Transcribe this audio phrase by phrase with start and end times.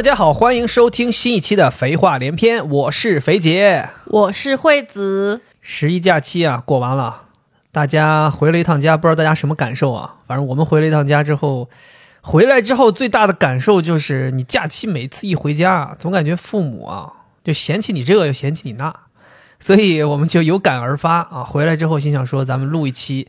[0.00, 3.90] 大家好，欢迎收听新一期的《肥话连篇》，我是肥姐。
[4.06, 7.24] 我是惠子，十一假期啊，过完了，
[7.70, 10.14] 大家回了一趟家，不知道大家什么感受啊？
[10.26, 11.68] 反正我们回了一趟家之后，
[12.22, 17.12] 回来之后最大的感受就是，你假期每次一回家啊，总感觉父母啊
[17.44, 18.94] 就嫌弃你这个又嫌弃你那，
[19.58, 21.44] 所以我们就有感而发啊。
[21.44, 23.28] 回来之后心想说，咱们录一期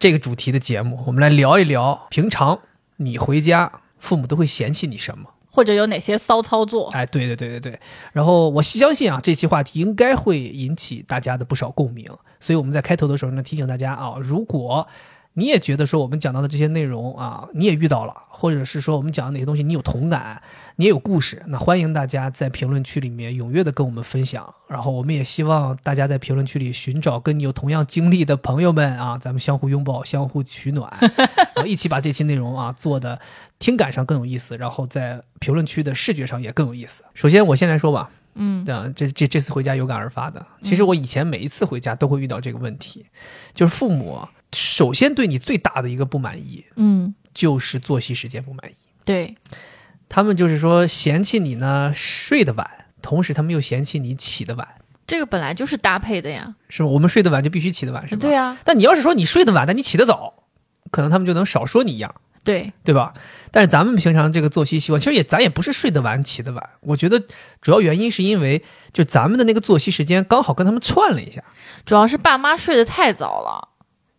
[0.00, 2.58] 这个主题的节目，我们来聊一聊平常
[2.96, 5.26] 你回家父母都会嫌弃你什么。
[5.50, 6.88] 或者有哪些骚操作？
[6.92, 7.80] 哎，对对对对对。
[8.12, 12.06] 然后我相信啊，这期话题应该会引起大家的不少共鸣，
[12.38, 14.86] 所以我们在开头的时候呢，提醒大家啊，如果
[15.34, 20.42] 你也觉得说我们讲到的这些内容啊，你也遇到了，或者是说我们讲的哪些东西你有同感，
[20.76, 24.52] 你也有故事，那欢迎大家在评论区里面踊跃的跟我们分享。
[24.68, 30.92] 然后我们也希望大家在评论区里寻找跟你有同样经历的朋友们啊，咱们相互拥抱，相互取暖，
[31.54, 33.20] 然后一起把这期内容啊做的
[33.58, 37.04] 听感上更有意思，然后在评论区的视觉上也更有意思。
[37.14, 40.44] 首先我先来说吧，嗯，这这这这次回家有感而发的。
[40.60, 43.06] 其实我以前每一次回家都会遇到这个问题，
[43.54, 49.36] 就是父母啊首先对你最大的一个不满意嗯，就是作息时间不满意，对，
[50.08, 52.68] 他们就是说嫌弃你呢睡得晚，
[53.00, 54.66] 同时他们又嫌弃你起得晚，
[55.06, 56.54] 这个本来就是搭配的呀。
[56.68, 56.88] 是吧？
[56.88, 58.20] 我们睡得晚就必须起得晚，是吧？
[58.20, 60.44] 对啊，但你要是说你睡得晚，但你起得早，
[60.90, 62.14] 可能他们就能少说你一样。
[62.42, 63.12] 对，对吧？
[63.50, 67.22] 但是咱们平常这个作息习惯，其实也咱也不是睡得晚起得晚，我觉得
[67.60, 71.44] 主要原因是因为就咱们的那个作息时间刚好跟他们串了一下。
[71.84, 73.69] 主要是爸妈睡得太早了。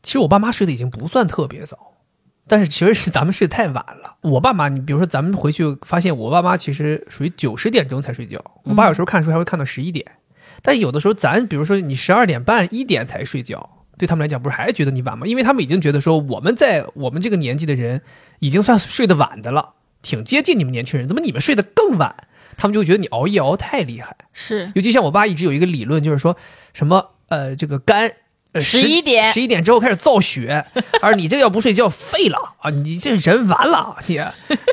[0.03, 1.77] 其实我爸妈睡得已经不算特别早，
[2.47, 4.17] 但是其实是咱们睡得太晚了。
[4.21, 10.05] 我爸妈，你比如说咱们回去发现，我爸妈其实属于九十点钟才睡觉，我爸有时候看书还会看到十一点，
[10.61, 13.77] 但有的时候咱比如说你十二点半一点才睡觉。
[13.97, 15.27] 对他们来讲，不是还觉得你晚吗？
[15.27, 18.01] 因为他们已经觉得说，我们在我们这个年纪的人，
[18.39, 21.07] 已经算睡得晚的了，挺接近你们年轻人。
[21.07, 22.15] 怎么你们睡得更晚？
[22.57, 24.17] 他们就会觉得你熬夜熬太厉害。
[24.33, 26.35] 是，尤其像我爸一直有一个理论，就是说
[26.73, 28.11] 什么呃，这个肝
[28.53, 30.65] 呃11点十一点之后开始造雪，
[31.01, 34.19] 而你这个要不睡觉废了啊，你这人完了，你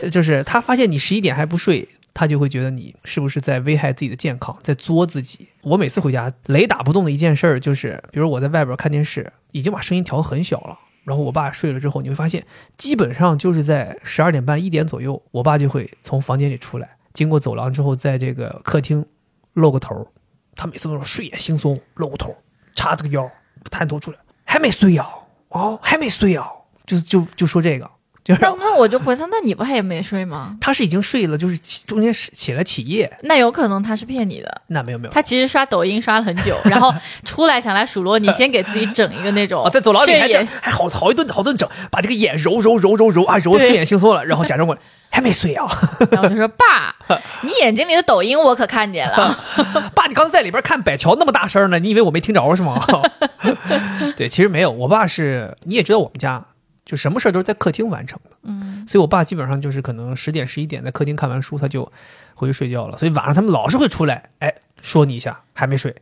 [0.01, 1.89] 这 就是他发现你十一点还不睡。
[2.15, 5.47] 他就会觉得你是不是在危害自己的健康，在作自己。
[5.61, 12.45] 我每次回家雷打不动的一件事儿就是，比如我在外边看电视，已经把声音调很小了，然后我爸睡了之后，你会发现，
[12.77, 19.07] 基本上就是在十二点半一点左右，我爸就会从房间里出来，经过走廊之后，在这个客厅
[19.53, 20.09] 露个头。
[20.57, 22.35] 他每次都是睡眼惺忪，露个头，
[22.75, 23.31] 叉着个腰，
[23.69, 25.09] 探头出来，还没睡呀、
[25.49, 26.49] 哦，还没睡呀、
[26.87, 27.91] 就就就说这个，
[28.29, 30.55] 就是那那我就回他，那你不还也没睡吗？
[30.61, 34.61] 他是已经睡了，就是起中间起起来起夜，那有可能他是骗你的。
[34.67, 36.95] 那没有没有，他其实刷抖音刷了很久，然后
[37.25, 44.81] 出来想来数落你，先给自己整一个那种啊，在走廊里还还好好一顿好顿整，把这个眼揉揉揉揉揉啊揉对睡眼惺忪了，然后假装过来
[45.11, 45.67] 还没睡啊，
[46.11, 46.95] 然后就说：“爸，
[47.41, 49.35] 你眼睛里的抖音我可看见了。
[49.95, 52.85] 爸，你刚才在里边看百乔那么大声呢，你以为我没听着是吗？
[54.19, 56.45] 对，其实没有，我爸是你也知道我们家
[56.89, 61.93] 就什么事儿都是在客厅完成的，嗯，所以我爸基本上就是可能十点十一点在客厅看完书他就
[62.35, 65.95] 回去睡觉了，所以晚上他们老是会出来，哎，说你一下还没睡。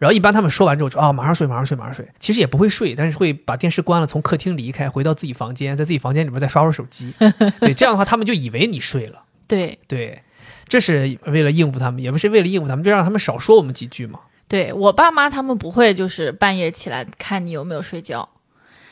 [0.00, 2.06] 然后一般他们说完之后说啊，马上睡，马上睡，马上睡。
[2.18, 7.14] 其实也不会睡，但是会把电视关了，从客厅离开，回到自己房间，在自己房间里面再刷会儿手机。
[7.60, 9.22] 对，这样的话他们就以为你睡了。
[9.46, 10.22] 对对，
[10.68, 14.18] 这是为了应付他们，也不是为了应付他们，就让他们少说我们几句嘛。
[14.48, 18.28] 对，我爸妈他们不会就是半夜起来看你有没有睡觉，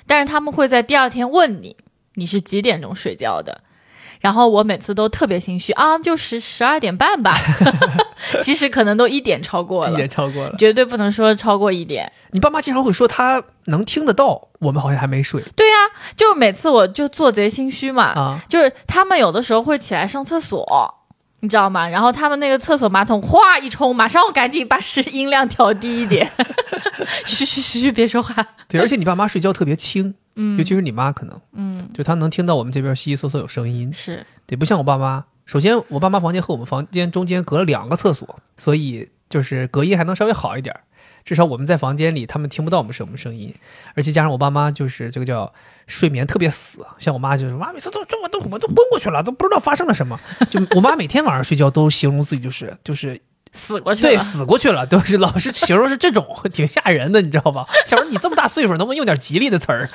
[0.07, 1.77] 但是他们会在第二天问你
[2.15, 3.63] 你是几点钟睡觉的。
[4.21, 7.37] 然后我每次都特别心虚啊，就十十二点半吧，
[8.41, 10.55] 其实可能都一点超过了一点，超过了。
[10.57, 12.11] 绝对不能说超过一点。
[12.31, 15.75] 你爸妈经常会说他能听得到，我们好像还没睡对呀、
[16.17, 18.41] 就每次我就做贼心虚嘛，啊。
[18.49, 20.65] 就是他们有的时候会起来上厕所，
[21.43, 21.89] 你知道吗？
[21.89, 26.31] 然后他们那个厕所马桶哗一冲，马上赶紧把声音量调低一点，
[27.27, 28.35] 嘘嘘嘘，别说话。
[28.69, 33.93] 对，而且你爸妈睡觉特别轻，嗯尤其是你妈可能，嗯，就她能听到我们这边悉悉嗦嗦有声音。
[33.93, 35.25] 是对，不像我爸妈。
[35.45, 40.81] 首先，我爸妈房间和我们房间中间隔了两个厕所，所以就是隔音还能稍微好一点儿。
[41.25, 43.55] 至少我们在房间里，他们听不到我们什么声音。
[43.95, 45.53] 而且加上我爸妈就是这个叫
[45.87, 50.19] 睡眠特别死，像我妈就是妈每次都这我都我都昏过去了，都不知道发生了什么。
[50.51, 53.21] 就我妈每天晚上睡觉都形容自己就是就是
[53.53, 54.09] 死过去了。
[54.09, 57.67] 对死过去了，都是老是形容是这种，挺吓人的，你知道吧？
[57.87, 59.89] 想说你这么大岁数，能不能用点吉利的词儿？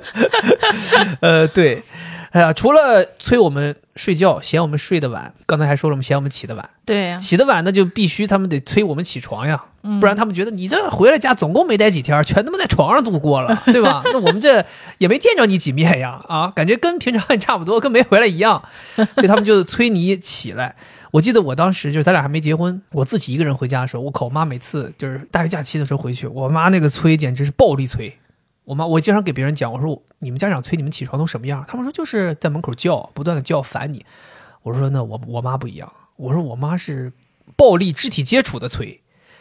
[1.20, 1.82] 呃，对，
[2.30, 9.64] 哎呀，除了催我们睡觉，嫌我们睡得晚，刚才还说了我们嫌我们起得晚，对呀、起得晚那就必须他们得催我们起床呀，
[10.00, 14.02] 不然他们觉得你这回来家总共没待几天， 全他妈在床上度过了， 对吧？
[14.06, 14.64] 那我们这
[14.98, 18.62] 也没见着你几面呀，啊，感觉跟平常也差不多，跟没回来一样，
[18.94, 20.76] 所以他们就催你起来。
[21.12, 28.16] 我记得我当时就是咱俩还没结婚，我自己一个人回家的时候，我靠，我妈每次就是大学假期的时候回去，我妈那个催简直是暴力催。
[28.64, 31.64] 我妈，我经常给别人讲，我说你们家长催你们起床都什么样？
[31.66, 34.04] 他们说就是在门口叫，不断的叫烦你。
[34.62, 37.12] 我说那我我妈不一样，我说我妈是
[37.56, 38.99] 暴力肢体接触的催，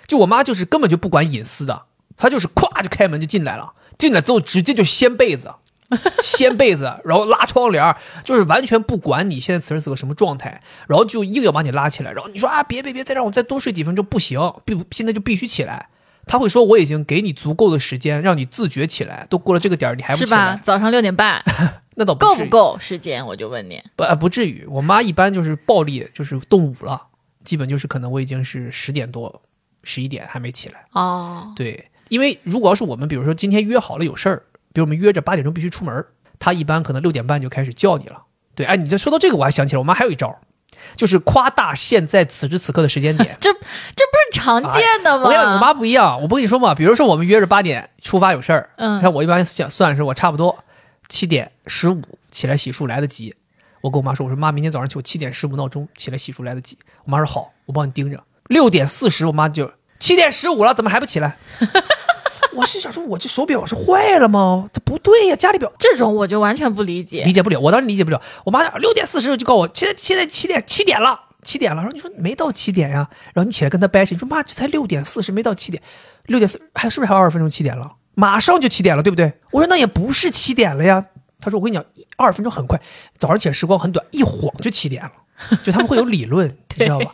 [0.10, 1.84] 就我妈就是根本就不管隐私的，
[2.18, 5.54] 她就是咵就开门就进来了，进来之后直接就掀被子。
[6.22, 15.88] 掀被子，然后拉窗帘，就是完全不管你现在此时此刻什么状态，然后就硬要把你拉起来，然后你说啊，别别别，再让我再多睡几分钟不行，必现在就必须起来。
[16.28, 20.62] 他会说我已经给你足够的时间，让你自觉起来，都过了这个点儿，你还不起来？
[20.64, 21.44] 早上六点半，
[21.98, 23.26] 那倒够不够时间？
[23.26, 24.64] 我就问你，不不至于。
[24.70, 27.02] 我妈一般就是暴力，就是动武了，
[27.44, 29.42] 基本就是可能我已经是十点多、
[29.84, 31.54] 十一点还没起来哦。
[31.56, 34.44] 对，因为如果要是我们，比如说今天约好了有事儿。
[34.72, 36.06] 比如我们约着八点钟必须出门，
[36.38, 38.22] 他一般可能六点半就开始叫你了。
[38.54, 40.40] 对，哎，你这说到这个，我还想起来，我妈还有一招，
[40.96, 43.36] 就是夸大现在此时此刻的时间点。
[43.42, 45.24] 这这不是常见的吗？
[45.26, 46.76] 我跟我妈不一样，我不跟你说嘛。
[46.76, 50.64] 比如说我们约着八点出发有事儿，嗯，像我一般想算是我差不多
[51.08, 52.00] 七点十五
[52.30, 53.34] 起来洗漱来得及。
[53.82, 56.78] 我跟我妈说，我说妈，明天早上起我七点十五闹钟起来洗漱来得及。
[57.06, 58.24] 我妈说好，我帮你盯着。
[58.50, 61.38] 六点四十，我妈就七点十五了，怎么还不起来？
[62.54, 64.68] 我是想说，我这手表是坏了吗？
[64.74, 67.60] 它不对呀，家里表这种我就完全不理解，理解不了。
[67.60, 68.20] 我当时理解不了。
[68.44, 71.84] 我妈六点四十就告诉我，现在现在七点七点了，七点了。
[71.84, 75.82] 然后你说没到七点呀，然后你起来跟他掰扯，你说妈，这才六点四十，没到七点，
[76.26, 77.94] 六点四还是不是还有二十分钟七点了？
[78.16, 79.32] 马上就七点了，对不对？
[79.52, 81.06] 我说那也不是七点了呀。
[81.40, 81.86] 他说我跟你讲，
[82.18, 82.82] 二十分钟很快，
[83.18, 85.12] 早上起来时光很短，一晃就七点了。
[85.64, 87.14] 就他们会有理论， 你知道吧？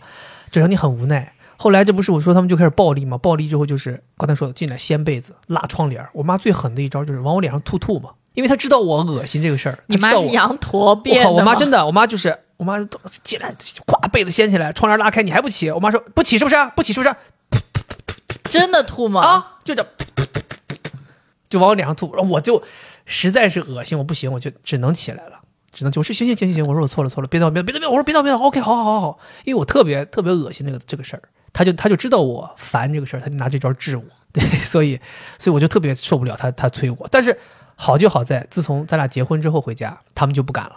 [0.51, 1.33] 这让你很无奈。
[1.57, 3.17] 后来这不是我说他们就开始暴力吗？
[3.17, 6.05] 暴力之后就是刚才说的进来掀被子、拉窗帘。
[6.13, 9.79] 我妈最狠的一招就是往我脸上吐吐嘛，因为她知道我恶心这个事儿。
[9.87, 12.77] 你妈是羊驼变的我靠，我妈真的，我妈就是我妈
[13.23, 15.71] 进来，咵被子掀起来，窗帘拉开，你还不起？
[15.71, 16.55] 我妈说不起是不是？
[16.75, 17.15] 不起是不是？
[18.49, 19.21] 真的吐吗？
[19.21, 19.87] 啊，就这，
[21.47, 22.61] 就往我脸上吐，然后我就
[23.05, 25.34] 实在是恶心，我不行，我就只能起来了。
[25.75, 34.97] 只能就我说行行行行行，我说我错了错了，别闹别别别闹，我说别闹别闹，OK，好好好好，因为我特别特别恶心这个这个事儿，他就他就知道我烦这个事儿，他就拿这招治我，对， 所以
[35.37, 37.37] 所以我就特别受不了他他催我，但是
[37.75, 40.75] 好就好在自从咱俩结婚之后回家，他们就不敢了，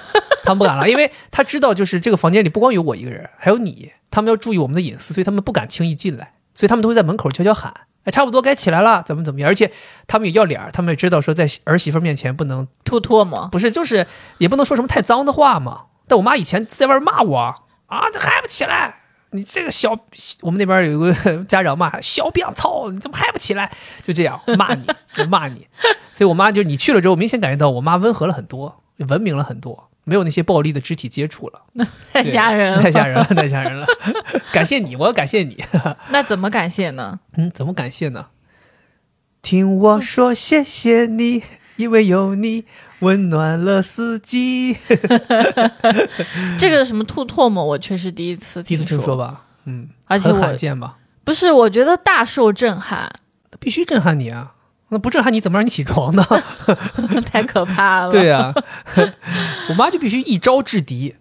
[0.44, 7.74] 他们不敢了，因为他知道就是这个房间里不光有我一个人，还有你，他们要注意我们的隐私，所以他们不敢轻易进来，所以他们都会在门口悄悄喊。
[8.04, 9.48] 哎，差不多该起来了，怎么怎么样？
[9.50, 9.70] 而且
[10.06, 14.06] 他们也要脸儿，他们也知道说在儿媳妇面前不能吐唾沫，不是，就是
[14.38, 15.82] 也不能说什么太脏的话嘛。
[16.06, 17.38] 但我妈以前在外骂我
[17.86, 18.94] 啊，这还不起来？
[19.30, 19.90] 你这个小，
[20.40, 21.12] 我们那边有个
[21.44, 23.70] 家长骂小病操，你怎么还不起来？
[24.06, 25.66] 就这样骂你，就骂你。
[26.12, 29.87] 所以我妈就你去了之后，明显感觉到我妈温和了很多，文明了很多。
[30.08, 31.60] 没有那些暴力的肢体接触了，
[32.12, 33.86] 太吓人了，太吓人了，太吓人了！
[34.50, 35.62] 感谢你，我要感谢你。
[36.10, 37.20] 那怎么感谢呢？
[37.36, 38.28] 嗯，怎么感谢呢？
[39.42, 41.42] 听我说，谢谢你，
[41.76, 42.64] 因为有你
[43.00, 44.78] 温暖了四季。
[46.58, 49.44] 这个什么吐唾沫，我确实第一次第一次听说吧？
[49.66, 50.96] 嗯，而且很罕见吧？
[51.24, 53.10] 不是，我觉得大受震撼。
[53.60, 54.54] 必须震撼你啊！
[54.90, 56.24] 那不震撼你怎么让你起床呢？
[57.26, 58.10] 太可怕了。
[58.10, 58.52] 对呀，
[59.68, 61.16] 我妈就必须一招制敌，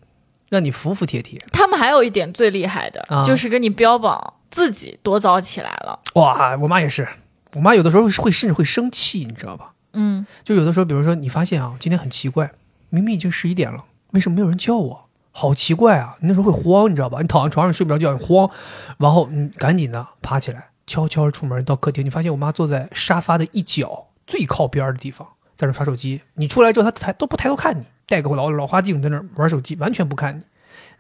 [0.49, 1.39] 让你服服帖帖。
[1.51, 5.99] 他们还有一点最厉害的，就是跟你标榜自己多早起来了。
[6.15, 7.07] 哇，我妈也是，
[7.55, 9.73] 我妈有的时候会甚至会生气，你知道吧？
[9.93, 12.51] 嗯，就有的时候，比如说你发现啊，今天很奇怪，
[12.89, 15.03] 明明已经十一点了，为什么没有人叫我？
[15.31, 16.15] 好奇怪啊！
[16.21, 17.19] 你那时候会慌，你知道吧？
[17.21, 18.49] 你躺在床上睡不着觉，你慌，
[18.97, 20.69] 然后你赶紧的爬起来。
[20.87, 26.21] 悄悄出门到客厅，你发现我妈坐在沙发的一角最靠边的地方，在那刷手机。
[26.35, 30.43] 你出来之后，她抬都不抬头看你，戴个老老花镜在那玩手机，完全不看你，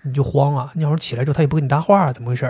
[0.03, 0.71] 你就慌啊！
[0.75, 2.45] 你要是起来之后，她也不跟你搭话，怎么回事？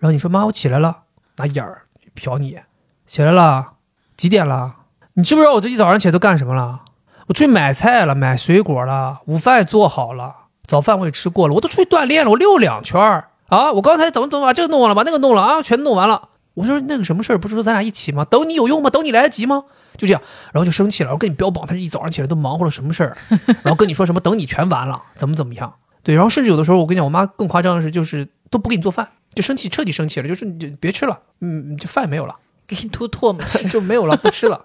[0.00, 1.04] 然后你说妈，我起来了，
[1.36, 1.82] 拿眼儿
[2.16, 2.58] 瞟你，
[3.06, 3.74] 起来了，
[4.16, 4.74] 几点了？
[5.14, 6.80] 你知不知道我这一早上起来都干什么了？
[7.28, 10.34] 我出去买菜了，买水果了，午饭也做好了，
[10.66, 13.72] 早饭我也吃过了，我都出去锻炼了，我溜两圈儿啊！
[13.72, 16.30] 我刚才怎么怎么把这个弄了，把那个弄了啊，全弄完了。
[16.54, 18.24] 我说那个什么事儿，不是说咱俩一起吗？
[18.24, 18.88] 等你有用吗？
[18.90, 19.64] 等你来得及吗？
[19.96, 23.16] 就这样，然后就生气了，然后跟你标榜他是一早上起来都忙活了什么事儿，
[23.62, 25.72] 然后跟你说什么等你全完了，怎么怎么样？
[26.02, 34.64] 对，然后甚至有的时候我跟你讲，我妈更夸张的是，就是都不给你做饭，就生气，彻底生气了，就是你就别吃了，嗯，这饭没有了，给你吐唾沫就没有了，不吃了，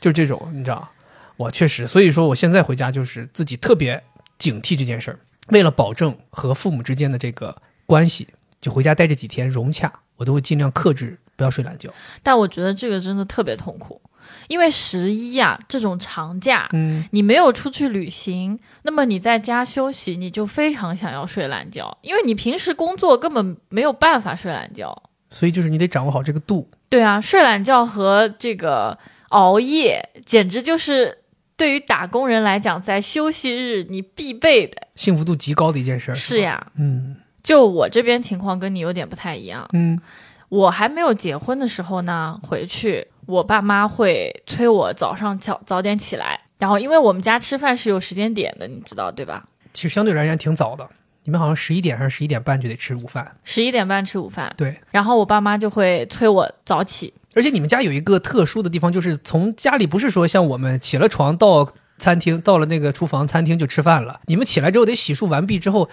[0.00, 0.88] 就这种，你知道？
[1.36, 4.02] 我确实，所以说我现在回家就是自己特别
[4.38, 5.18] 警惕这件事儿，
[5.48, 7.56] 为了保证和父母之间的这个
[7.86, 8.28] 关系，
[8.60, 9.92] 就回家待这几天融洽。
[10.18, 11.90] 我都会尽量克制不要睡懒觉。
[12.22, 13.98] 但我觉得这个真的特别痛苦，
[14.48, 25.02] 因为十一啊这种长假，嗯，你没有出去旅行，那么你在家休息，你就非常想要睡懒觉，因为你平时工作根本没有办法睡懒觉。
[25.30, 26.70] 所以就是你得掌握好这个度。
[26.88, 28.98] 对啊，睡懒觉和这个
[29.28, 31.18] 熬夜，简直就是
[31.54, 34.88] 对于打工人来讲，在休息日你必备的。
[34.96, 36.14] 幸福度极高的一件事儿。
[36.14, 37.16] 是呀，嗯
[37.48, 39.66] 就我这边情况跟你有点不太一样。
[39.72, 39.98] 嗯，
[40.50, 49.48] 我还没有结婚的时候呢，回去我爸妈会催我早上早早点起来，然后因为我们家吃饭是有时间点的，你知道对吧？
[49.72, 50.86] 其实相对而言挺早的，
[51.24, 53.36] 你们好像十一点还是十一点半就得吃午饭。
[53.44, 57.14] 十一点半吃午饭，对，然后我爸妈就会催我早起。
[57.34, 65.88] 而且你们家有一个特殊的地方，就是从家里不是说像我们起了床到餐厅，到了那个厨房餐厅就吃饭了，你们起来之后得洗漱完毕之后，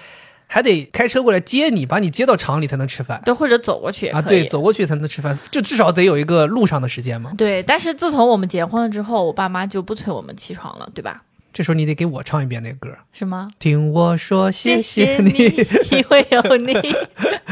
[0.48, 4.08] 还得开车过来接你，把你接到厂里才能吃饭对，或者走过去。
[4.08, 4.22] 啊。
[4.22, 7.34] 对，走过去才能吃饭，就至少得有一个路上的时间嘛。
[7.38, 11.24] 对，但是自从我们结婚了之后，我爸妈就不催我们起床了，对吧？
[11.54, 13.50] 这时候你得给我唱一遍那个歌，是吗？
[13.60, 15.32] 听我说谢谢你。
[15.90, 16.74] 因为有你。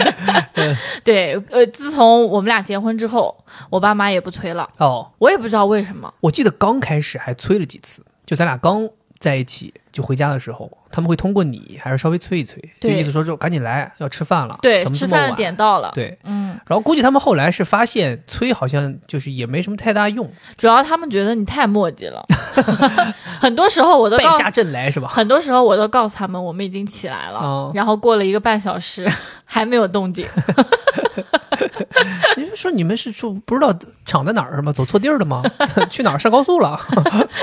[1.06, 3.34] 对，呃，自从我们俩结婚之后，
[3.70, 6.14] 我爸妈也不催了，哦，我也不知道为什么。
[6.20, 8.90] 我记得刚开始还催了几次，就咱俩刚
[9.20, 15.92] 在一起就回家的时候，他们会通过你还是稍微催一催，就意思说就赶紧来，要吃饭了，对，吃饭的点到了。
[15.94, 22.24] 对，嗯，然后估计他们后来是发现催好像就是也没什么太大用，主要他们觉得你太磨叽了，
[23.40, 25.08] 很多时候我都告，败下阵来是吧？
[25.08, 27.72] 很多时候我都告诉他们我们已经起来了，哦。
[27.74, 29.10] 然后过了一个半小时
[29.46, 30.28] 还没有动静。
[32.38, 33.74] 你说你们是住不知道
[34.06, 34.72] 厂在哪儿是吗？
[34.72, 35.42] 走错地儿了吗？
[35.90, 36.80] 去哪儿上高速了？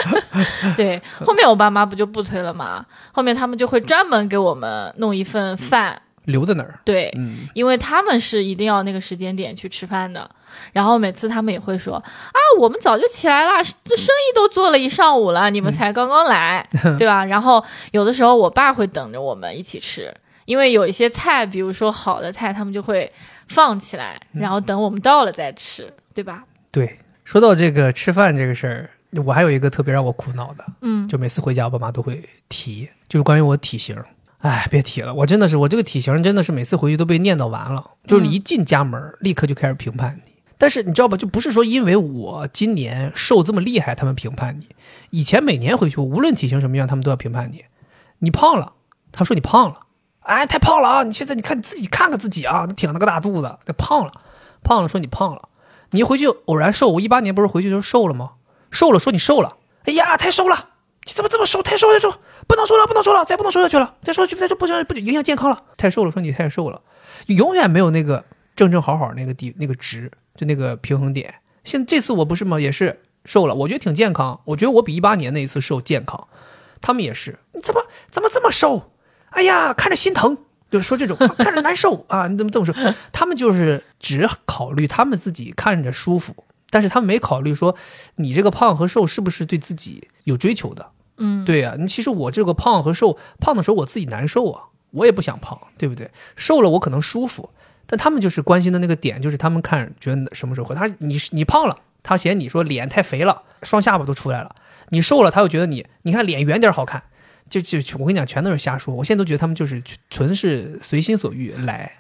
[0.76, 2.85] 对，后面我爸妈不就不催了吗？
[3.12, 6.81] 后面他们就会专门给我们弄一份饭，留在那儿？
[6.85, 10.29] 对，嗯，因为他们是一定要那个时间点去吃饭的。
[10.73, 16.67] 然后每次他们也会说啊，我们早就起来了，这生意都做了一上午了，你们才刚刚来，
[16.99, 17.25] 对吧？
[17.25, 20.12] 然后有的时候我爸会等着我们一起吃，
[20.47, 23.11] 因为有一些菜，比如说好的菜，他们就会
[23.50, 26.45] 放起来，然后等我们到了再吃，对吧？
[26.71, 26.99] 对。
[27.25, 28.90] 说到这个吃饭这个事儿，
[29.25, 33.97] 我还有一个特别让我苦恼的，嗯，就每次回家，我爸妈都会提，就是关于我体型。
[34.38, 37.90] 哎，别提了，我真的是我这个体型真的是每次回去都被念叨完了。
[38.07, 40.33] 就是你一进家门，立刻就开始评判你。
[40.59, 44.66] 但是你知道吧，就不是说因为我今年瘦这么厉害，他们评判你。
[45.11, 47.64] 以前每年回去，无论体型什么样，他们都要评判你。
[48.21, 48.73] 你胖了，
[49.12, 49.80] 他说你胖了，
[50.21, 51.03] 哎，太胖了啊！
[51.03, 54.12] 你现在你看你自己看看自己啊，你挺了个大肚子，这胖了，
[54.62, 55.49] 胖了说你胖了。
[55.91, 58.33] 你一回去偶然瘦，我一八年不是回去就瘦了吗？
[58.71, 60.69] 瘦了说你瘦了，哎呀，太瘦了，
[61.05, 61.62] 你怎么这么瘦？
[61.62, 62.15] 太瘦太瘦，
[62.47, 65.65] 不能瘦了，不能瘦了，再不能瘦下去了，再瘦下去再瘦不行，不影响健康了。
[65.77, 66.83] 太瘦了说你太瘦了，
[67.27, 68.25] 永远没有那个
[68.55, 71.35] 正正好好那个地那个值，就那个平衡点。
[71.65, 72.61] 现这次我不是吗？
[72.61, 76.29] 也是瘦了，我觉得挺健康，我觉得我比一八年那一次瘦健康。
[76.83, 78.89] 他们也是，你怎么怎么这么瘦？
[79.31, 80.37] 哎呀，看着心疼。
[80.71, 82.73] 就说这种 看着难受啊，你怎么这么说？
[83.11, 87.75] 他们就是只考虑他们自己看着舒服，但是他们没考虑说
[88.17, 90.91] 你这个胖和瘦是不是对自己有追求的。
[91.17, 96.09] 嗯，对呀、你其实我这个胖和瘦，胖的时候我自己难受啊，我也不想胖，对不对？
[96.37, 97.51] 瘦了我可能舒服，
[97.87, 104.51] 但他们就是关心的那个点，就是他们看觉得什么时候合他你你胖了，他嫌你说脸太肥了，双下巴都出来了；
[104.91, 107.03] 你瘦了，他又觉得你你看脸圆点好看。
[107.50, 108.95] 就就我跟你讲，全都是瞎说。
[108.95, 111.92] 我现在都觉得他们就是纯是随心所欲来，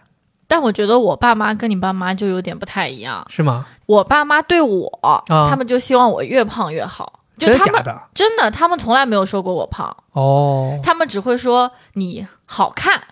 [0.46, 3.26] 但我觉得我爸妈跟你爸妈就有点不太一样。
[3.28, 3.66] 是吗？
[3.86, 7.20] 我爸妈对我，他们就希望我越胖越好。
[7.36, 8.02] 就他们真的假的？
[8.14, 13.02] 真的，他们从来没有说过我胖，哦，他们只会说你好看，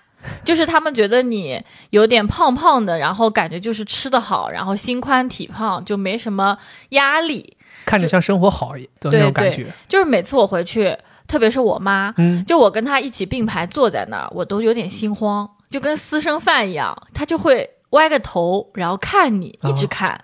[0.44, 1.58] 就是他们觉得你
[1.90, 6.58] 有点胖胖的，然后感觉就是吃的好，然后心宽体胖，就没什么
[6.90, 7.56] 压力。
[7.86, 9.72] 看着像生活好的那种感觉。
[9.88, 10.94] 就是每次我回去，
[11.28, 20.20] 特别是我妈，嗯，就我跟她一起并排坐在那儿，我都有点心慌，就跟私生饭一样，她就会歪个头，然后看你，一直哦看，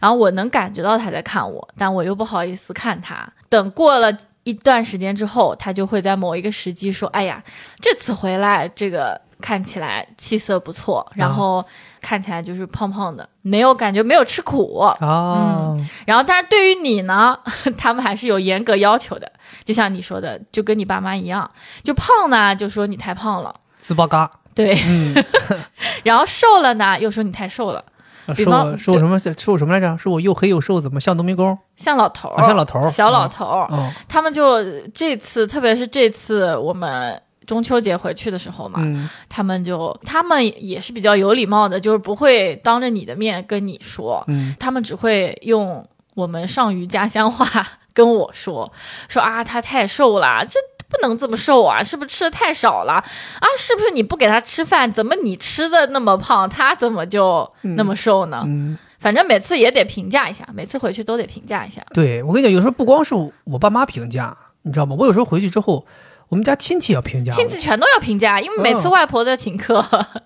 [0.00, 3.28] 然后我能感觉到她在看我，但我又不好意思看她。
[3.48, 7.42] 等过了一段时间之后，她就会在某一个时机说：“哎呀，
[7.80, 11.64] 这次回来这个看起来气色不错，然后
[12.04, 17.38] 看起来就是胖胖的，没有感觉没有吃苦。”哦，然后，但是对于你呢，
[17.78, 19.32] 他们还是有严格要求的，
[19.64, 21.50] 就像你说的，就跟你爸妈一样，
[21.82, 25.24] 就胖呢，就说你太胖了，自巴嘎，对，嗯，
[26.04, 27.82] 然后瘦了呢，又说你太瘦了，
[28.36, 29.18] 比说说我什么？
[29.18, 29.96] 说我什么来着？
[29.96, 31.58] 说我又黑又瘦，怎么像农民工？
[31.76, 32.88] 像老头儿、啊像老头儿。
[32.90, 47.46] 小老头儿，嗯，他们就这次，特别是这次我们中秋节回去的时候嘛，嗯他们就他们也是比较有礼貌的，就是不会当着你的面跟你说，嗯他们只会用我们上虞家乡话
[47.92, 48.72] 跟我说，
[49.08, 50.58] 说啊他太瘦了，这
[50.88, 53.02] 不能这么瘦啊，是不是吃的太少了啊？
[53.58, 58.42] 是不是你不给他吃饭，怎么你吃的那么胖，他怎么就那么瘦呢？
[58.46, 61.82] 嗯，反正每次也得评价一下，每次回去都得评价一下。
[61.92, 64.94] 对我跟你讲，有时候不光是我爸妈评价，你知道吗？
[64.98, 65.84] 我有时候回去之后，
[66.34, 67.32] 我们家亲戚要评价。
[67.32, 69.76] 亲戚全都要评价，因为每次外婆都要请客，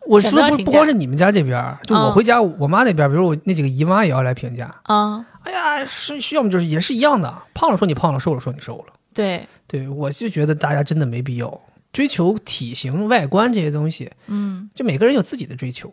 [0.07, 4.75] 我说不不光是你们家这边，就我嗯回家，我妈那边，比如我那几个姨妈也要来评价。
[4.89, 8.95] 嗯，哎呀，是是要么就是也是一样的，胖了说你胖了，瘦了说你瘦了。
[9.13, 11.61] 对，对我就觉得大家真的没必要
[11.93, 15.93] 追求体型、外观这些东西，嗯就每个人有自己的追求。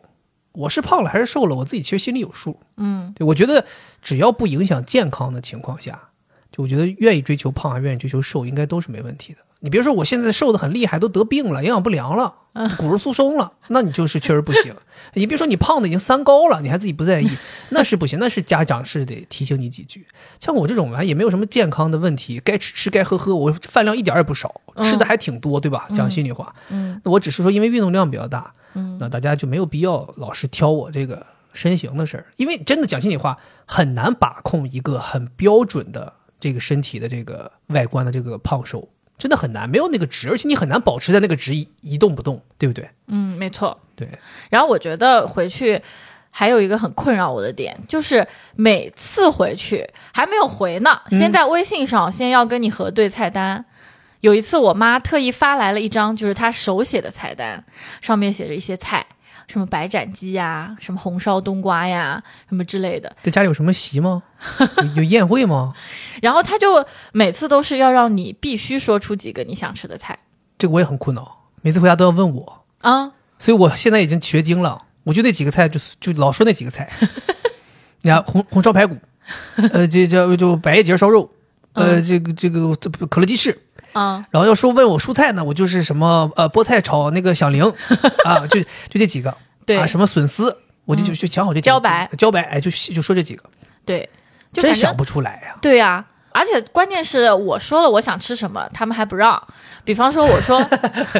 [0.53, 2.57] 我是胖了还是瘦了，我自己其实心里有数。
[2.77, 3.65] 嗯对我觉得
[4.01, 6.04] 只要不影响健康的情况下，
[6.55, 9.39] 就我觉得愿意追求胖还愿意追求瘦，应该都是没问题的。
[9.59, 12.33] 你别说我现在瘦的很厉害，都得病了，营养不良了，
[12.77, 14.74] 骨质疏松了，那你就是确实不行。
[15.15, 17.29] 你别说你胖的已经三高了，你还自己不在意，
[17.69, 20.07] 那是不行，那是家长是得提醒你几句。
[20.39, 25.88] 像我这种吧，也没有什么健康的问题，该吃吃该喝喝，我饭量一点也不少，吃的还挺多，对吧？
[25.93, 36.13] 讲心里话，嗯那我只是说因为运动量比较大，嗯那大家就没有必要老是挑我这个身形的事儿，因为真的讲心里话，很难把控一个很标准的
[36.45, 38.87] 这个身体的这个外观的这个胖瘦，
[39.17, 42.87] 真的很难，没有那个值，而且你很难保持在那个值一一动不动，对不对？
[43.07, 43.75] 嗯，没错。
[43.95, 44.07] 对，
[44.51, 45.81] 然后我觉得回去
[46.29, 53.65] 还有一个很困扰我的点，就是每次回去还没有回呢，嗯先在微信上先要跟你核对菜单。
[54.19, 57.65] 有一次，我妈特意发来了一张就是她手写的菜单，
[58.01, 59.03] 上面写着一些菜，
[59.47, 63.15] 什么白斩鸡呀，什么红烧冬瓜呀，什么之类的。
[63.23, 64.23] 这家里有什么席吗？
[64.59, 65.73] 有有宴会吗？
[66.21, 70.17] 然后他就每次都是要让你必须说出几个你想吃的菜
[70.57, 73.11] 这个我也很苦恼，每次回家都要问我，啊。
[73.37, 76.89] 所以我现在已经学精了，我就那几个菜就就老说那几个菜，
[78.01, 78.98] 你看红红烧排骨，
[79.74, 81.29] 呃，这这就白节烧肉，
[81.75, 83.57] 呃，这个这个这可乐鸡翅。
[83.94, 87.64] 啊，然后要说问我蔬菜呢，我就是什么呃菠菜炒那个响铃
[88.25, 89.33] 啊，就就这几个，
[89.66, 89.77] 对。
[89.77, 93.44] 啊什么笋丝，我就就就讲好这几个茭白茭白，哎就就说这几个，
[93.85, 94.09] 对，
[94.51, 96.03] 就真想不出来呀、对呀、
[96.37, 99.41] 而且关键是我说了我想吃什么，他们还不让。
[99.85, 100.59] 比方说，我说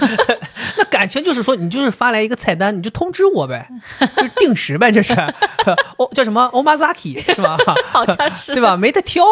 [0.78, 3.66] 那感情就是说，你就是发来一个菜单，你就通知我呗，
[4.18, 5.14] 就是定时呗，这是，
[5.98, 7.58] 哦叫什么 omazaki 是吧？
[7.90, 8.76] 好像是对吧？
[8.76, 9.24] 没得挑，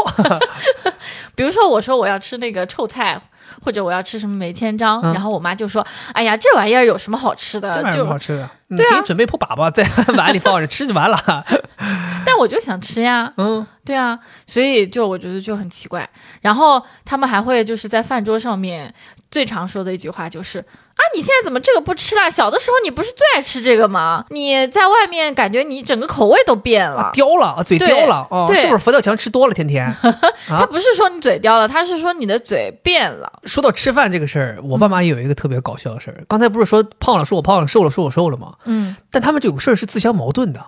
[1.35, 3.19] 比如说我说我要吃那个臭菜，
[3.61, 7.69] 或者我要吃什么梅千张，嗯然后我妈就说：“哎呀，这玩意儿有什么好吃的？
[7.73, 9.83] 这玩意儿就好吃的，嗯对啊准备破粑粑在
[10.15, 11.17] 碗里放着吃就完了。
[12.25, 16.07] 但我就想吃呀，嗯，对啊，所以就我觉得就很奇怪。
[16.41, 18.93] 然后他们还会就是在饭桌上面
[19.29, 20.63] 最常说的一句话就是：
[20.95, 22.29] 啊，你现在怎么这个不吃啦？
[22.29, 24.25] 小的时候你不是最爱吃这个吗？
[24.29, 27.09] 你在外面感觉你整个口味都变了。
[27.13, 29.53] 刁了，啊嘴对刁了哦，是不是佛跳墙吃多了？
[29.53, 29.93] 天天。
[30.47, 33.41] 他不是说你嘴刁了，他是说你的嘴变了。
[33.45, 36.23] 说到吃饭这个事儿，我爸妈也有一个特别搞笑的事儿。
[36.27, 38.53] 刚才不是说胖了说我胖了，瘦了说我瘦了吗？
[38.65, 40.63] 嗯，但他们这个事儿是自相矛盾的，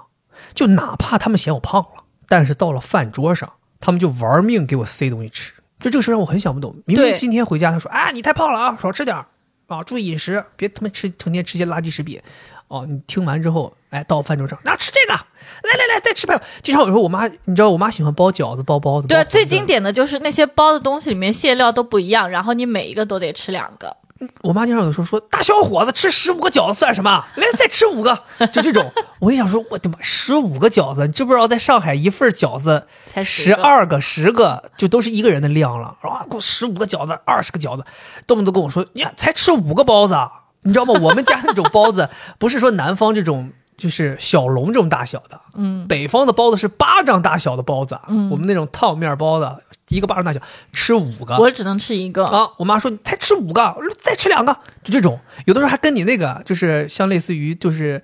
[0.56, 5.54] 就哪怕他们嫌我胖了，但是到了饭桌上，他们就玩命给我塞东西吃。
[5.80, 6.76] 就这个事儿让我很想不懂。
[6.86, 9.28] 明明今天回家，他说：“啊，你太胖了啊，少吃点儿
[9.68, 12.22] 啊，注意饮食，别他妈吃成天吃些垃圾食品。”
[12.68, 16.42] 哦，你听完之后，哎，到饭桌上，那、吃这个，来来来，再吃饭。
[16.64, 19.08] 经常有时候我妈，你知道我妈喜欢包饺子、包包子。
[19.08, 23.96] 对最经典的就是那些包的东西里面馅料都不一样，然后你每一个都得吃两个。
[24.42, 27.26] 我妈经常有时候说：“大小伙子吃十五个饺子算什么？
[27.36, 28.18] 来，再吃五个。”
[28.52, 35.98] 就这种， 我一想说，我的妈，十五个饺子，你知不知道在上海一份饺子才十10个二个、十个，就都是一个人的量了。
[36.02, 37.84] 啊，给我十五个饺子，二十个饺子，
[38.26, 40.94] 动不动跟我说：“你看才吃五个包子啊，你知道吗？
[41.02, 49.54] 我们家那种包子不是说南方这种。”就是小笼这种大小的，嗯，北方的包子是巴掌大小的包子，嗯，我们那种烫面包子
[49.90, 50.40] 一个巴掌大小，
[50.74, 52.26] 吃五个，我只能吃一个。
[52.26, 58.02] 啊，我妈说你才吃五个，我说再吃两个，就这种，有的时候还跟你那个就是像类似于就是，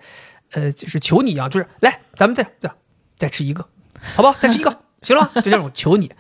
[0.51, 2.71] 呃，就是求你一样，就是来咱们再再
[3.17, 3.67] 再吃一个，
[4.15, 4.35] 好不好？
[4.39, 6.11] 再吃一个， 行了吗，就这种求你。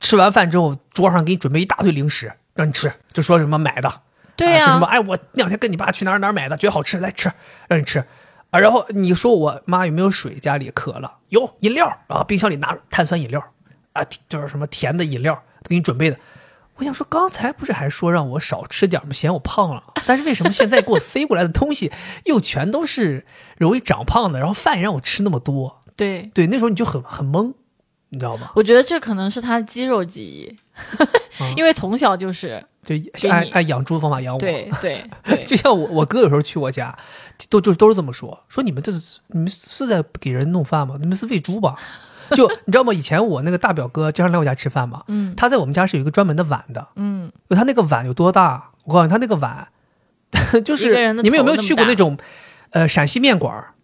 [0.00, 4.02] 吃完饭之后，桌上给你准备一大堆零食让你吃，就说什么买的，
[4.36, 4.86] 对呀、啊是什么？
[4.86, 7.32] 哎，我那两天跟你爸去哪儿哪儿买的，觉得好吃，来吃，
[7.68, 8.04] 让你吃。
[8.50, 10.36] 啊，然后你说我妈有没有水？
[10.36, 13.44] 家里渴了，有饮料啊，冰箱里拿碳酸饮料，
[13.98, 16.16] 啊，就是什么甜的饮料都给你准备的。
[16.76, 19.12] 我想说，刚才不是还说让我少吃点吗？
[19.12, 21.90] 嫌我胖了，但是为什么现在给我塞过来的东西
[22.26, 24.38] 又全都是容易长胖的？
[24.38, 27.52] 然后饭也让我吃那么多，对，对，那时候你就很很懵，
[28.10, 28.52] 你知道吗？
[28.54, 30.56] 我觉得这可能是他的肌肉记忆，
[31.42, 34.38] 啊因为从小就是就给你按按养猪的方法养我。
[34.38, 36.96] 对 对对，就像我我哥有时候去我家，
[37.50, 40.96] 都就都是这么说，说你们这是你们是在给人弄饭吗？
[41.00, 41.76] 你们是喂猪吧？
[42.30, 42.92] 就你知道吗？
[42.92, 48.70] 以前我那个大表哥经常来我家吃饭嘛，嗯他在我们家是有一个专门的碗的，嗯，就他那个碗有多大？
[48.84, 49.68] 我告诉你，他那个碗
[50.64, 52.16] 就是你们有没有去过那种
[52.70, 53.74] 呃陕西面馆儿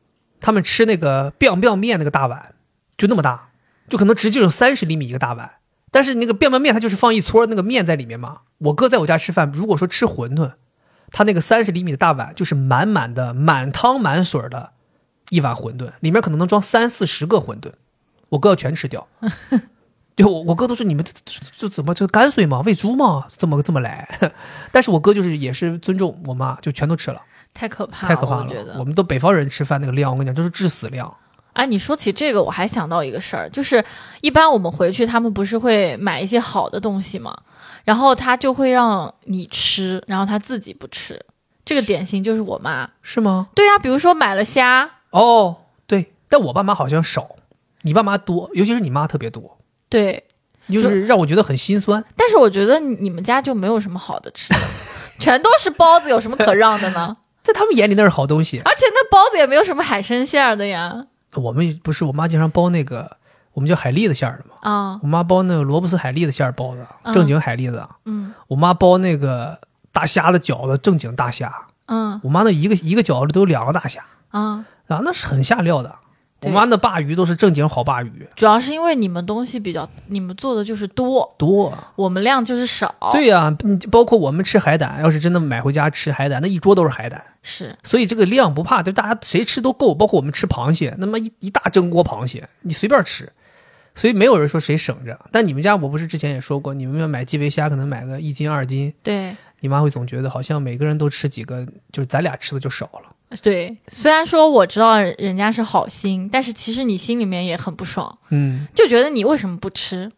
[0.41, 2.55] 他们吃那个 biang biang 面那个大碗，
[2.99, 3.49] 就那么大，
[3.89, 5.53] 就可能直径有三十厘米一个大碗。
[5.91, 8.41] 但是那个 biang biang 面它就是放一撮那个面在里面嘛。
[8.59, 10.53] 我哥在我家吃饭，如果说吃馄饨，
[11.11, 14.73] 他那个三十厘米的大碗就是满满的满汤满水儿的
[15.31, 17.73] 一碗馄饨，里面可能能装三四十个馄饨，
[18.35, 19.07] 我哥要全吃掉。
[20.17, 21.05] 就我我哥都说你们
[21.57, 22.63] 这怎么这泔水嘛？
[22.65, 23.27] 喂猪嘛？
[23.37, 24.09] 这么这么来？
[24.71, 27.21] 但是我哥就是也是尊重我妈，就全都吃了，
[27.53, 28.75] 太可怕了，太可怕我觉得。
[28.75, 28.77] 了。
[28.79, 31.13] 我们都北方人吃饭那个量，我跟你讲，就是致死量。
[31.55, 33.85] 哎，你说起这个，我还想到一个事儿，就是
[34.21, 37.37] 一般我们回去，他们不是会买一些好的东西嘛？
[37.85, 41.21] 然后他就会让你吃，然后他自己不吃。
[41.65, 42.89] 这个典型就是我妈。
[43.03, 43.49] 是吗？
[43.55, 47.29] 对呀、比如说买了虾，哦，对，但我爸妈好像少，
[47.85, 50.25] 你爸妈多，尤其是你妈特别多，对，
[50.69, 52.03] 就是让我觉得很心酸。
[52.17, 54.59] 但是我觉得你你们家就没有什么好的吃的，
[55.21, 57.17] 全都是包子，有什么可让的呢？
[57.45, 58.59] 在他们眼里那是好东西。
[58.65, 61.07] 而且那包子也没有什么海参馅儿的呀。
[61.35, 63.19] 我们不是我妈经常包那个，
[63.53, 64.55] 我们叫海蛎子馅儿的嘛。
[64.63, 67.87] 啊，我妈包那个萝卜丝海蛎子馅儿包的，嗯正经海蛎子。
[68.07, 69.59] 嗯我妈包那个
[69.93, 71.53] 大虾的饺子，正经大虾。
[71.87, 75.95] 嗯我妈那一个一个饺子里都有两个大虾啊，啊，那是很下料的。
[76.41, 81.73] 我对妈那鲅鱼都是正经好鲅鱼，主要是因为你们东西比较，你们做的就是多，多。
[81.97, 87.23] 我们量就是少。，对呀、你包括我们吃海胆，要是真的买回家吃海胆，那一桌都是海胆。
[87.43, 93.33] 是所以这个量不怕，就大家谁吃都够，包括我们吃螃蟹，那么一一大蒸锅螃蟹，你随便吃，
[93.95, 95.19] 所以没有人说谁省着。
[95.31, 103.14] 但你们家我不是之前也说过，你们要买基围虾，可能买个一斤二斤，对你妈会总觉得好像每个人都吃几个，就是咱俩吃的就少了。
[103.43, 103.77] 对。
[103.89, 110.11] 虽然说我知道人家是好心，但是其实你心里面也很不爽，嗯就觉得你为什么不吃？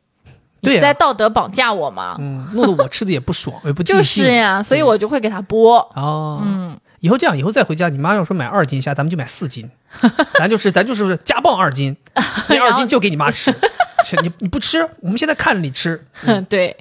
[0.61, 2.17] 你是在道德绑架我吗？
[2.19, 4.03] 嗯，弄得我吃的也不爽，也不就。
[4.03, 5.75] 是呀，所以我就会给他剥。
[5.95, 9.71] 哦，嗯，以后这样，以后再回家，你妈要说买二斤虾，咱们就买四斤，
[10.35, 11.97] 咱就是咱就是家暴二斤，
[12.49, 13.55] 那二斤就给你妈吃，
[14.23, 16.05] 你你不吃，我们现在看着你吃，
[16.49, 16.77] 对，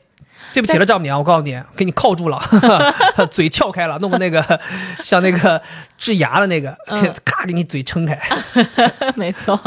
[0.56, 2.41] 对不起了，丈母娘，我告诉你，给你铐住了，
[3.30, 4.60] 嘴撬开了，弄个那个
[5.04, 5.62] 像那个
[5.98, 8.20] 治牙的那个，嗯咔给你嘴撑开。
[9.15, 9.60] 没错。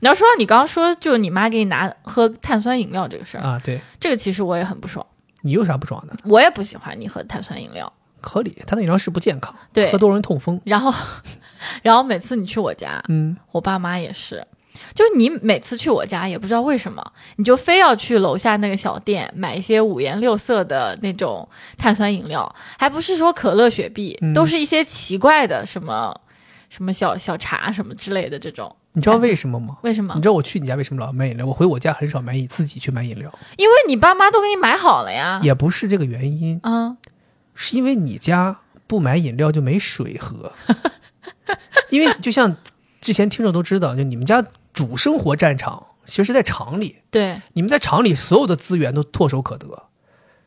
[0.00, 5.04] 你要说到你刚刚说，就是你妈给你拿喝碳酸饮料这个事儿，啊，对这个其实我也很不爽，
[5.42, 6.14] 你有啥不爽的？
[6.24, 7.92] 我也不喜欢你喝碳酸饮料。
[8.22, 10.60] 合理，碳酸饮料是不健康，对喝多容易痛风。
[10.64, 10.92] 然后，
[11.82, 14.46] 然后每次你去我家，嗯，我爸妈也是，
[14.94, 17.04] 就是你每次去我家，也不知道为什么，
[17.36, 26.14] 你就非要去楼下那个小店买一些五颜六色的那种碳酸饮料，还不是说可乐、雪碧，嗯都是一些奇怪的什么
[26.68, 28.74] 什么小小茶什么之类的这种。
[28.92, 29.76] 你知道为什么吗？
[29.82, 30.20] 为什么你？
[30.20, 31.46] 知道我去你家为什么老买饮料？
[31.46, 35.38] 我回我家很少买饮，自己去买饮料，因为你爸妈都给你买好了呀。
[35.44, 36.96] 也不是这个原因，啊，
[37.54, 40.52] 是因为你家不买饮料就没水喝。
[41.90, 42.56] 因为就像
[43.00, 49.88] 之前听众都知道，就你们家主生活战场其实是在厂里，对，你们在厂里所有的资源都唾手可得，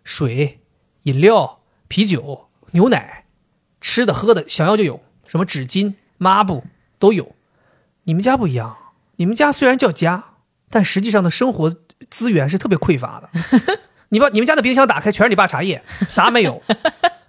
[0.03, 0.59] 水、
[1.03, 3.25] 饮料、啤酒、牛奶，
[3.79, 6.65] 吃的喝的想要就有，什么纸巾、抹布
[6.99, 7.35] 都有。
[8.03, 8.75] 你们家不一样，
[9.15, 10.23] 你们家虽然叫家，
[10.69, 11.73] 但实际上的生活
[12.09, 13.79] 资源是特别匮乏的。
[14.09, 16.61] 你把你们家的冰箱打开，全是你爸茶叶，啥没有，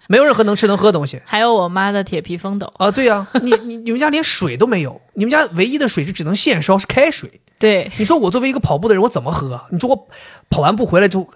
[0.07, 2.73] 没有任何能吃能喝的东西还有我妈的铁皮风斗。
[2.77, 2.91] 啊！
[2.91, 7.41] 对呀、你你你们家连水都没有， 你们家唯一的水是只能现烧，是开水。
[7.59, 9.61] 对，你说我作为一个跑步的人，我怎么喝？
[9.71, 10.09] 你说我
[10.51, 11.27] 跑完步回来就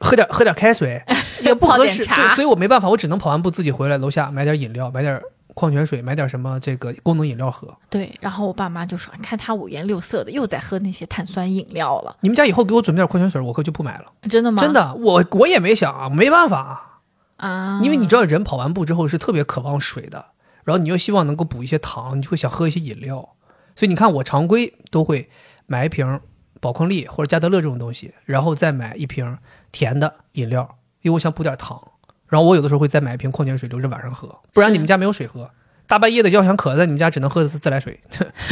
[0.00, 1.02] 喝点喝点开水，
[1.40, 2.04] 也不合适。
[2.06, 5.20] 对，所以我没办法，我只能跑完步自己回来楼下买点饮料，买点
[5.54, 7.68] 矿泉水，买点什么这个功能饮料喝。
[7.90, 12.16] 对，然后我爸妈就说：“你看他五颜六色的，又在喝那些碳酸饮料了。
[12.20, 14.62] 你们家以后给我准备点矿泉水，我可就不买了。”真的吗？
[14.62, 17.00] 真的，我我也没想啊，没办法，
[17.36, 20.26] 啊，因为你知道人跑完步之后是特别渴望水的，
[20.64, 23.30] 然后你又希望能够补一些糖，你就会想喝一些饮料。
[23.76, 25.28] 所以你看，我常规都会
[25.66, 26.20] 买一瓶
[26.60, 29.36] 宝矿力或者加德乐这种东西，然后再买一瓶
[29.70, 31.91] 甜的饮料，因为我想补点糖。
[32.32, 35.50] 然后我有的时候会再买一瓶矿泉水留着晚上喝，不然你们家没有水喝。
[35.86, 38.00] 大半夜的要想渴，在你们家只能喝的是自来水。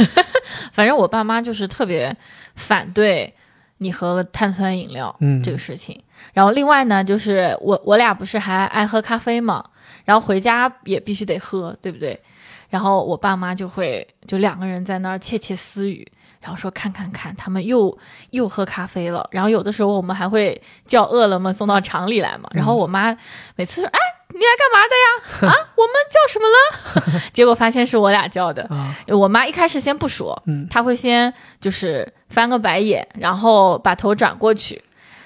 [0.71, 2.15] 反正我爸妈就是特别
[2.53, 3.33] 反对
[3.79, 5.99] 你喝碳酸饮料嗯这个事情。
[6.33, 9.65] 然后另外呢，就是我我俩不是还爱喝咖啡嘛，
[10.05, 12.19] 然后回家也必须得喝，对不对？
[12.69, 16.07] 然后我爸妈就会就两个人在那儿窃窃私语，
[16.41, 17.95] 然后说看看看，他们又
[18.31, 19.27] 又喝咖啡了。
[19.31, 22.49] 然后有的时候我们还会叫饿了么送到厂里来嘛。
[22.53, 23.15] 然后我妈
[23.55, 23.99] 每次说：“哎，
[24.29, 25.53] 你来干嘛的呀？
[25.53, 28.63] 啊，我们叫什么了？” 结果发现是我俩叫的。
[28.63, 34.83] 啊，我妈一开始先不说，嗯她会先就是翻个白眼，然后把头转过去，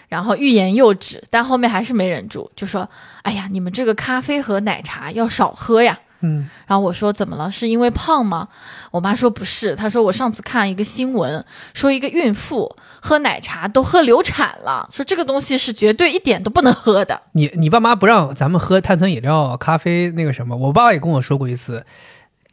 [0.10, 2.89] 然后欲言又止，但后面还是没忍住，就说
[3.23, 7.51] ：“哎呀，你们这个咖啡和奶茶要少喝呀。”嗯，然后我说怎么了？
[7.51, 8.47] 是因为胖吗？
[8.91, 17.21] 我妈说不是，她说我上次看一个新闻，说一个孕妇喝奶茶都喝流产了，说这个东西是绝对一点都不能喝的。
[17.34, 21.86] 你你爸妈不让咱们喝碳酸饮料、咖啡那个什么，我爸爸也跟我说过一次，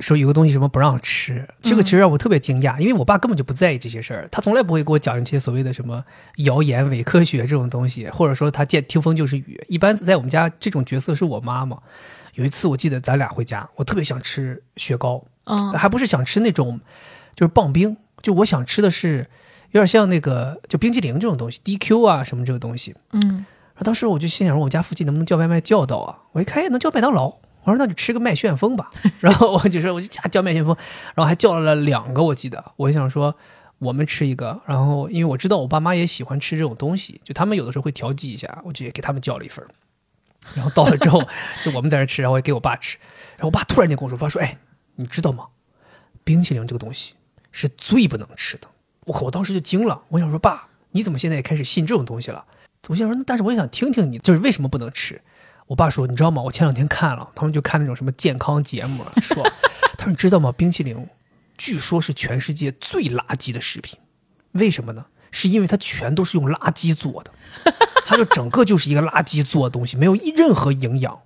[0.00, 6.04] 说有个东西什么不让吃，这个其实让我特别惊讶，因为我爸根本就不在意这些事儿，他从来不会给我讲这些所谓的什么
[6.38, 9.64] 谣言、伪科学这种东西，或者说他见听风就是雨。
[9.68, 11.78] 一般在我们家这种角色是我妈妈。
[12.34, 16.80] 有一次我记得咱俩回家，我特别想吃雪糕，嗯还不是想吃那种
[17.34, 19.28] 就是棒冰，就我想吃的是
[19.72, 22.94] 有点像那个就冰淇淋这种东西，DQ 啊什么这个东西。
[23.12, 26.18] 嗯然后当时我就心想，说我家附近能不能叫外卖叫到啊？
[26.32, 27.26] 我一看，哎，能叫麦当劳。
[27.64, 28.90] 我说那就吃个麦旋风吧。
[29.20, 30.76] 然后我就说我就家叫麦旋风，
[31.14, 32.62] 然后还叫了两个，我记得。
[32.76, 33.34] 我就想说
[33.78, 39.68] 我们吃一个，然后因为我知道我爸妈也喜欢吃这种东西，就他们有的时候会调剂一下，我就也给他们叫了一份儿。
[40.54, 41.22] 然后到了之后，
[41.64, 42.98] 就我们在那吃，然后也给我爸吃。
[43.36, 44.58] 然后我爸突然间跟我说：“爸说，哎，
[44.96, 45.46] 你知道吗？
[46.24, 47.14] 冰淇淋这个东西
[47.50, 48.68] 是最不能吃的。”
[49.06, 49.22] 我靠！
[49.22, 52.44] 我当时就惊了，我想说，爸，你怎么现在也开始信这种东西了？
[52.88, 55.20] 我想说，但是我也想听听你，就是为什么不能吃？
[55.66, 56.42] 我爸说，你知道吗？
[56.42, 59.42] 我前两天看了，他们就看那种什么健康节目，说，
[59.96, 60.52] 他说你知道吗？
[60.52, 61.08] 冰淇淋
[61.56, 63.98] 据说是全世界最垃圾的食品，
[64.52, 65.06] 为什么呢？
[65.32, 67.32] 是因为它全都是用垃圾做的，
[68.06, 71.18] 它就整个就是一个垃圾做的东西，没有一任何营养，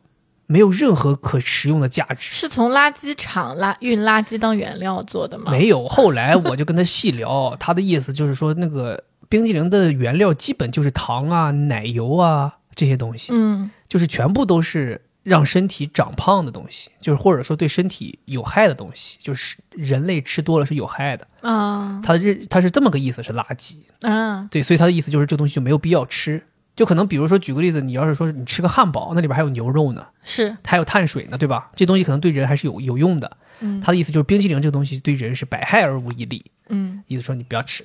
[0.46, 2.32] 没有任何可食用的价值。
[2.32, 5.50] 是从垃圾场拉运垃圾当原料做的吗？
[5.50, 21.26] 没有，后来我就跟他细聊，他的意思就是说，那个冰激凌的原料基本就是糖啊、奶油啊这些东西，嗯就是全部都是让身体长胖的东西，就是或者说对身体有害的东西，就是人类吃多了是有害的。
[21.46, 23.76] 啊他认他是这么个意思，是垃圾。
[24.02, 26.42] 啊对，所以他的意思就是这东西就没有必要吃。
[26.74, 31.70] 就可能比如说举个例子，你要是说你吃个汉堡，那里边还有牛肉呢，是还有碳水呢，对吧？
[31.74, 33.36] 这东西可能对人还是有有用的。
[33.60, 36.44] 嗯他的意思就是冰淇淋这个东西对人是百害而无一利。
[36.68, 37.82] 嗯意思说你不要吃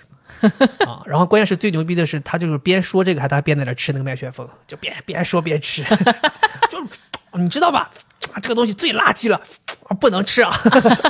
[0.86, 1.02] 啊。
[1.06, 5.82] 然后关键是最牛逼的是，他就是边说这个，还他边在那吃那个麦旋风，就边边说边吃，
[6.69, 6.86] 就
[7.34, 7.89] 你知道吧？
[8.34, 9.36] 啊，这个东西最垃圾了，
[9.88, 10.52] 啊不能吃啊！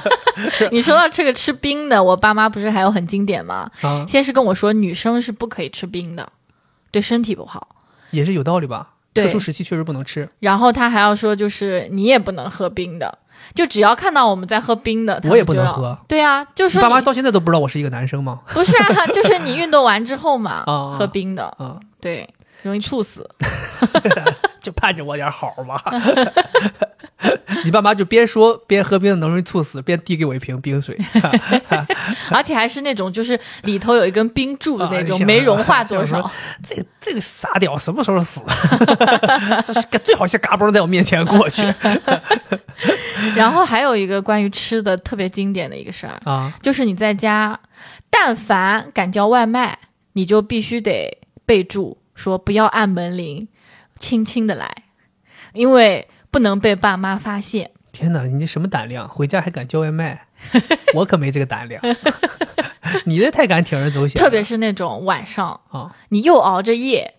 [0.72, 3.70] 你说到这个吃冰的，我爸妈不是还有很经典吗？
[3.82, 6.32] 啊，先是跟我说女生是不可以吃冰的，
[6.90, 7.76] 对身体不好。
[8.12, 8.90] 也是有道理吧？
[9.14, 10.28] 特殊时期确实不能吃。
[10.40, 13.20] 然后他还要说，就是你也不能喝冰的，
[13.54, 15.54] 就只要看到我们在喝冰的，我也不。
[15.54, 15.98] 能喝。
[16.08, 18.40] 对啊，就你爸妈到现在都不知道我是一个男生吗？
[18.48, 22.28] 不是啊， 就是你运动完之后嘛，啊喝冰的，啊，对，
[22.64, 23.30] 容易猝死。
[24.62, 25.84] 就盼着我点好吧。
[27.64, 30.98] 你爸妈就边说边喝冰的能容易猝死，边递给我一瓶冰水。
[32.32, 36.32] 而且还是那种就是里头有一根冰柱的那种，啊没融化多少。
[36.68, 38.42] 这个这个傻屌什么时候死？
[40.04, 41.62] 最好先嘎嘣在我面前过去
[43.36, 46.52] 然后还有一个关于吃的特别经典的一个事儿，啊！
[46.62, 47.60] 就是你在家，
[48.10, 49.78] 但凡敢叫外卖，
[50.14, 53.48] 你就必须得备注说不要按门铃，
[54.02, 54.84] 轻轻的来，
[55.54, 57.70] 因为不能被爸妈发现。
[57.92, 59.08] 天哪，你这什么胆量？
[59.08, 60.28] 回家还敢叫外卖？
[60.96, 61.80] 我可没这个胆量。
[63.06, 67.14] 你这太敢铤而走险，特别是那种晚上，啊，你又熬着夜，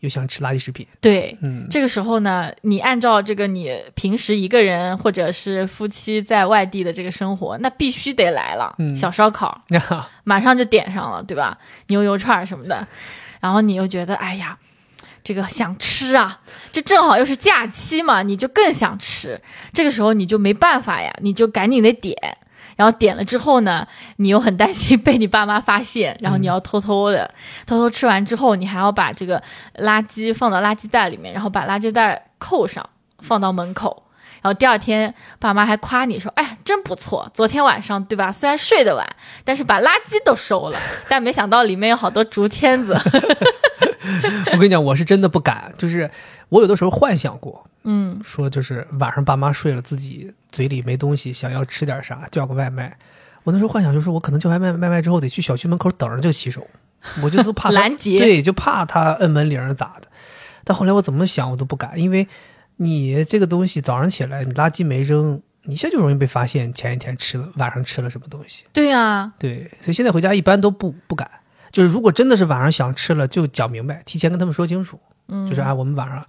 [0.00, 0.86] 又想吃垃圾食品。
[1.00, 11.58] 对，嗯，这个时候呢，你按照这个你平时一个人或者是夫妻在外地的这个生活，那必须得来了，嗯小烧烤呀， 马上就点上了，对吧？
[11.86, 12.86] 牛油串儿什么的，
[13.40, 14.58] 然后你又觉得，哎呀。
[15.24, 19.40] 这个想吃啊，这正好又是假期嘛，你就更想吃。
[19.72, 22.36] 这个时候你就没办法呀，你就赶紧得点。
[22.76, 27.32] 然后点了之后呢，你又很担心被你爸妈发现，然后你要偷偷的、
[27.66, 29.42] 偷偷吃完之后，你还要把这个
[29.76, 32.86] 垃圾放到垃圾袋里面，然后把垃圾袋扣上，
[33.20, 34.03] 放到门口。
[34.44, 38.30] 然后第二天，爸妈还夸你说：“哎，真不错，昨天晚上对吧？
[38.30, 40.78] 虽然睡得晚，但是把垃圾都收了。
[41.08, 42.92] 但没想到里面有好多竹签子。
[44.52, 45.72] 我跟你讲，我是真的不敢。
[45.78, 46.10] 就是
[46.50, 52.98] 我有的时候幻想过，嗯，说就是晚上爸妈睡了，自己嘴里没东西，想要吃点啥，叫个外卖。
[53.44, 56.66] 我那时候幻想就是，我可能叫外卖外卖之后得去小区门口等着这个骑手，
[57.22, 60.08] 我就都 怕拦截对，就怕他摁门铃咋的。
[60.64, 62.28] 但后来我怎么想我都不敢，因为
[62.76, 68.64] 你这个东西早上起来你垃圾没扔，你一下就容易被发现前一天吃了晚上吃了什么东西。
[68.72, 71.30] 对呀、对，所以现在回家一般都不不敢，
[71.70, 76.26] 就是如果真的是晚上想吃了，就讲明白，提前跟他们说清楚，嗯，就是啊，我们晚上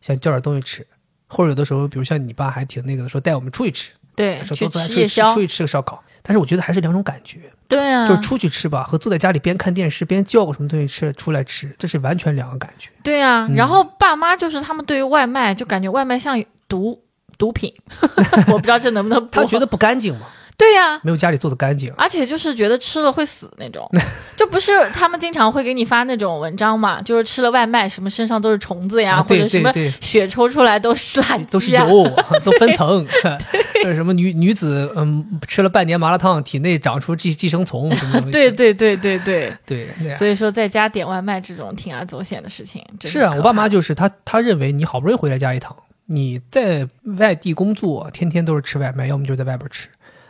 [0.00, 0.86] 想叫点东西吃，
[1.26, 6.02] 或者有的时候，比如像你爸还挺那个的，说带我们出去吃，对，说去坐坐出去吃，出，去吃个烧烤。
[6.22, 12.90] 但是我觉得还是两种感觉，对啊，就是出去吃吧，和坐在家里边看电视边叫个什么东西吃出来吃，这是完全两个感觉。
[13.02, 13.54] 对啊，嗯。
[13.54, 17.00] 然后爸妈就是他们对于外卖就感觉外卖像毒
[17.36, 17.72] 毒品，
[18.48, 19.42] 我不知道这能不能播。
[19.42, 20.26] 他觉得不干净嘛，
[20.58, 21.90] 对呀、没有家里做的干净。
[21.96, 23.88] 而且就是觉得吃了会死那种，
[24.36, 32.04] 就不是他们经常会给你发那种文章嘛，就是吃了外卖什么身上都是虫子呀，或者什么血抽出来都是垃圾、啊，都是油，
[32.44, 33.06] 都分层。
[33.84, 38.30] 呃什么女女子，嗯，吃了半年麻辣烫，体内长出寄寄生虫，什么东西。
[38.32, 49.88] 对对对对对，对，所以说在家点外卖这种铤而走险的事情，是啊，我爸妈就是他，他认为你好不容易回来家一趟，你在外地工作，天天都是吃外卖，要么就在外边吃。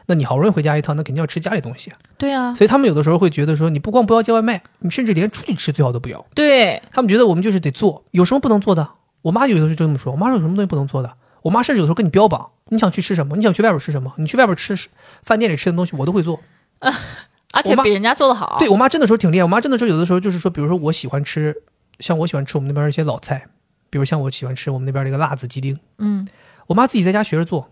[0.08, 1.98] 那你好不容易回家一趟，那肯定要吃家里东西啊。
[2.16, 6.24] 对啊，所以他们有的时候会觉得说，你不光不要叫外卖，你甚至连出去吃最好都不要。
[6.34, 8.88] 对他们觉得我们就是得做，有什么不能做的？
[9.22, 11.14] 我妈有的时候就这么说，我妈说有什么东西不能做的？
[11.42, 13.36] 我妈甚至有时候跟你标榜，你想去吃什么？
[13.36, 14.12] 你想去外边吃什么？
[14.16, 14.74] 你去外边吃
[15.22, 16.40] 饭店里吃的东西，我都会做。
[17.52, 21.54] 而且比人家做的好，对我妈真的时候挺厉害，我妈真的时候有的时候就是说，比如说我喜欢吃，
[22.00, 23.46] 像我喜欢吃我们那边一些老菜，
[23.90, 26.26] 比如像我喜欢吃我们那边那个辣子鸡丁，嗯，
[26.66, 27.70] 我妈自己在家学着做。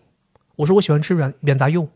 [0.57, 1.89] 我说我喜欢吃软软杂肉，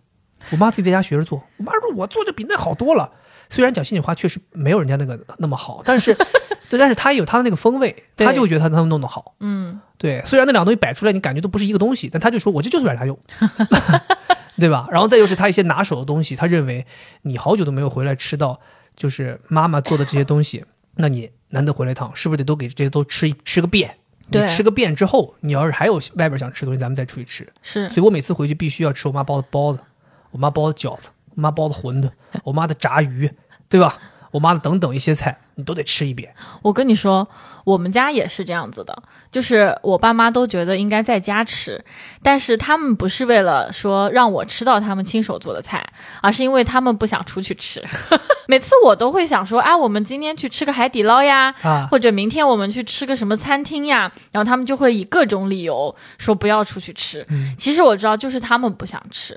[0.51, 1.43] 我妈自己在家学着做。
[1.59, 3.13] 我妈说我做的比那好多了。
[3.53, 6.15] 虽然讲心里话，确实没有人家那个那么好，但是，
[6.71, 9.35] 对，但是她也有她的那个风味，对她就会觉得她他们弄得好。
[9.41, 13.19] 嗯，对，虽然那两个东西摆出来，你感觉都不是一个东西，但她就说我这就是软杂肉，
[14.57, 14.87] 对吧？
[14.93, 16.87] 然后再就是她一些拿手的东西，她认为
[17.23, 18.61] 你好久都没有回来吃到，
[18.95, 23.97] 就是妈妈做的这些东西，那你难得回来一趟，是不是得都给这些都吃一吃个遍？
[24.27, 27.53] 你对吃个遍之后，你要是还有外边想吃的东西，咱们再出去吃。
[27.63, 29.81] 是所以我每次回去必须要吃我妈包的包子，
[30.31, 32.11] 我妈包的饺子，我妈包的馄饨，
[32.45, 33.31] 我妈的炸鱼，
[33.69, 33.99] 对吧？
[34.33, 36.33] 我妈的等等一些菜，你都得吃一遍。
[36.63, 37.29] 我跟你说，
[37.65, 38.97] 我们家也是这样子的，
[39.29, 41.85] 就是我爸妈都觉得应该在家吃，
[42.23, 45.85] 但是他们不是为了说让我吃到他们亲手做的菜，
[46.23, 47.85] 而是因为他们不想出去吃。
[48.47, 57.27] 每次我都会想说，哎，我们今天去吃个海底捞呀，啊，或者明天我们去吃个什么餐厅呀，然后他们就会以各种理由说不要出去吃。
[57.31, 59.37] 嗯其实我知道，就是他们不想吃。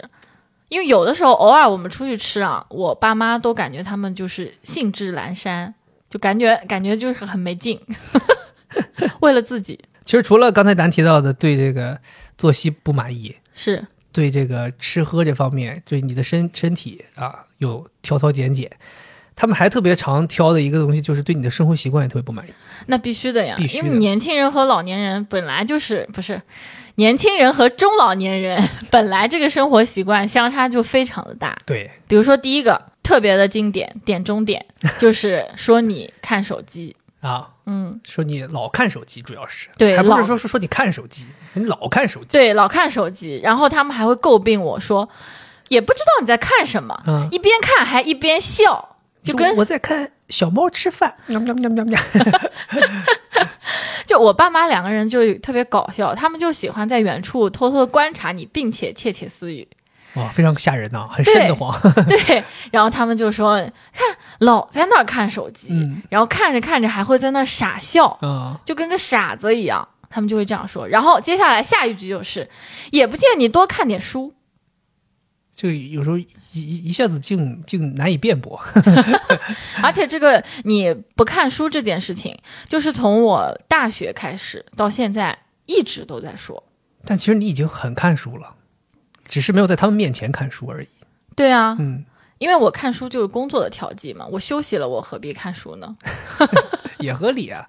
[0.73, 5.71] 因为有的时候偶尔我们出去吃啊，我爸妈都感觉他们就是兴致阑珊，
[6.09, 7.79] 就感觉感觉就是很没劲，
[9.21, 11.99] 为了自己其实除了刚才咱提到的对这个
[12.39, 18.71] 作息不满意，是对这个吃喝这方面，对你的身身体啊有挑挑拣拣，
[19.35, 22.51] 他们还特别常挑的一个东西，就是对你的生活习惯也特别不满意。
[22.87, 23.87] 那必须的呀，必须的。
[23.87, 26.41] 因为年轻人和老年人本来就是不是。
[26.95, 34.63] 年轻人和中老年人 本来这个生活习惯相差就非常的大，对，比如说第一个特别的经典点中点，
[34.99, 39.69] 就是说你看手机，啊，嗯，说你老看手机，主要是。
[39.75, 42.27] 对还不是说说说你看手机，你老看手机。
[42.37, 45.09] 对，老看手机，然后他们还会诟病我说，
[45.69, 47.27] 也不知道你在看什么，嗯。
[47.31, 48.92] 一边看还一边笑，
[49.23, 51.99] 就跟说我在看小猫吃饭， 喵喵喵喵喵。
[54.05, 59.67] 就我爸妈两个人就特别搞笑，他们就喜欢在远处偷偷的观察你，并且窃窃私语。
[60.15, 61.73] 哇，非常吓人呐、很瘆得慌。
[62.07, 63.55] 对，然后他们就说，
[63.93, 64.05] 看
[64.39, 69.87] 老在那儿看手机，嗯然后看着看着还会在那儿傻笑，啊，就跟个傻子一样。
[70.09, 72.47] 他们就会这样说，然后接下来下一句就是，
[72.91, 74.31] 也不见你多看点书。
[75.55, 78.59] 就有时候一一一下子竟竟难以辩驳。
[79.83, 82.37] 而且这个你不看书这件事情，
[82.67, 86.63] 就是从我大学开始到现在一直都在说。
[87.05, 88.55] 但其实你已经很看书了，
[89.27, 90.87] 只是没有在他们面前看书而已。
[91.35, 92.05] 对啊，嗯，
[92.37, 95.95] 因为我看书就是工作的调剂嘛，我休息了，我何必看书呢？
[96.99, 97.67] 也合理啊。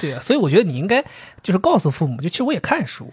[0.00, 1.04] 对啊，所以我觉得你应该
[1.42, 3.12] 就是告诉父母，就其实我也看书，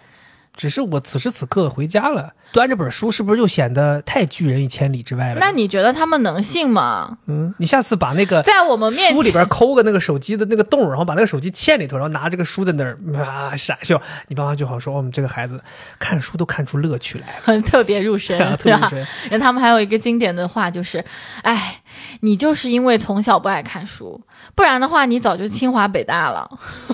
[0.56, 5.40] 只是我此时此刻回家了，端着本书是不是又显得太拒人于千里之外了？
[5.40, 7.18] 那你觉得他们能信吗？
[7.26, 15.60] 嗯，你下次把那个在我们面前，书里边抠个那个手机的那个洞，然后把那个手机嵌里头，然后拿这个书在那儿啊傻笑，你爸妈就好说，我们这个孩子
[15.98, 18.66] 看书都看出乐趣来了，很 特别入神， 啊特？
[18.66, 19.00] 别深。
[19.30, 21.04] 然后他们还有一个经典的话就是
[21.42, 21.82] ：“哎，
[22.22, 24.22] 你就是因为从小不爱看书，
[24.56, 26.50] 不然的话你早就清华北大了。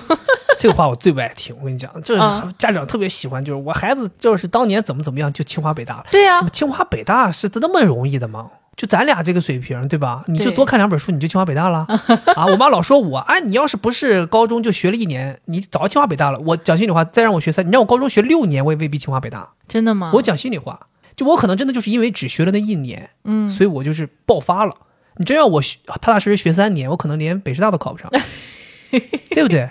[0.58, 8.50] 这个话我最不爱听，我跟你讲，就是嗯家长特别喜欢，就是我孩子就是当年怎么怎么样就清华北大了，”对呀、清华北大是那么容易的吗？
[8.76, 10.24] 就咱俩这个水平，对吧？
[10.26, 11.86] 你就多看两本书，你就清华北大了
[12.34, 12.46] 啊！
[12.46, 16.38] 我妈老说我，哎，你要是不是高中就学了一年，你早清华北大了。
[16.38, 19.50] 我讲心里话，再让我学三，你让我高中学六年，我也未必清华北大。
[19.68, 20.10] 真的吗？
[20.14, 20.80] 我讲心里话，
[21.14, 24.74] 就我可能真的就是因为只学了那一年，嗯，所以我就是爆发了。
[25.16, 28.10] 你真要我学踏踏实实学三年，我可能连北师大都考不上，
[29.30, 29.70] 对不对？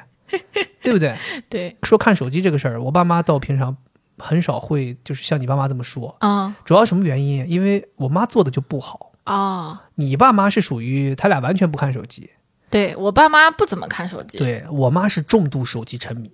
[0.82, 1.18] 对不对？
[1.50, 3.76] 对，说看手机这个事儿，我爸妈倒平常
[4.18, 6.16] 很少会就是像你爸妈这么说。
[6.20, 7.50] 啊主要什么原因？
[7.50, 9.12] 因为我妈做的就不好。
[9.26, 12.30] 哦，你爸妈是属于他俩完全不看手机，
[12.70, 16.32] 对我爸妈不怎么看手机，对我妈是重度手机沉迷。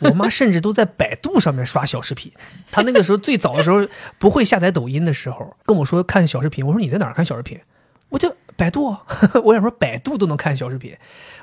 [0.00, 2.32] 我妈甚至都在百度上面刷小视频。
[2.72, 3.86] 她那个时候最早的时候
[4.18, 6.66] 不会下载抖音的时候，跟我说看小视频。
[6.66, 7.60] 我说你在哪儿看小视频？
[8.10, 9.02] 我就百度啊。
[9.44, 10.96] 我想说百度都能看小视频。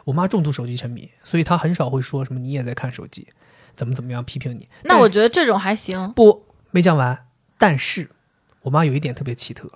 [0.06, 3.28] 我妈重度手机沉迷，所以她很少会说什么你也在看手机，
[3.76, 4.70] 怎么怎么样批评你。
[4.84, 6.14] 那我觉得这种还行。
[6.14, 7.26] 不没讲完，
[7.58, 8.12] 但是
[8.62, 9.70] 我妈有一点特别奇特，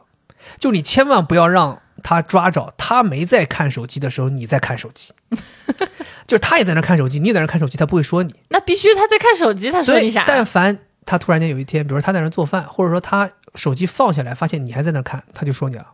[0.58, 5.14] 就你千万不要让她抓着她没在看手机的时候你在看手机，
[6.26, 8.36] 就是她也在那看手机，你也在那看手机，她不会说你。
[8.50, 10.24] 那必须她在看手机，她说你啥？
[10.26, 15.88] 但凡她突然间有一天，比如说她在那做饭，或者说她手机放下来，发现你还在那看，她就说你了。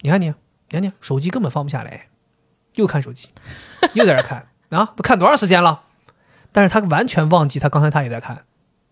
[0.00, 0.34] 你看你，你
[0.72, 2.08] 看你，手机根本放不下来，
[2.74, 3.28] 又看手机，
[3.94, 5.82] 又在这看 啊，都看多长时间了？
[6.52, 8.44] 但是他完全忘记，他刚才他也在看，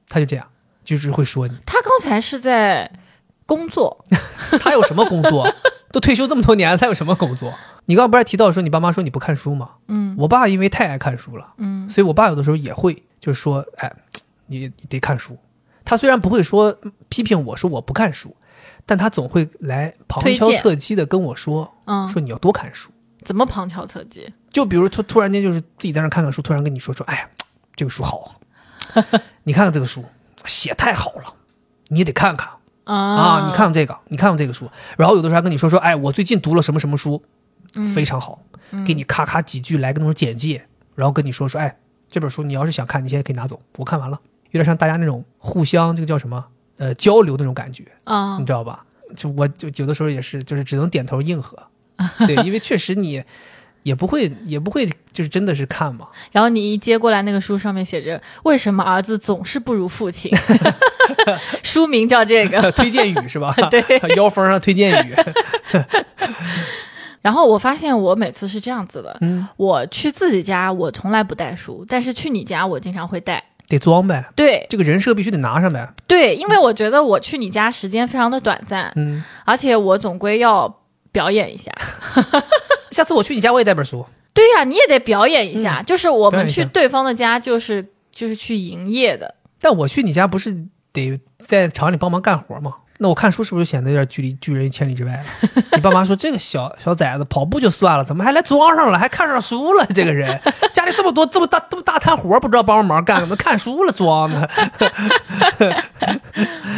[0.09, 0.47] 他就这样，
[0.85, 1.57] 就是会说你。
[1.65, 2.91] 他刚才是在
[3.47, 4.05] 工作，
[4.61, 5.53] 他有什么工作？
[5.93, 7.55] 都退休这么多年了，他有什么工作？
[7.87, 9.71] 你刚刚不是还提到说你爸妈说你不看书吗？
[9.89, 13.91] 嗯我爸因为太爱看书了，嗯所以我爸有的时候也会就是说，哎，
[14.47, 15.39] 你你得看书。
[15.85, 16.77] 他虽然不会说
[17.09, 18.37] 批评我说我不看书，
[18.87, 22.91] 但他总会来旁敲侧击的跟我说，嗯，说你要多看书。
[23.25, 24.33] 怎么旁敲侧击？
[24.53, 27.29] 就比如突突然间就是自己在那看看书，突然跟你说说，哎呀，
[27.75, 28.39] 这个书好
[28.95, 29.03] 啊，
[29.45, 30.05] 你看看这个书
[30.45, 31.35] 写太好了，
[31.89, 32.49] 你也得看看。
[32.85, 37.21] 啊，啊你看看这个，你看看这个书，然后有的时候还跟你说说，哎，我最近读了什么什么书，
[37.93, 38.41] 非常好，
[38.87, 40.65] 给你咔咔几句来个那种简介，
[40.95, 41.77] 然后跟你说说，哎，
[42.09, 44.21] 这本书你要是想看，你现在可以拿走，我看完了，
[44.53, 46.47] 有点像大家那种互相这个叫什么
[46.79, 48.85] 呃交流那种感觉，啊你知道吧？
[49.17, 51.57] 就我就有的时候也是，就是只能点头应和，
[52.27, 53.23] 对，因为确实你
[53.85, 60.31] 也不会也不会就是真的是看嘛，然后你一接过来，那个书上面写着“为什么儿子总是不如父亲”，
[61.63, 62.71] 书名叫这个。
[62.73, 63.55] 推荐语是吧？
[63.71, 63.83] 对，
[64.17, 65.15] 腰封上推荐语，
[67.23, 73.43] 然后我发现我每次是这样子的，嗯，我去自己家我从来不带书，但是去你家我经常会带。
[73.69, 81.73] 得装呗，对这个人设必须得拿上呗，对，因为我觉得我去你家时间非常的短暂，嗯，而且我总归要表演一下。
[82.93, 84.07] 下次我去你家我也带本书。
[84.33, 89.35] 对呀、你也得表演一下，就是我们去对方的家，就是就是去营业的。
[89.59, 90.55] 但我去你家不是
[90.93, 92.75] 得在厂里帮忙干活吗？
[92.99, 95.25] 那我看书是不是显得有点距离拒人千里之外了？
[95.73, 99.87] 你爸妈说这个小小崽子跑步就算了，怎么还来装上了，还看上书了？
[99.95, 100.41] 这个人
[100.73, 104.49] 家里这么多这么大这么大摊活，不知道帮忙干，怎么看书了装呢？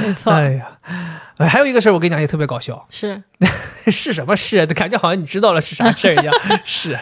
[0.03, 0.79] 没 错，哎呀，
[1.37, 3.23] 哎还有一个事儿我跟你讲也特别搞笑，是
[3.87, 4.67] 是什么事？
[4.67, 6.35] 感觉好像你知道了是啥事儿一样。
[6.65, 6.99] 是，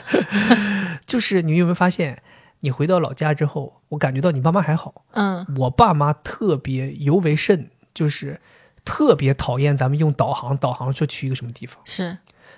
[1.07, 2.23] 就是你有没有发现，
[2.61, 8.41] 你回到老家之后，我感觉到你爸妈还好，嗯我爸妈特别尤为甚，就是
[8.87, 12.17] 特别讨厌咱们用导航，导航说去一个什么地方，是，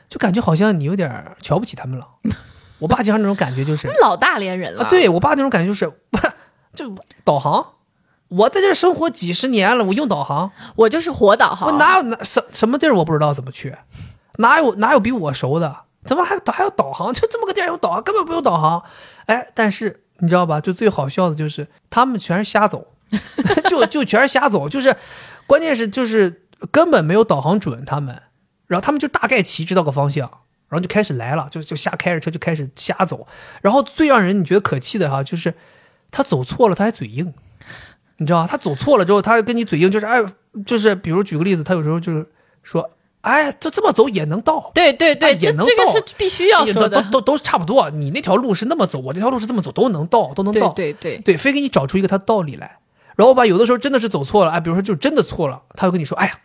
[0.08, 2.06] 就感觉好像你有点瞧不起他们了。
[2.78, 4.84] 我爸经常那种感觉就是老大连人了。
[4.84, 5.90] 啊，对我爸那种感觉就是，
[6.72, 7.72] 就导航，
[8.28, 11.70] 我在这儿生活几十年了，我用导航，我就是活导航。
[11.70, 13.74] 我哪有哪什什么地儿我不知道怎么去，
[14.36, 15.84] 哪有哪有比我熟的？
[16.04, 17.12] 怎么还还有导航？
[17.12, 18.82] 就这么个地儿有导航，根本不用导航。
[19.26, 20.60] 哎，但是你知道吧？
[20.60, 22.86] 就最好笑的就是他们全是瞎走，
[23.68, 24.94] 就就全是瞎走，就是
[25.48, 28.22] 关键是就是根本没有导航准他们，
[28.68, 30.30] 然后他们就大概齐知道个方向。
[30.70, 33.26] 然后就开始来了，就就瞎开着车就开始瞎走，
[33.62, 35.54] 然后最让人你觉得可气的哈，就是
[36.10, 37.32] 他走错了他还嘴硬，
[38.18, 38.46] 你知道吧？
[38.46, 40.22] 他走错了之后，他跟你嘴硬，就是哎，
[40.66, 42.26] 就是比如举个例子，他有时候就是
[42.62, 42.90] 说，
[43.22, 46.66] 哎，就这么走也能到，对对对，哎也能这这个到是必须要。
[46.66, 47.88] 都都都都是差不多。
[47.88, 50.74] 你那条路是那么走，我这条路是这么走，都能到，都能对到。
[50.74, 52.76] 对对，对，非给你找出一个他道理来。
[53.18, 56.38] 然后吧，有的时候真的是走错了，哎，比如说就真的错了，他会跟你说，哎呀，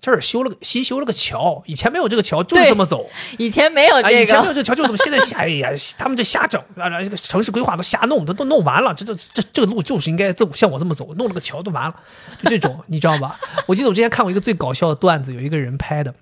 [0.00, 3.10] 这儿修了个新修了个桥，以前没有这个桥，就是这么走。
[3.36, 5.38] 以前没有哎，这以前没有个，这个桥，就怎么现在瞎？
[5.38, 6.88] 哎呀， 他们这瞎整啊！
[7.02, 8.94] 这个城市规划都瞎弄，都都弄完了。
[8.94, 11.96] 这这这这个路就是应该这像我这么走，弄了个桥都完了，
[12.40, 13.36] 就这种，你知道吧？
[13.66, 16.14] 我记得我之前看过一个最搞笑的段子，有一个人拍的，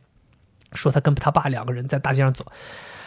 [0.72, 2.46] 说他跟他爸两个人在大街上走，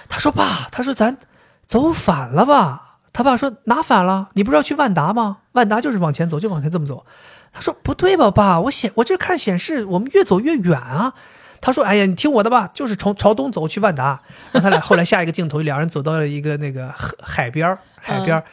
[0.08, 1.18] 他说爸，他说咱
[1.66, 2.91] 走反了吧？
[3.14, 4.30] 他爸说拿反了？
[4.34, 5.39] 你不是要去万达吗？
[5.51, 7.05] 万达就是往前走，就往前这么走。
[7.51, 11.14] 他说不对吧，爸，我显我这看显示我们越走越远啊。
[11.59, 18.43] 他说：“哎呀，你听我的吧，就是从朝东走去万达。”然后他俩后来下一个镜头，两人走到了一个那个海海边儿海边儿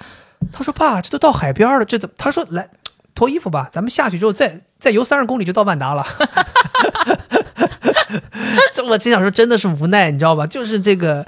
[0.53, 2.69] 他说：“爸，这都到海边儿了，这怎么？”他说：“来
[3.15, 6.05] 脱衣服吧，咱们下去之后再再游三十公里就到万达了。
[8.75, 10.47] ”这我真想说，真的是无奈，你知道吧？
[10.47, 11.25] 就是这个。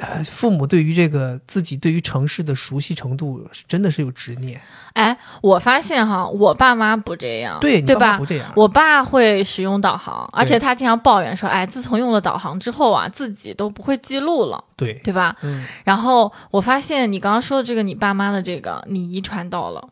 [0.00, 4.60] 呃父母对于这个自己对于城市的熟悉程度，是真的是有执念。
[4.94, 8.26] 哎，我发现哈，我爸妈不这样，对你对吧爸不？
[8.26, 15.36] 这样，我爸会使用导航，而且他经常抱怨说，哎，自从用了导航之后啊，自己都不会记录了，对，对吧？
[15.42, 19.88] 嗯，然后我发现你刚刚说的这个，你爸妈的这个，你遗传到了。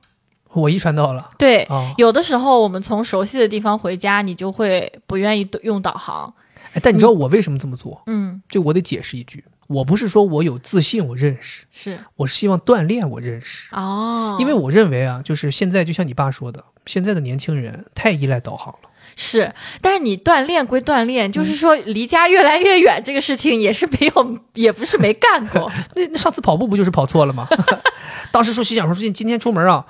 [0.52, 1.94] 我遗传到了对，啊。
[1.96, 6.34] 有的时候我们从熟悉的地方回家，你就会不愿意用导航。
[6.72, 8.02] 哎，但你知道我为什么这么做？
[8.06, 13.68] 嗯，这我得解释一句，我不是说我有自信，我认识，是我是希望锻炼我认识。
[13.70, 18.90] 哦，因为我认为啊，就是现在就像你爸说的，现在的年轻人太依赖导航了。
[19.14, 25.70] 是，但是你锻炼归锻炼，就是说离家越来越远这个事情也是没有， 也不是没干过。
[25.94, 27.46] 那那上次跑步不就是跑错了吗？
[28.32, 29.86] 当时说心想说今今天出门啊，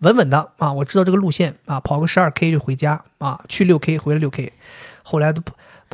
[0.00, 4.52] 稳稳的啊，我知道这个路线啊，跑个十二 K 就回家啊，去六 K 回来六 K，
[5.02, 5.42] 后来都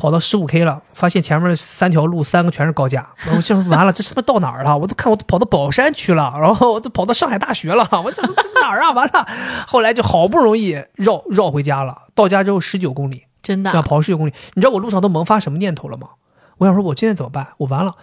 [0.01, 4.75] 跑跑到十五 K 了，发现前面三条路三个全是高架，然后想说完了，这他妈到哪儿了？
[4.75, 8.91] 我都看我都跑到宝山去了，然后我都跑到上海大学了，我想说这哪儿啊？
[8.93, 9.27] 完了，
[9.67, 16.09] 后来就好不容易绕绕回家了，到家之后十九公里，真的要跑十九公里，你知道我路上都萌发什么念头了吗？
[16.57, 17.49] 我想说，我现在怎么办？
[17.57, 17.95] 我完了，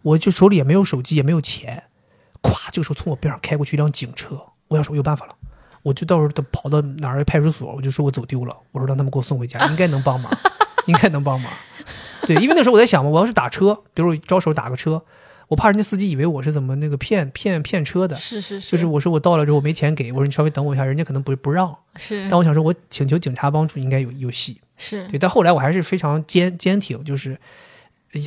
[0.00, 1.84] 我就手里也没有手机，也没有钱。
[2.42, 5.34] 咵，这个时候从我边上开过去一辆警车，我想说我有办法了，
[5.82, 10.32] 我就到时候跑到哪儿派出所，我就说我走丢了，我说让他们给我送回家，应该能帮忙，
[10.86, 11.52] 应该能帮忙。
[12.26, 15.02] 对，因为那时候我在想嘛，我要是打车，比如我招手打个车，
[15.48, 18.16] 我怕人家司机以为我是怎么那个骗骗骗车的。
[18.16, 21.76] 是是是，就是我说我到了之后我没钱给，我说你稍微等我一下，人家可能不不让。
[21.96, 24.58] 是但我想说，我请求警察帮助应该有有戏。
[24.76, 27.38] 是，对，但后来我还是非常坚坚挺，就是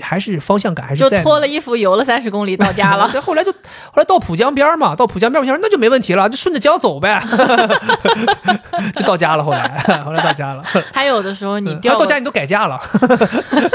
[0.01, 1.09] 还是方向感还是就。
[1.23, 3.09] 脱了衣服游了三十公里到家了。
[3.11, 7.21] 对，后来就后来到浦江边嘛，到浦江边，我想说那就没问题了，就顺着江走呗，
[8.95, 9.43] 就到家了。
[9.43, 10.63] 后来后来到家了，
[10.93, 12.79] 还有的时候你嗯掉个到家你都改嫁了，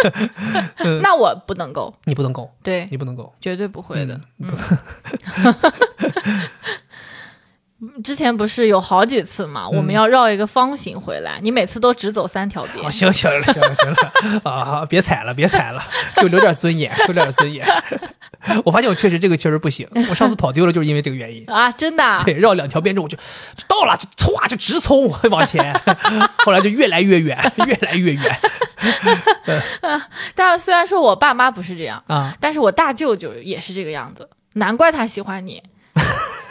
[1.02, 3.32] 那我不能够，你不能够，对，你不能够。
[3.40, 4.20] 绝对不会的。
[8.04, 12.90] 之前不是有好几次嘛，我们要绕一个方形回来，你每次都只走三条边啊，。
[12.90, 14.86] 行行了，行了，行了啊！
[14.88, 15.82] 别踩了，别踩了，
[16.16, 17.66] 就留点尊严，留点尊严。
[18.64, 21.44] 我发现我确实这个确实不行，我上次跑丢了就是因为这个原因。
[21.48, 23.16] 啊，真的啊，对，绕两条边之后我就
[23.56, 25.74] 就到了，就唰就直冲往前，
[26.44, 28.38] 后来就越来越远，越来越远
[30.34, 32.36] 但是虽然说我爸妈不是这样，啊！
[32.40, 35.62] 但是我大舅舅也是这个样子，难怪他喜欢你。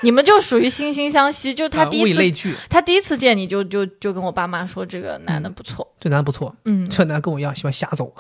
[0.04, 8.14] 你们就属于惺惺相惜，就他啊物以第一次，类聚，他第一次见你就就就跟我爸妈说这个男的不错，这男的不错，嗯这男跟我一样喜欢瞎走。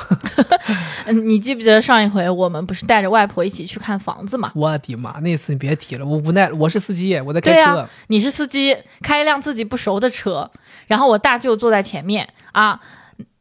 [1.05, 4.51] 嗯， 你记不记得上一回我们不是带着外婆一起去看房子嘛？
[4.55, 5.19] 我的妈！
[5.21, 7.57] 那次你别提了，我无奈了，我是司机，我在开车。
[7.57, 10.51] 对啊，你是司机，开一辆自己不熟的车，
[10.87, 12.79] 然后我大舅坐在前面啊，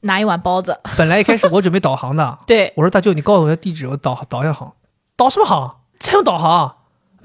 [0.01, 4.73] 拿一碗包子， 本来一开始我准备导航的， 对，我说大舅，你告诉我一下地址，我导导一下航。
[5.17, 5.81] 导什么航？
[5.99, 6.77] 才用导航？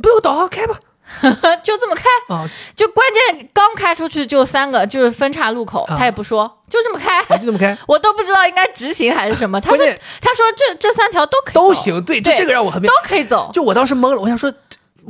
[0.01, 0.77] 不用导航，开吧。
[1.63, 2.03] 就这么开，
[2.33, 7.77] 啊，就关键刚开出去就三个，就是分岔路口，啊他也不说，就这么开，我就这么开。
[7.87, 9.59] 我都不知道应该直行还是什么。
[9.61, 12.93] 他说关键他说这这三条都可以走都行，对，就这个让我很没都。
[13.03, 14.51] 可以走，就我当时懵了，我想说，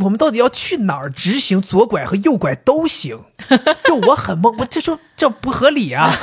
[0.02, 1.10] 我们到底要去哪儿？
[1.10, 3.18] 直行、左拐和右拐都行。
[3.86, 6.14] 就我很懵，我这说这不合理啊，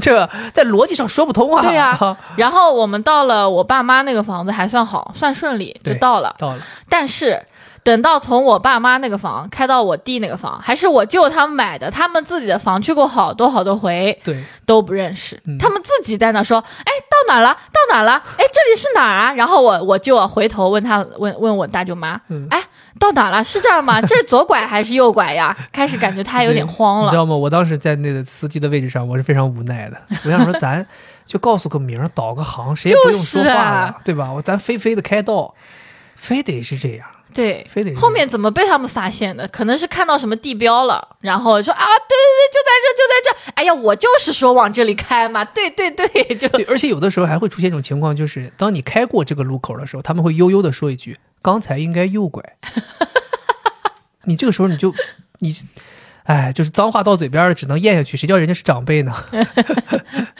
[0.00, 1.62] 这在逻辑上说不通啊。
[1.62, 6.34] 对呀、然后我们到了我爸妈那个房子还算好，算顺利就到了。
[6.38, 6.58] 到了，
[6.88, 7.46] 但是
[7.88, 17.48] 等到从我爸妈那个房开到我弟那个房，还是我舅他们买的，他们自己的房去过好多好多回对，都不认识，嗯他们自己在那说：“哎，到哪了？
[17.72, 18.12] 到哪了？
[18.12, 22.62] 哎，这里是哪儿啊？”然后我我舅啊回头问他问问我大舅妈：“嗯哎，
[23.00, 23.42] 到哪了？
[23.42, 24.02] 是这儿吗？
[24.02, 27.04] 这是左拐还是右拐呀？”开始感觉他有点慌了。
[27.06, 27.34] 你知道吗？
[27.34, 29.96] 我当时在那个司机的位置上，我是非常无奈的。
[30.26, 30.86] 我想说，咱
[31.24, 34.30] 就告诉个名儿，导个航，谁也不用说话了，就是啊对吧？
[34.30, 35.54] 我咱飞飞的开道，
[36.16, 37.06] 非得是这样，
[37.38, 39.46] 对，非得后面怎么被他们发现的？
[39.46, 41.78] 可能是看到什么地标了，然后说啊，
[42.08, 43.52] 对对对，就在这，就在这。
[43.54, 52.42] 哎呀，我就是说往这里开嘛，对对对， 就对，而且有的时候还会出现一种情况，就是当你开过这个路口的时候，他们会悠悠的说一句：“刚才应该右拐。
[54.26, 54.92] ”你这个时候你就
[55.38, 55.54] 你，
[56.24, 59.14] 哎，就是脏话到嘴边了只能咽下去，谁叫人家是长辈呢？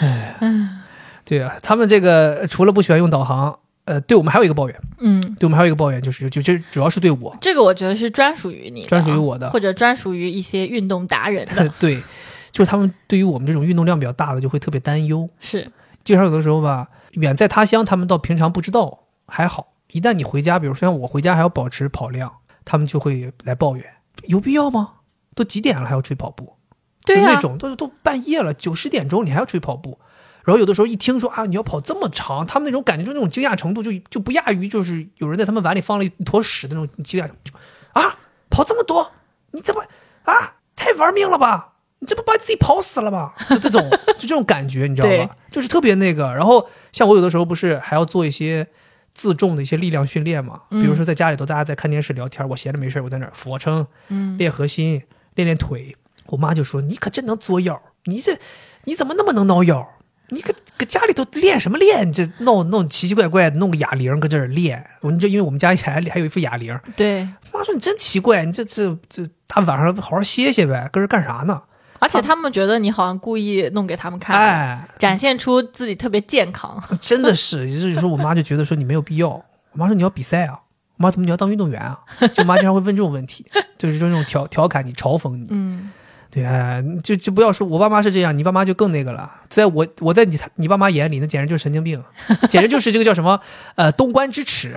[0.00, 0.36] 哎，
[1.24, 12.02] 对啊，他们这个除了不喜欢用导航，呃，对我们还有一个抱怨，嗯，对我们还有一个抱怨，就是就这主要是对我，这个我觉得是专属于你，专属于我的或者专属于一些运动达人的， 对，
[12.52, 15.28] 就是他们对于我们这种运动量比较大的就会特别担忧。
[15.40, 15.70] 是
[16.04, 22.32] 经常有的时候吧，远在他乡，他们到平常不知道还好，一旦你回家，比如说像我回家还要保持跑量，
[22.64, 23.84] 他们就会来抱怨，
[24.24, 24.94] 有必要吗？
[25.36, 26.54] 都几点了还要出去跑步？
[27.04, 30.00] 对那种都都半夜了，九十点钟你还要出去跑步。
[30.46, 37.50] 然后有的时候一听说啊你要跑这么长，他们那种感觉就那种惊讶程度就就不亚于就是有人在他们碗里放了一坨屎的那种惊讶程度。
[37.50, 38.16] 就啊，
[38.48, 39.12] 跑这么多，
[39.50, 39.84] 你怎么
[40.22, 41.72] 啊太玩命了吧？
[41.98, 43.32] 你这不把自己跑死了吗？
[43.50, 45.36] 就这种就这种感觉，你知道对吧？
[45.50, 46.32] 就是特别那个。
[46.34, 48.68] 然后像我有的时候不是还要做一些
[49.14, 55.02] 自重的一些力量训练嘛，比如说在家里头大家在看电视聊天，我闲着没事我在那儿俯卧撑，嗯，练核心，
[55.34, 55.96] 练练腿。
[56.26, 58.36] 我妈就说：“你可真能作妖，你这
[58.84, 59.88] 你怎么那么能挠腰？
[60.28, 62.08] 你搁搁家里头练什么练？
[62.08, 64.84] 你这弄弄奇奇怪怪的，弄个哑铃搁这儿练。
[65.00, 66.78] 我你这因为我们家还还有一副哑铃。
[66.96, 71.62] 对，妈说你真奇怪，你这这这大晚上好好歇歇呗，搁这干啥呢？
[71.98, 76.82] 而且他们觉得你好像故意弄给他们看，哎，展现出自己特别健康。
[77.00, 79.28] 真的是，就是说我妈就觉得说你没有必要。
[79.28, 79.44] 我
[79.78, 80.60] 妈说你要比赛啊，
[80.98, 81.98] 我妈怎么你要当运动员啊？
[82.20, 83.46] 就我妈经常会问这种问题，
[83.78, 85.46] 就是这种调调侃你、嘲讽你。
[85.50, 85.90] 嗯，
[86.36, 89.30] 对，哎就就不要说我爸妈是这样，你爸妈就更那个了。
[89.48, 92.02] 在我我在你你爸妈眼里，那简直就是神经病，
[92.50, 93.40] 简直就是这个叫什么
[93.76, 94.76] 呃东关之耻。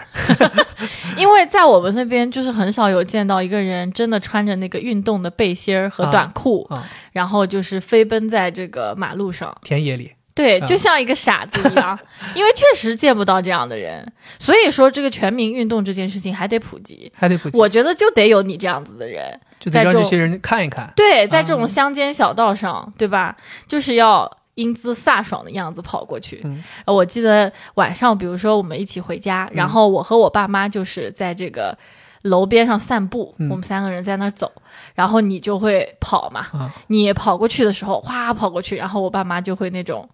[1.18, 9.54] 因为在我们那边就是很少有见到一个人真的穿着那个运动的背心儿和短裤，啊然后就是飞奔在这个马路上。
[9.62, 12.00] 田野里，对，啊就像一个傻子一样，
[12.34, 14.10] 因为确实见不到这样的人，
[14.40, 17.12] 所以说这个全民运动这件事情还得普及。
[17.14, 20.94] 还得普及，我觉得就得有你这样子的人，就得让在这些人看一看。
[20.96, 23.36] 对，在这啊种乡间小道上，对吧？
[23.68, 26.42] 就是要英姿飒爽的样子跑过去。
[26.86, 31.78] 我记得晚上，比如说我们一起回家，然后我和我爸妈就是在这个
[32.22, 34.50] 楼边上散步，嗯我们三个人在那儿走，
[34.96, 40.08] 然后你就会跑嘛，啊，你跑过去的时候，哗跑过去，然后我爸妈就会那种。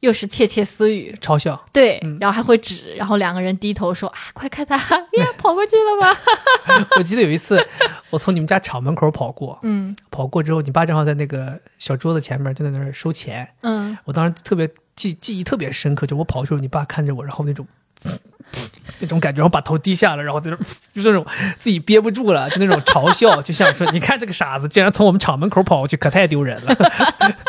[0.00, 1.60] 又是窃窃私语，嘲笑。
[1.72, 4.76] 对，嗯然后还会指，然后两个人低头说：“啊，快看他
[5.18, 7.64] 呀，跑过去了吧 我记得有一次，
[8.10, 13.48] 我从你们家厂门口跑过？”，嗯跑过之后，你爸正好在那个小桌子前面就在那儿收钱。
[13.62, 17.66] 嗯，我当时特别记记忆特别深刻，就我跑的时候，你爸看着我，然后那种
[19.00, 20.60] 那种感觉，然后把头低下了，然后在那儿
[21.02, 21.24] 就那种
[21.58, 26.74] 自己憋不住了，就那种嘲笑，就像说你看这个傻子竟然从我们厂门口跑过去，可太丢人了，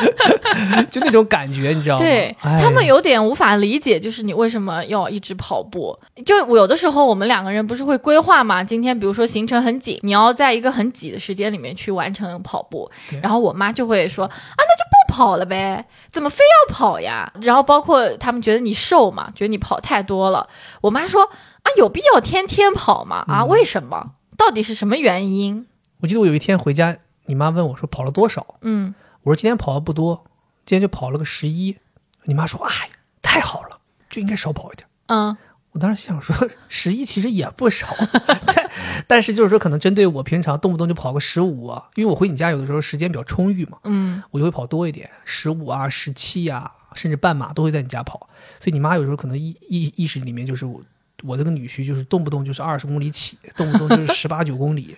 [0.91, 2.01] 就那种感觉，你知道吗？
[2.01, 5.97] 对哎他们有点无法理解，就是你为什么要一直跑步？
[6.25, 8.63] 就有的时候我们两个人不是会规划嘛？
[8.63, 12.89] 今天比如说行程很紧，你要在一个很挤的时间里面去完成跑步，
[13.21, 17.33] 然后我妈就会说啊，那就不跑了呗，怎么非要跑呀？
[17.41, 20.47] 然后包括他们觉得你瘦嘛，觉得你跑太多了，
[20.81, 23.25] 我妈说啊，有必要天天跑吗？
[23.27, 24.11] 啊，嗯为什么？
[24.37, 25.67] 到底是什么原因？
[26.01, 26.95] 我记得我有一天回家，
[27.25, 28.93] 你妈问我说跑了多少，嗯，
[29.23, 30.23] 我说今天跑的不多，
[30.65, 31.77] 今天就跑了个十一。
[32.23, 32.89] 你妈说哎，
[33.21, 33.79] 太好了，
[34.09, 34.87] 就应该少跑一点。
[35.07, 35.35] 嗯
[35.79, 36.35] 我当时想说，
[36.67, 37.87] 十一其实也不少，
[38.45, 38.69] 但
[39.07, 48.27] 但是就是说，可能针对我平常动不动就跑个十五啊，因为我回你家有的时候时间比较充裕嘛，嗯我就会跑多一点，十五啊、十七啊，甚至半马都会在你家跑。
[48.59, 50.81] 所以你妈有时候可能意意意识里面就是我
[51.23, 54.97] 我这个女婿就是动不动就是二十公里起，动不动就是十八九公里，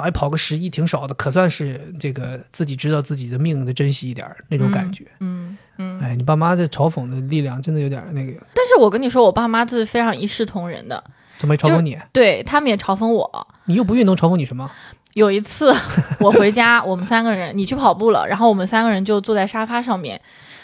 [0.00, 5.06] 哎跑个十一挺少的，可算是这个自己知道自己的命的珍惜一点儿那种感觉。
[5.20, 6.00] 嗯嗯。
[6.00, 11.02] 哎，你爸妈这嘲讽的力量真的有点儿那个，但是我跟你说，我爸妈是非常一视同仁的。
[11.36, 11.98] 怎么没嘲讽你？
[12.12, 13.46] 对他们也嘲讽我。
[13.64, 14.70] 你又不运动，嘲讽你什么？
[15.14, 15.74] 有一次
[16.18, 20.20] 我回家，我们三个人你去跑步了，然后我们三个人就坐在沙发上面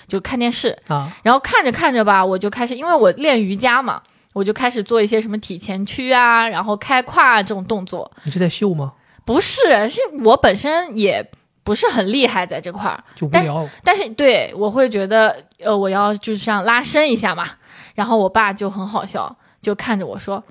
[0.09, 4.03] 就看电视，啊，然后看着看着吧，我就开始因为我练瑜伽嘛，
[4.33, 8.11] 我就开始做一些什么体前屈啊，然后开胯啊这种动作。
[8.25, 8.93] 你是在秀吗？
[9.25, 11.31] 不是，是我本身也
[11.63, 13.69] 不是很厉害在这块儿，但就无聊。
[13.85, 17.49] 但是对我会觉得，呃，我要就是这样拉伸一下嘛。
[17.95, 20.43] 然后我爸就很好笑，就看着我说：“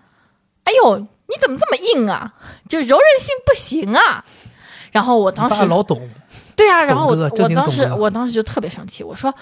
[0.65, 2.33] 哎呦，你怎么这么硬啊？
[2.67, 4.23] 就柔韧性不行啊。”
[4.91, 6.07] 然后我当时老懂，
[6.55, 9.33] 对啊，然后我我当时我当时就特别生气，我说：“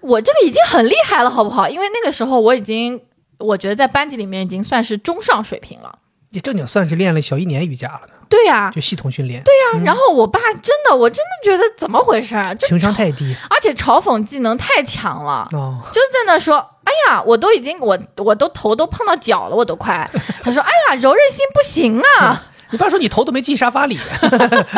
[0.00, 1.68] 我这个已经很厉害了，好不好？
[1.68, 3.00] 因为那个时候我已经，
[3.38, 5.98] 我觉得在班级里面已经算是中上水平了。
[6.34, 9.40] 你正经算是练了小一年瑜伽了呢，对呀、就系统训练。
[9.44, 15.48] 对呀、然后我爸真的，我真的觉得怎么回事情商太低而且嘲讽技能太强了。
[15.52, 20.10] 哦，就在那说，哎呀，我都已经我我都头都碰到脚了，我都快。
[20.42, 22.42] 他说，哎呀，柔韧性不行啊。
[22.70, 23.96] 你爸说你头都没进沙发里。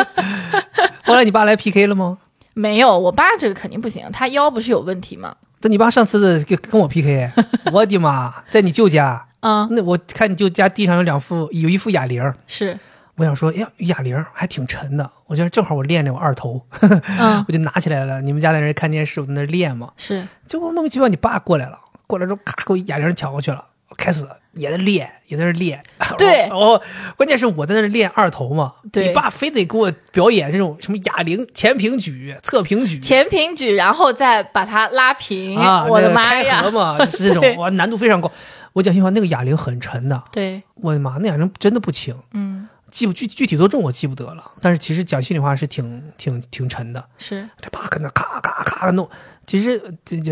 [1.03, 2.19] 后来你爸来 PK 了吗？
[2.53, 5.35] 没有，我爸这个肯定不行，他腰不是有问题吗？
[5.59, 7.31] 但你爸上次的跟跟我 PK，
[7.73, 12.77] 我的妈，在你舅家，嗯，那我看你就家地上有两副，有一副哑铃，是，
[13.15, 18.21] 我想说，哎呀，哑铃还挺沉的，我觉得正好我练练我二头，嗯， 我就拿起来了。
[18.21, 25.81] 你们家在那看电视，我在那练嘛，是，结果莫名其妙你爸过来了，过来之后咔给我哑铃抢过去了，我开始也在练，也在那练。
[26.17, 26.49] 对。
[26.53, 26.81] 哦，
[27.15, 29.07] 关键是我在那练二头嘛，对。
[29.07, 32.99] 你爸非得给我表演这种什么哑铃、前平举、侧平举。
[32.99, 36.61] 前平举，然后再把它拉平，啊，我的妈呀。
[36.63, 36.71] 合！
[36.71, 37.55] 嘛， 是这种。
[37.57, 38.31] 哇，难度非常高。
[38.77, 47.03] 我讲心里话，那个哑铃很沉的，对，我的妈，那哑铃真的不轻，嗯，记不具具体多重我记不得了，但是其实讲心里话是挺挺挺沉的。
[47.17, 49.09] 是这爸跟那咔咔咔弄，
[49.47, 49.81] 其实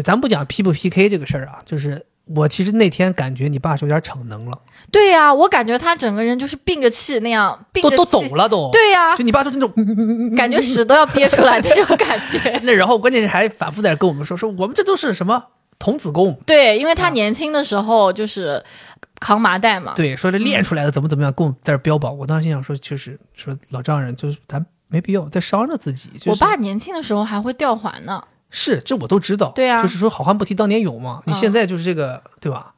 [0.03, 4.59] 咱不讲 P 不 PK 这个事儿啊，就是我其实那天感觉你爸是有点逞能了，
[4.91, 8.69] 对呀、我感觉他整个人就是并着气那样，并都都抖了都。
[8.71, 12.37] 对呀、就你爸就是那种，嗯感觉屎都要憋出来的这种感觉。
[12.61, 15.45] 那然后关键是还反复在跟我们说说我们这都是什么
[15.77, 18.63] 童子功，对，因为他年轻的时候就是
[19.19, 19.93] 扛麻袋嘛。
[19.95, 22.17] 对，说这练出来的怎么怎么样，跟我在这标榜。
[22.17, 26.09] 我当时心想说，就是说老丈人，就是咱没必要再伤着自己。
[26.17, 28.23] 就是、我爸年轻的时候还会吊环呢。
[28.49, 31.21] 是这我都知道，对啊就是说好汉不提当年勇嘛。
[31.25, 32.71] 你嗯现在就是这个，对吧？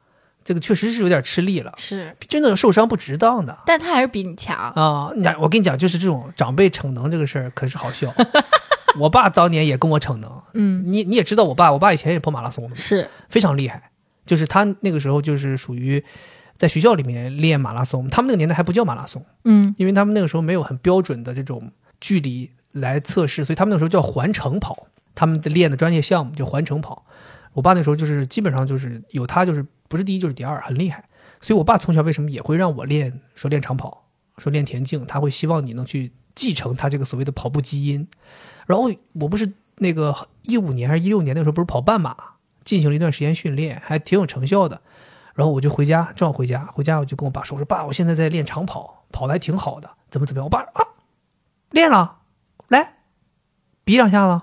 [0.44, 3.54] 这个确实是有点吃力了，是，真的受伤不值当的。
[3.66, 4.56] 但他还是比你强。
[4.70, 8.10] 啊，我跟你讲，就是这种长辈逞能这个事儿，可是好笑。
[8.98, 13.90] 我爸当年也跟我逞能，嗯，你你也知道，我爸，我爸以前也跑马拉松的嘛，是，非常厉害。
[14.24, 16.04] 就是他那个时候就是属于
[16.56, 27.06] 在学校里面练马拉松，他们那个年代还不叫马拉松，嗯因为他们那个时候没有很标准的这种距离来测试，所以他们那个时候叫环城跑，他们的练的专业项目叫环城跑。
[27.54, 31.04] 我爸那时候就是基本上就是有他就是不是第一就是第二，很厉害。
[31.40, 34.04] 所以我爸从小为什么也会让我练说练长跑，
[34.36, 38.06] 说练田径，他会希望你能去继承他这个所谓的跑步基因。
[38.68, 42.14] 然后我不是那个一五年还是一六年那时候不是跑半马，
[42.64, 44.82] 进行了一段时间训练，还挺有成效的。
[45.34, 50.84] 然后我就回家，正好回家，回家我就跟我爸说：“我说爸，我现在在练长跑，跑的还挺好的，怎么怎么样？”我爸说啊，
[51.70, 52.18] 练了，
[52.68, 52.96] 来
[53.84, 54.42] 比两下子，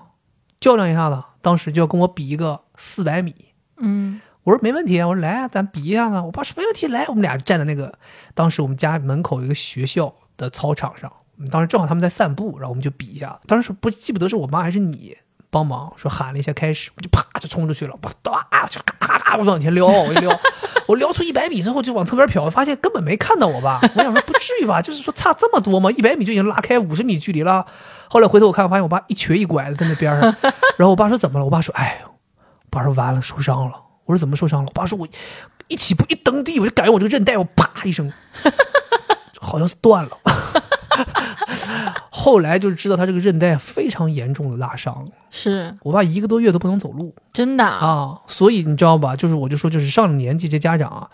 [0.58, 1.22] 较量一下子。
[1.40, 3.32] 当时就要跟我比一个四百米，
[3.76, 6.18] 嗯我说没问题啊，我说来啊，咱比一下子。
[6.20, 7.98] 我爸说没问题，来，我们俩站在那个
[8.34, 11.12] 当时我们家门口有一个学校的操场上，
[11.50, 13.38] 当时正好他们在散步，然后我们就比一下。
[13.46, 15.16] 当时不记不得是我妈还是你
[15.50, 20.38] 帮忙说喊了一下开始，我就啪就冲出去了，我啊就咔咔我往前撩，我一撩，
[20.86, 23.78] 我撩出一百米之后就往侧边瞟，发现根本没看到我爸。
[23.82, 25.90] 我想说不至于吧，就是说差这么多吗？
[25.90, 27.66] 一百米就已经拉开五十米距离了。
[28.08, 30.34] 后来回头我看，发现我爸一瘸一拐的在那边上，
[30.76, 31.44] 然后我爸说怎么了？
[31.44, 32.10] 我爸说哎，我
[32.70, 33.74] 爸说完了受伤了。
[34.04, 34.66] 我说怎么受伤了？
[34.68, 35.06] 我爸说我
[35.68, 38.12] 一起步一蹬地，我就感觉我这个韧带我啪一声，
[39.40, 40.10] 好像是断了。
[42.10, 47.64] 后来就是知道他这个韧带非常严重的拉伤，是我爸一个多月都不能走路真的。
[47.64, 48.20] 啊。
[48.26, 49.16] 所以你知道吧？
[49.16, 51.10] 就是我就说，就是上了年纪这家长啊，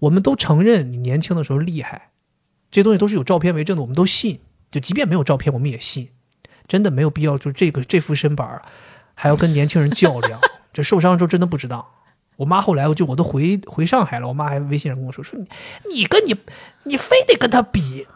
[0.00, 2.10] 我们都承认你年轻的时候厉害，
[2.70, 4.40] 这些东西都是有照片为证的，我们都信。
[4.70, 6.10] 就即便没有照片，我们也信。
[6.68, 8.62] 真的没有必要，就这个这副身板儿
[9.14, 10.40] 还要跟年轻人较量。
[10.72, 11.84] 这受伤之后真的不值当。
[12.36, 15.46] 我妈后来我就我都回回上海了，我妈还微信上跟我说说你
[15.94, 16.36] 你跟你
[16.84, 18.06] 你非得跟他比，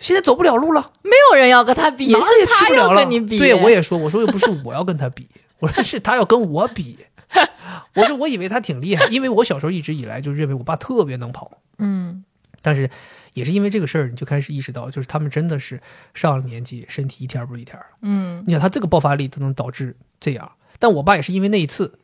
[0.00, 3.04] 现在走不了路了，没有人要跟他比，哪儿也是他要去不了了。
[3.04, 3.38] 你比。
[3.38, 5.28] 对，我也说，我说又不是我要跟他比，
[5.60, 6.98] 我说是他要跟我比。
[7.94, 12.24] 我说我以为他挺厉害，因为我小时候一直以来就认为我爸特别能跑，嗯
[12.60, 12.90] 但是
[13.34, 15.80] 也是因为这个事儿，你就开始意识到，就是他们真的是
[16.12, 17.84] 上了年纪，身体一天不如一天了。
[18.02, 22.00] 嗯你想他这个爆发力都能导致这样，但我爸也是因为那一次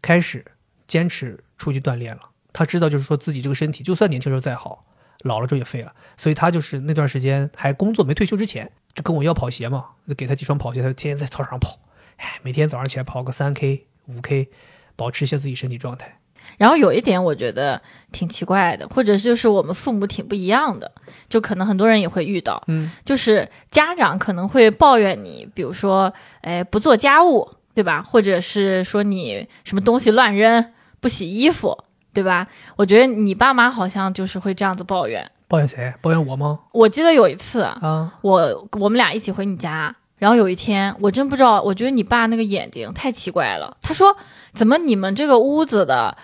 [0.00, 0.44] 开始
[0.88, 2.22] 坚持出去锻炼了。
[2.52, 4.84] 他知道就是说自己这个身体，就算年轻时候再好，
[5.22, 5.92] 老了之后也废了。
[6.16, 11.78] 所以他就是那段时间还工作没退休之前，就跟我要跑鞋嘛，就给他几双跑鞋，他就天天在操场上跑，
[12.16, 14.48] 哎，每天早上起来跑个三 K、五 K，
[14.96, 16.18] 保持一下自己身体状态。
[16.58, 20.90] 然后有一点我觉得挺奇怪的，或者就是我们父母挺不一样的，
[21.28, 28.02] 就可能很多人也会遇到，嗯，就是家长可能会抱怨你，比如说，哎，不做家务，对吧？
[28.02, 31.84] 或者是说你什么东西乱扔，不洗衣服，
[32.20, 32.46] 对吧？
[32.76, 35.28] 我觉得你爸妈好像就是会这样子抱怨。
[35.48, 35.92] 抱怨谁？
[36.00, 36.60] 抱怨我吗？
[36.72, 43.76] 我记得有一次，啊，我我们俩一起回你家，然后有一天，我真不知道，我觉得你爸那个眼睛太奇怪了。
[43.80, 44.16] 他说
[44.54, 46.16] ：“怎么你们这个屋子的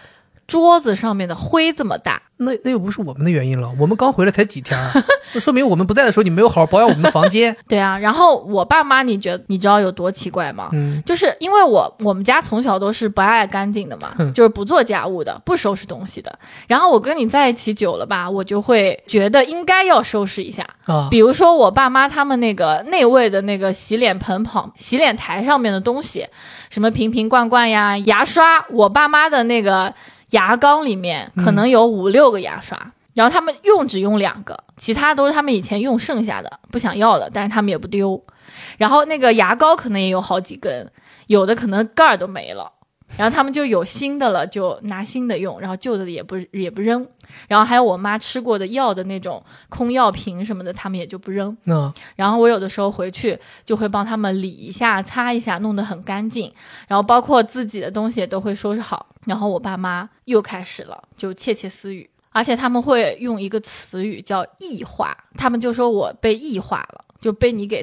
[0.46, 4.92] 桌子上面的灰这么大那那又不是我们的原因了，我们刚回来才几天儿，
[5.32, 7.56] 那说明我们不在的时候，你没有好好保养我们的房间。？
[7.66, 10.68] ”对啊，然后我爸妈，你觉得你知道有多奇怪吗？
[10.72, 16.38] 嗯，就是因为我我们家从小都是不爱干净的嘛，就是不做家务的，不收拾东西的。
[16.66, 20.66] 然后我跟你在一起久了吧，我就会觉得应该要收拾一下。
[20.84, 26.26] 啊，比如说我爸妈他们那个内卫的那个洗脸盆旁、洗脸台上面的东西，
[26.68, 29.94] 什么瓶瓶罐罐呀、牙刷，我爸妈的那个
[30.30, 32.92] 牙缸里面可能有五六个牙刷。
[33.14, 38.22] 然后他们用只用两个，其他都是他们以前用剩下的，不想要的，但是他们也不丢。
[38.76, 40.92] 然后那个牙膏可能也有好几根，
[41.26, 42.70] 有的可能盖儿都没了。
[43.16, 47.06] 然后他们就有新的了，就拿新的用，然后旧的也不也不扔。
[47.48, 51.56] 然后还有我妈吃过的药的那种空药瓶什么的，他们也就不扔。
[51.64, 56.52] 那然后我有的时候回去就会帮他们理一下、擦一下，弄得很干净。
[56.88, 59.06] 然后包括自己的东西也都会收拾好。
[59.24, 67.82] 然后我爸妈又开始了，就窃窃私语，而且他们会用一个词语叫“异化”，他们就说我被异化了，就被你给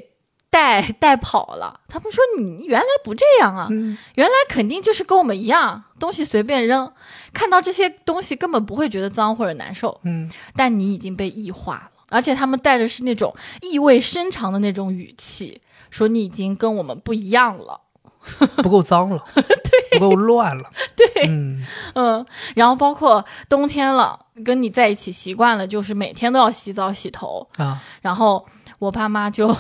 [0.54, 1.80] 带带跑了。
[1.88, 3.98] 他们说你原来不这样啊，嗯。
[4.14, 6.94] 原来肯定就是跟我们一样，东西随便扔，
[7.34, 10.00] 看到这些东西根本不会觉得脏或者难受。
[10.04, 17.82] 嗯，但你已经被异化了，而且他们带的是那种意味深长的那种语气，说你已经跟我们不一样了。
[18.64, 21.66] 不够脏了，对，不够乱了，对，嗯。
[21.96, 22.26] 嗯，
[22.56, 28.46] 然后包括冬天了，跟你在一起习惯了，就是每天都要洗澡洗头，啊，然后
[28.80, 29.54] 我爸妈就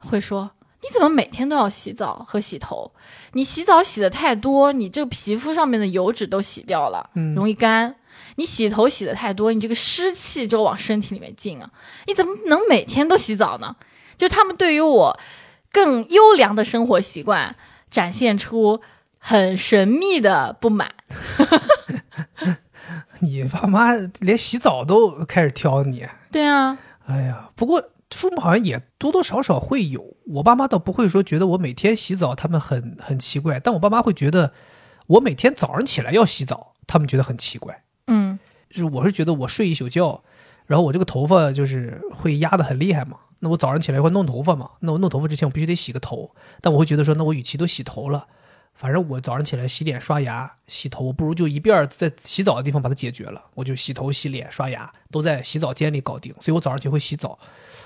[0.00, 0.50] 会说。
[0.82, 2.90] 你怎么每天都要洗澡和洗头？
[3.34, 7.96] 你洗澡洗的太多，你这个皮肤上面的油脂都洗掉了，嗯容易干。
[8.36, 11.70] 你洗头洗的太多，你这个湿气就往身体里面进啊！
[12.06, 13.76] 你怎么能每天都洗澡呢？
[14.16, 15.20] 就他们对于我
[15.70, 17.54] 更优良的生活习惯
[17.90, 18.80] 展现出
[19.18, 20.94] 很神秘的不满。
[23.20, 34.52] 你爸妈连洗澡都开始挑你，对啊，哎呀，不过父母好像也多多少少会有，我爸妈倒不会说觉得我每天洗澡他们很很奇怪，但我爸妈会觉得
[35.06, 37.84] 我每天早上起来要洗澡，他们觉得很奇怪。
[38.08, 38.38] 嗯
[38.68, 40.22] 就是我是觉得我睡一宿觉，
[40.66, 48.26] 然后我这个头发就是会压得很厉害嘛，那我早上起来会弄头发嘛，那我弄头发之前我必须得洗个头，但我会觉得说，那我与其都洗头了，
[48.74, 57.38] 反正我早上起来洗脸刷牙洗头，我不如就一遍在洗澡的地方把它解决了，我就洗头洗脸刷牙都在洗澡间里搞定，所以我早上就会洗澡。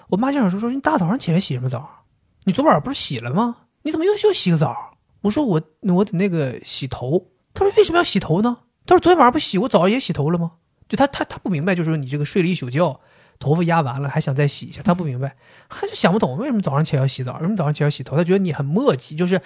[0.08, 2.04] 我妈经常说说你大早上起来洗什么澡？
[2.44, 3.56] 你昨晚上不是洗了吗？
[3.82, 4.96] 你怎么又又洗个澡？
[5.22, 7.30] 我说我我得那个洗头。
[7.54, 8.58] 她说为什么要洗头呢？
[8.86, 10.52] 她说昨天晚上不洗，我早上也洗头了吗？
[10.88, 13.00] 就她她她不明白，就是说你这个睡了一宿觉，
[13.38, 15.36] 头发压完了还想再洗一下，她不明白，
[15.68, 18.16] 她就想不懂为什么早上起来要洗澡，为什么早上起来要洗头？
[18.16, 19.40] 她觉得你很磨叽，就是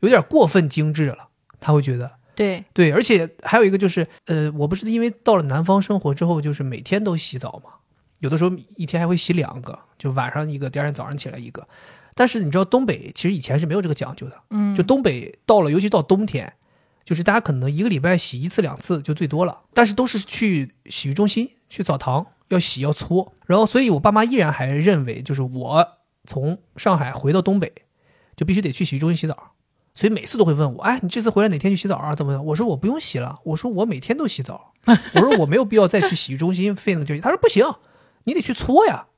[0.00, 1.28] 有点过分精致了，
[1.60, 2.10] 他会觉得。
[2.34, 7.72] 对，对，而且还有一个就是，呃，我不是因为到了南方生活之后，就是每天都洗澡嘛，
[8.20, 11.68] 有的时候一天还会洗两个，就晚上一个，第二天早上起来一个。
[12.14, 16.50] 但是你知道东北其实以前是没有这个讲究的，嗯，就东北到了，尤其到冬天，
[17.04, 25.88] 就是大家可能一个礼拜洗一次两次就最多了，但是都是去洗浴中心、去澡堂要洗要搓，然后所以我爸妈依然还认为，就是我
[26.26, 27.70] 从上海回到东北，
[28.34, 29.49] 就必须得去洗浴中心洗澡，
[30.00, 32.14] 所以每次都会问我，哎，你这次回来哪天去洗澡啊？
[32.14, 32.42] 怎么样？
[32.46, 34.72] 我说我不用洗了，我说我每天都洗澡，
[35.12, 37.20] 我说我没有必要再去洗浴中心费那个劲。
[37.20, 37.66] 他说不行，
[38.24, 39.08] 你得去搓呀，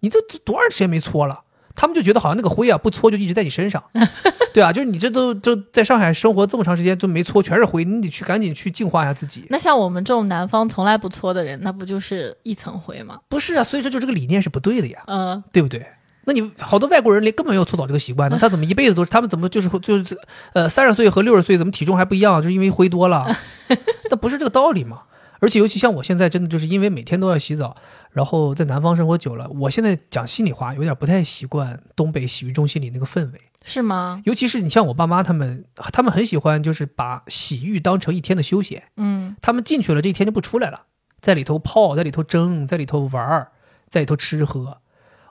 [0.00, 1.42] 你这这多长时间没搓了？
[1.76, 3.84] 他们就觉得好像那个灰啊不搓就一直在你身上，
[4.52, 9.46] 对啊，就是你这都就在上海生活这么长时间就没搓，全是灰，你得去赶紧去净化一下自己。
[9.48, 13.20] 那像我们这种南方从来不搓的人，那不就是一层灰吗？
[13.28, 15.86] 不是啊，所以说就这个理念是不对的呀，嗯，对不对？
[16.24, 19.10] 那你好多外国人连根本没有搓澡这个习惯呢，他怎么一辈子都是？
[19.10, 20.16] 他们怎么就是就是
[20.52, 22.40] 呃三十岁和六十岁怎么体重还不一样？
[22.40, 23.26] 就是因为灰多了，
[24.10, 25.02] 那不是这个道理吗？
[25.40, 27.76] 而且尤其像我现在真的就是因为每天都要洗澡，
[28.12, 33.40] 然后在南方生活久了，我现在讲心里话有点不太习惯东北洗浴中心里那个氛围。
[33.64, 34.20] 是吗？
[34.24, 40.82] 尤其是你像我爸妈他们，他们很喜欢就是把洗浴当成一天的休闲，嗯他们进去了这一天就不出来了，
[41.20, 43.48] 在里头泡，在里头蒸，在里头玩儿，
[43.88, 44.78] 在里头吃喝。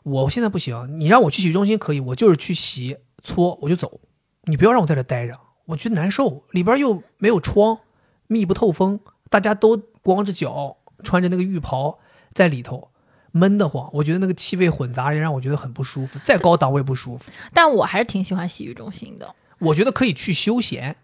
[0.04, 4.02] 我现在不行，你让我去洗浴中心可以，我就是去洗搓我就走，
[4.44, 7.80] 你不要让我在这待着，我觉得难受，里边又没有窗，
[8.28, 9.00] 密不透风，
[9.30, 12.00] 大家都光着脚，穿着那个浴袍
[12.34, 12.90] 在里头。
[13.34, 16.20] 闷得慌，我觉得那个气味混杂，也让我觉得很不舒服。
[16.26, 17.32] 再高档我也不舒服。
[17.54, 19.34] 但我还是挺喜欢洗浴中心的。
[19.60, 20.98] 我觉得可以去休闲，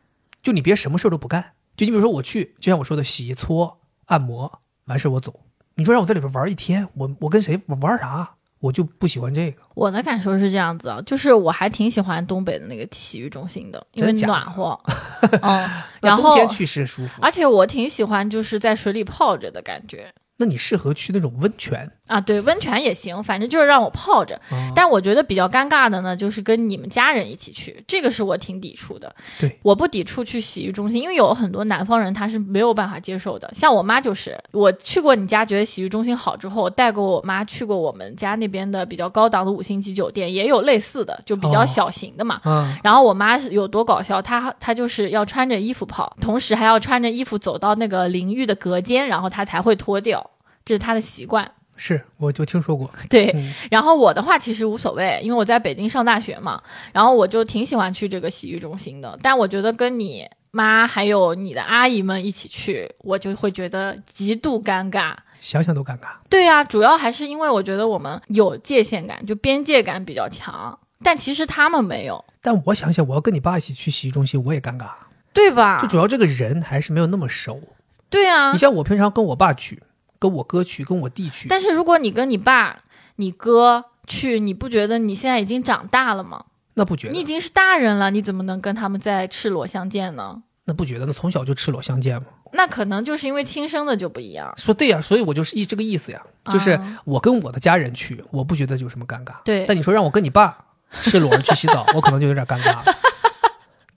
[0.43, 1.53] 就你别什么事儿都不干。
[1.77, 5.39] 就你比如说我去，就像我说的，洗搓、按摩，完事儿我走。
[5.75, 8.35] 你说让我在里边玩一天，我我跟谁我玩啥？
[8.59, 9.61] 我就不喜欢这个。
[9.75, 14.79] 我的感受是这样子啊，就是我还挺喜欢东北的那个洗浴中心的，因为暖和，
[15.41, 15.69] 嗯，
[16.01, 21.91] 然后冬天去是舒服，而且我挺喜欢就是在水里泡着的感觉那你适合去那种温泉。
[22.07, 24.39] 啊，对，温泉也行，反正就是让我泡着。
[24.49, 29.13] 啊但我觉得比较尴尬的呢，就是跟你们家人一起去，这个是我挺抵触的。
[29.39, 33.51] 对，我不抵触去洗浴中心，因为有很多南方人他是没有办法接受的。
[33.53, 42.39] 像我妈就是，我去过你家，觉得洗浴中心好之后，我带过我妈去过我们家那边的比较高档的五星级酒店，也有类似的，就比较哦小型的嘛。
[42.43, 50.26] 啊，然后我妈是有多搞笑，她她就是要穿着衣服泡，同时还要穿着衣服走到那个淋浴的隔间，然后她才会脱掉，
[50.67, 51.49] 这是他的习惯。
[51.77, 52.91] 是我就听说过。
[53.09, 56.61] 对，嗯然后我的话其实无所谓，因为我在北京上大学嘛，
[56.91, 59.17] 然后我就挺喜欢去这个洗浴中心的。
[59.21, 65.15] 但我觉得跟你妈还有你的阿姨们一起去，我就会觉得极度尴尬。
[65.39, 66.07] 想想都尴尬。
[66.27, 74.89] 对呀、主要还是因为我觉得我们有界限感，就边界感比较强，但其实他们没有，但我想想，我要跟你爸一起去洗浴中心，我也尴尬。
[75.31, 75.87] 对吧就？
[75.87, 77.61] 主要这个人还是没有那么熟。
[78.09, 79.83] 对啊你，像我平常跟我爸去，
[80.19, 82.83] 跟我哥去，跟我弟去，但是如果你跟你爸、
[83.17, 86.45] 你哥去，你不觉得你现在已经长大了吗？
[86.75, 90.41] 那不觉得，你已经是大人了，你怎么能跟他们再赤裸相见呢？
[90.65, 92.27] 那不觉得，那从小就赤裸相见吗？
[92.53, 94.53] 那可能就是因为亲生的就不一样。
[94.57, 99.33] 说对呀，所以我就是一这个意思呀，就是啊我跟我的家人去，我不觉得有什么尴尬。
[99.43, 100.57] 对但你说让我跟你爸
[101.01, 102.85] 赤裸着去洗澡， 我可能就有点尴尬了，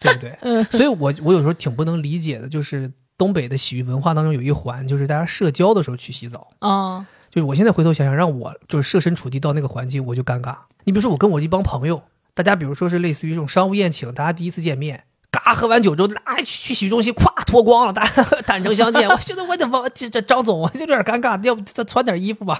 [0.00, 0.36] 对不对？
[0.42, 2.90] 嗯所以我我有时候挺不能理解的，就是
[3.20, 6.48] 东北的洗浴文化当中有一环，就是大家社交的时候去洗澡。
[6.60, 10.56] 啊就是我现在回头想想，让我就是设身处地到那个环境，我就尴尬。
[10.84, 12.02] 你比如说，我跟我一帮朋友，
[12.32, 19.06] 大家比如说是类似于这种商务宴请，大家第一次见面，嘎喝完酒之后，啊去洗浴中心，咵脱光了，大家 坦诚相见。
[19.06, 22.58] 我觉得我得往这这张总，我就有点尴尬，要不再穿点衣服吧，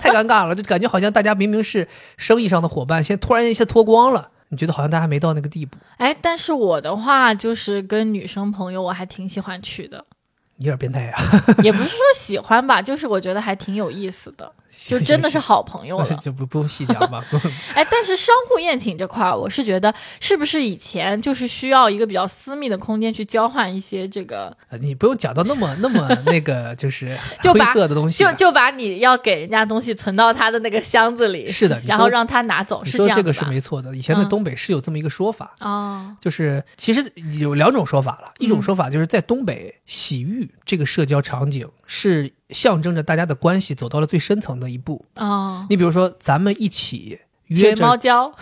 [0.00, 1.88] 太尴尬了，就感觉好像大家明明是
[2.18, 10.04] 生意上的伙伴，现在突然一下脱光了，你觉得好像大家还没到那个地步，哎，但是我的话就是跟女生朋友，我还挺喜欢去的，
[10.56, 11.16] 你有点变态呀、
[11.64, 16.14] 也不是说喜欢吧，就是我觉得还挺有意思的，就真的是好朋友了。
[16.22, 17.24] 就不不用细讲吧。
[17.74, 45.04] 哎，但是商户宴请这块儿，我是觉得是不是以前就是需要一个比较私密的空间去交换一些这个，呃你不用讲到那么那么 那个就是灰就把色的东西啊，就就把你要给人家东西存到他的那个箱子里，是的然后让他拿走，说这个是没错的，以前在嗯东北是有这么一个说法，哦，就是其实有两种说法了，一种嗯说法就是在东北洗浴这个社交场景是象征着大家的关系走到了最深层的一步。
[45.16, 48.30] 哦，你比如说，咱们一起约学猫着，胶，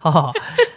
[0.00, 0.32] 好好好，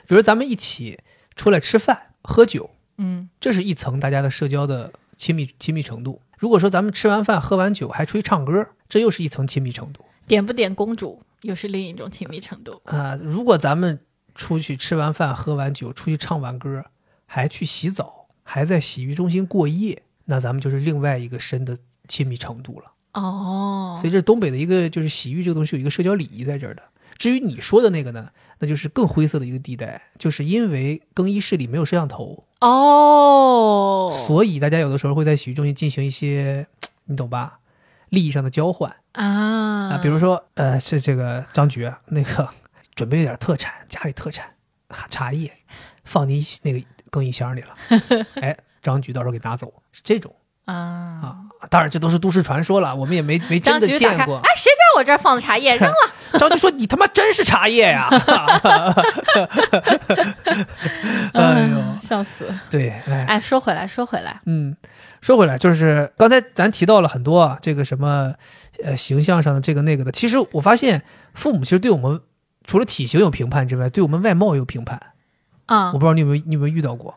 [0.08, 1.00] 比如咱们一起
[1.36, 6.22] 出来吃饭喝酒，嗯这是一层大家的社交的亲密亲密程度。
[6.38, 10.04] 如果说咱们吃完饭喝完酒还出去唱歌，这又是一层亲密程度。
[10.28, 12.82] 点不点公主又是另一种亲密程度。
[12.86, 14.00] 啊、如果咱们
[14.34, 16.86] 出去吃完饭、喝完酒，出去唱完歌，
[17.26, 22.92] 还去洗澡，还在洗浴中心过夜，那咱们就是另外一个深的亲密程度了。
[23.14, 26.82] 哦所以，这是东北的一个就是洗浴这个东西有一个社交礼仪在这儿的。
[27.18, 36.66] 至于你说的那个呢，那就是更灰色的一个地带，就是因为更衣室里没有摄像头，哦，所以大家有的时候会在洗浴中心进行一些，
[37.06, 37.60] 你懂吧？
[38.10, 42.50] 利益上的交换啊啊，比如说，呃，是这个张局那个
[42.96, 44.56] 准备点特产，家里特产
[44.88, 45.52] 啊茶叶，
[46.04, 47.76] 放进那个更衣箱里了，
[48.42, 50.34] 哎，张局到时候给拿走，是这种
[50.66, 51.38] 啊，啊。
[51.70, 55.96] 当然，这都是都市传说了，我们也没没真的见过哎。，谁在我这儿放的茶叶扔了？
[56.40, 58.08] 张局说：“你他妈真是茶叶呀！
[61.34, 62.48] ”哎呦，嗯笑死！
[62.70, 64.76] 对，哎，哎，说回来，说回来，嗯，
[65.22, 68.34] 说回来，就是刚才咱提到了很多啊，这个什么
[68.84, 70.12] 呃形象上的这个那个的。
[70.12, 72.22] 其实我发现父母其实对我们
[72.64, 75.00] 除了体型有评判之外，对我们外貌也有评判。
[75.68, 77.14] 啊我不，知道你有没有你有没有遇到过？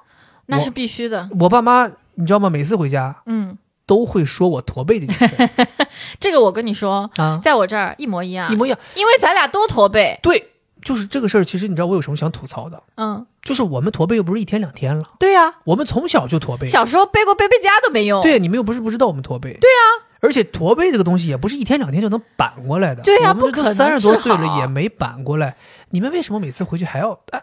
[0.47, 1.29] 那是必须的。
[1.41, 2.51] 我爸妈你知道吗？
[2.51, 5.51] 每次回家嗯，都会说我驼背这件事
[6.21, 8.79] 这个我跟你说，啊，在我这儿一模一样一，模一样。
[8.95, 10.19] 因为咱俩都驼背。
[10.23, 10.51] 对，
[10.83, 11.45] 就是这个事儿。
[11.45, 12.83] 其实你知道我有什么想吐槽的？
[12.97, 16.67] 嗯，就是我们驼背又不是一天两天了，对呀，我们从小就驼背。
[16.67, 18.23] 小时候背过背背佳都没用。
[18.23, 19.57] 对，你们又不是不知道我们驼背。
[19.61, 23.03] 对啊，而且驼背这个东西也不是一天两天就能板过来的。
[23.03, 25.57] 对啊我们这不可能三十多岁了也没板过来。
[25.91, 27.43] 你们为什么每次回去还要哎？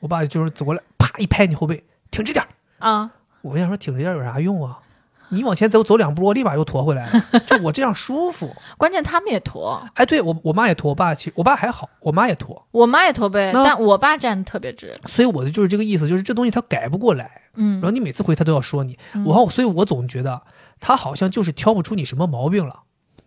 [0.00, 2.48] 我爸就是走过来，啪一拍你后背，挺直点儿。
[2.78, 3.10] 啊，
[3.40, 4.78] 我想说挺直点儿有啥用啊？
[5.30, 8.54] 你往前走走两步，我立马又驼回来了，就我这样舒服。
[8.76, 14.94] 关键他们也驼，哎，对我我妈也驼，我爸其实我爸还好，我妈也驼，我妈也驼背，但我爸站的特别直。
[15.06, 17.40] 所以我的就是这个意思，就是这东西他改不过来。
[17.54, 20.42] 嗯然后你每次回他都要说你，我好，所以我总觉得
[20.80, 22.80] 他好像就是挑不出你什么毛病了，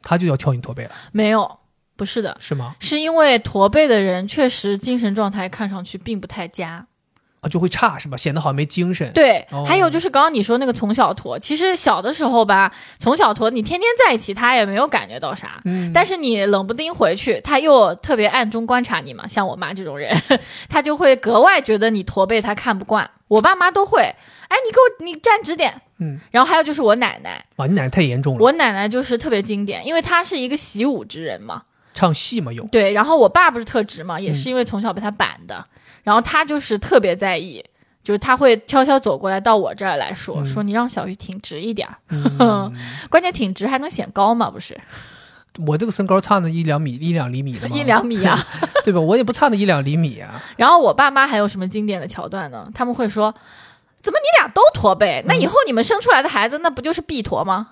[0.03, 1.57] 他就要挑你驼背了，没有，
[1.95, 2.75] 不是的，是吗？
[2.79, 6.85] 是因为驼背的人确实精神状态看上去并不太佳。
[7.45, 8.17] 啊，就会差是吧？
[8.17, 15.61] 显得好像没精神。，对，哦还有就是刚刚你说那个从小驼，其实小的时候吧，从小驼你天天在一起，他也没有感觉到啥。
[15.65, 20.19] 嗯，但是你冷不丁回去，他又特别暗中观察你嘛，像我妈这种人，
[20.67, 23.09] 他就会格外觉得你驼背，他看不惯。
[23.27, 25.81] 我爸妈都会，哎，你给我你站直点。
[25.97, 32.91] 嗯，然后还有就是我奶奶，哇，你奶奶太严重了，我奶奶就是特别经典，因为她是一个习武之人嘛，唱戏嘛有，对。
[32.91, 35.65] 然后我爸不是特直嘛，嗯也是因为从小被他板的，
[36.05, 37.61] 然后他就是特别在意，
[38.01, 42.71] 就是他会悄悄走过来到我这儿来说，嗯说你让小鱼挺直一点儿，嗯，
[43.11, 44.79] 关键挺直还能显高嘛，不是？
[45.65, 48.37] 我这个身高差那一两米、一两厘米的吗，一两米啊。
[48.83, 48.99] 对吧？
[48.99, 50.43] 我也不差那一两厘米啊。
[50.57, 52.69] 然后我爸妈还有什么经典的桥段呢？
[52.75, 53.33] 他们会说
[54.03, 55.23] ：“怎么你俩都驼背？
[55.25, 57.69] 那以后你们生出来的孩子，那不就是必驼吗？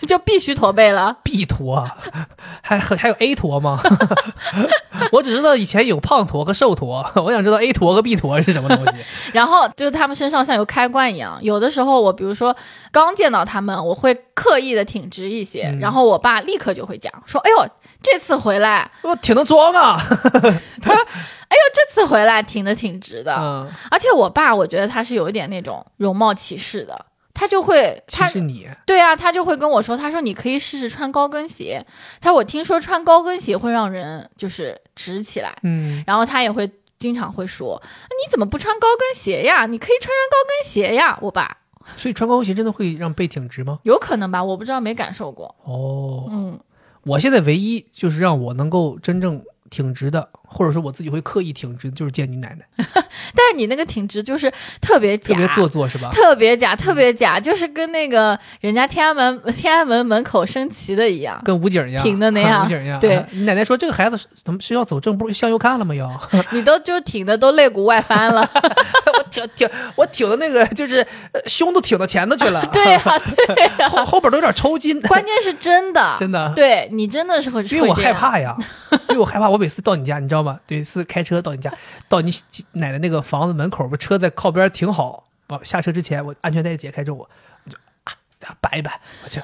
[0.06, 1.16] 就必须驼背了。
[1.22, 1.90] B 驼，
[2.62, 3.80] 还还还有 A 驼吗？
[5.12, 8.98] 我只知道以前有胖驼和瘦驼，我想知道 A 驼和 B 驼是什么东西。
[9.32, 12.54] 然后就是他们身上像有开关一样，有的时候我比如说
[12.90, 17.68] 刚见到他们，我会刻意的挺直一些，嗯然后我爸立刻就会讲说：“哎呦，
[18.02, 19.96] 这次回来，我挺能装啊。
[20.82, 21.02] 他说
[21.48, 23.34] 哎呦，这次回来挺的挺直的。
[23.38, 27.06] 嗯，而且我爸，我觉得他是有一点那种容貌歧视的，
[27.38, 31.86] 他就会他是你对啊，他就会跟我说，他说你可以试试穿高跟鞋。
[32.20, 36.68] 他说我听说穿高跟鞋会让人就是直起来，嗯，然后他也会
[36.98, 39.66] 经常会说，你怎么不穿高跟鞋呀？
[39.66, 41.16] 你可以穿穿高跟鞋呀。
[41.22, 41.58] 我爸
[41.94, 43.78] 所以穿高跟鞋真的会让背挺直吗？
[43.84, 45.54] 有可能吧，我不知道，没感受过。
[45.62, 46.58] 哦，嗯，
[47.04, 52.64] 我现在唯一就是让我能够真正挺直的，或者说我自己会刻意挺直，就是见你奶奶，
[53.34, 56.08] 但是你那个挺直就是特别假，特别做作是吧？
[56.10, 61.40] 特别假，特别假，就是跟那个人家天安门 天安门门口升旗的一样。
[61.44, 62.98] 跟武警一样，挺的那样 武警一样。
[62.98, 65.94] 对你奶奶说这个孩子怎么是要走正步，向右看了吗？
[65.94, 66.10] 要
[66.52, 73.02] 你都就挺的都肋骨外翻了，我挺挺我挺的那个就是呃胸都挺到前头去了，对呀、
[73.54, 76.52] 对呀、后后边都有点抽筋，关键是真的，真的。
[76.56, 77.98] 对你真的是会，因为我。
[77.98, 78.56] 害怕呀，
[79.08, 79.48] 因为我害怕。
[79.48, 80.60] 我每次到你家，你知道吗？
[80.68, 81.72] 有一次开车到你家，
[82.08, 82.34] 到你
[82.72, 87.30] 奶奶那个房子门口，不车在靠边停好，我下车之前，我安全带解开之后，我
[87.64, 89.40] 我就啊摆一摆，我去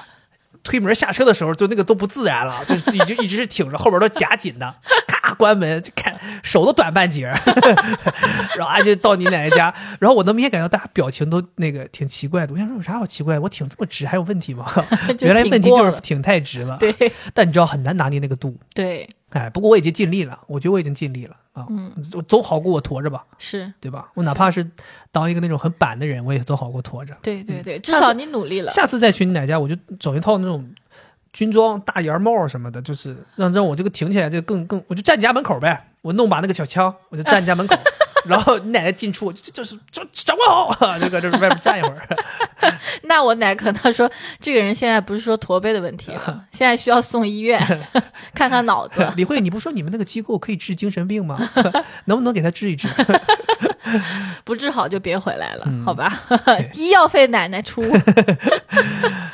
[0.63, 4.75] 推门下车的时候，就那个都不自然了，就是一直一直是挺着，后边都夹紧的，
[5.07, 7.39] 咔关门就看手都短半截儿，
[8.57, 13.37] 然后啊就到你奶奶家，然后我能明显感觉到大家表情都那个挺奇怪的，我想说有啥好奇怪？
[13.37, 14.65] 我挺这么直还有问题吗？
[15.21, 18.57] 原来问题就是挺太直了，对但你知道很难拿捏那个度。
[18.73, 24.09] 对哎，不过我已经尽力了，我觉得我已经尽力了啊，嗯我总好过我驮着吧，是，对吧？
[24.13, 24.65] 我哪怕是
[25.11, 27.13] 当一个那种很板的人，我也总好过驮着。
[27.21, 28.71] 对对对，至少你努力了。
[28.71, 30.65] 下次再去你奶家，我就整一套那种
[31.33, 37.75] 军装、大檐帽什么的，就是让让我这个挺起来就更更，我就站你家门口呗，我弄把那个小枪，我就站你家门口，
[38.27, 42.07] 然后你奶奶进出，就就是就掌握好，就搁这外面站一会儿。
[43.03, 44.09] 那我奶可能说，
[44.39, 47.59] 这个人现在不是说驼背的问题了，现在需要送医院
[48.33, 49.07] 看看脑子。
[49.15, 51.37] 李慧，你不是说你们那个机构可以治精神病吗？
[52.05, 52.87] 能不能给他治一治？
[54.43, 56.11] 不治好就别回来了，嗯好吧？
[56.73, 57.83] 医药费奶奶出。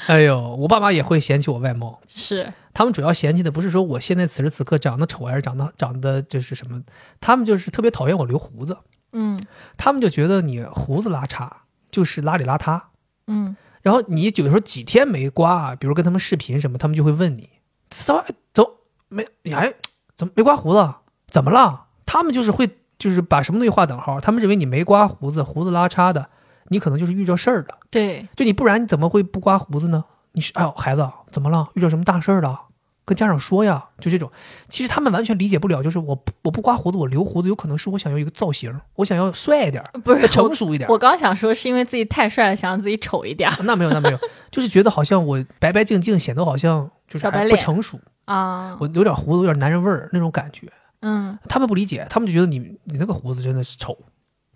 [0.07, 1.99] 哎呦，我爸妈也会嫌弃我外貌。
[2.07, 6.81] 是，他们主要嫌弃的不是说我现在此时此刻长得丑，还是长得长得就是什么，
[7.19, 8.77] 他们就是特别讨厌我留胡子，
[9.13, 9.39] 嗯
[9.77, 11.49] 他们就觉得你胡子拉碴
[11.89, 12.81] 就是邋里邋遢。
[13.27, 17.49] 嗯，然后你有时候几天没刮啊，比如跟他们视频什么，他们就会问你
[17.89, 18.77] 怎么怎么
[19.09, 19.73] 没你还
[20.15, 20.95] 怎么没刮胡子？
[21.27, 21.87] 怎么了？
[22.05, 26.29] 他们就是会就是把什么东西划等号，他们认为你没刮胡子，胡子拉碴的，
[26.69, 27.79] 你可能就是遇着事儿了。
[27.89, 30.05] 对，就你不然你怎么会不刮胡子呢？
[30.33, 31.67] 你是哎呦孩子怎么了？
[31.73, 32.59] 遇到什么大事儿了？
[33.03, 34.31] 跟家长说呀，就这种。
[34.69, 40.93] 其实他们完全理解不了，就是我不我不刮胡子，我留胡子，有可能是我想要一个造型，我想要帅一点，不是成熟一点儿。
[40.93, 44.19] 我刚想说是因为自己太帅了，想让自己丑一点那没有，那没有，
[44.51, 48.77] 就是觉得好像我白白净净，显得好像就是不成熟，啊。
[48.79, 50.71] 我有点胡子，有点男人味儿那种感觉。
[51.01, 53.97] 嗯，他们不理解，他们就觉得你你那个胡子真的是丑，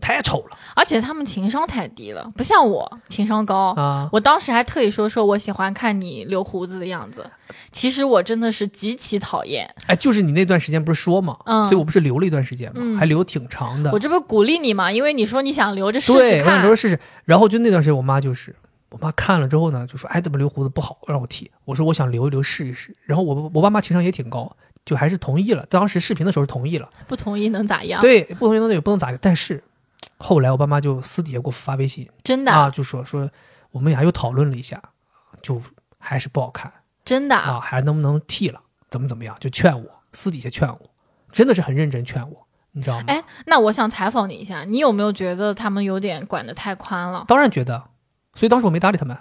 [0.02, 3.74] 太丑了而且他们情商太低了，不像我情商高。
[3.76, 4.08] 啊！
[4.12, 7.26] 我当时还特意说说我喜欢看你留胡子的样子，
[7.72, 9.68] 其实我真的是极其讨厌。
[9.88, 13.98] 哎，就是你那段时间不是说嘛，嗯所以我不是留了一段时间嘛，嗯还留挺长的我。
[13.98, 14.92] 这不鼓励你嘛？
[14.92, 16.76] 因为你说你想留着试，试看我想留着。
[16.76, 17.00] 试试。
[17.24, 18.54] 然后就那段时间，我妈就是，
[18.92, 24.56] 我妈看了之后呢，就说：“哎，怎么留胡子不好，让我剃。”我说：“我想留一留试一试。”然后我我爸妈情商也挺高，
[24.86, 25.66] 就还是同意了。
[25.68, 29.18] 当时视频的时候同意了，不同意能咋样？，对，不同意那也不能咋的。
[29.20, 29.64] 但是
[30.18, 33.30] 后来我爸妈就私底下给我发微信真的、啊，就说说
[33.72, 34.82] 我们俩又讨论了一下，
[35.42, 35.62] 就
[35.98, 36.72] 还是不好看
[37.04, 40.80] 真的啊，还能不能剃了，怎么怎么样，就劝我，私底下劝我，
[41.32, 43.04] 真的是很认真劝我，你知道吗？
[43.08, 47.26] 哎，那我想采访你一下，你有没有觉得他们有点管得太宽了？
[47.28, 47.84] 当然觉得，
[48.34, 49.18] 所以当时我没搭理他们。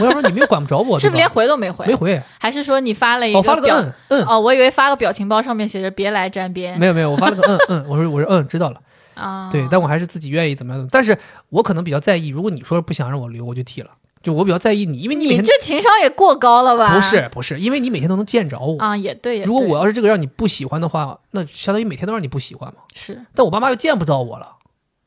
[0.00, 1.86] 我要说你们又管不着我， 是不是连回都没回？
[1.86, 2.20] 没回？
[2.40, 3.68] 还是说你发了一我发了个？
[3.70, 8.80] 嗯嗯，哦，我以为发个表情包，上面写着“别来沾边没有没有，我发了个嗯嗯，我说我说嗯知道了，”
[9.16, 9.48] 啊。
[9.50, 11.18] 对，但我还是自己愿意怎么样，但是
[11.48, 13.90] 我可能比较在意，如果你说不想让我留，我就剃了，
[14.22, 16.94] 就我比较在意你，因为你每天你这情商也过高了吧？
[16.94, 18.78] 不是不是，因为你每天都能见着我。
[18.78, 19.38] 啊，也对。
[19.38, 22.80] 也如果我要是这个让你不喜欢的话，那相当于每天都让你不喜欢嘛。
[22.94, 24.56] 是但我爸妈又见不到我了，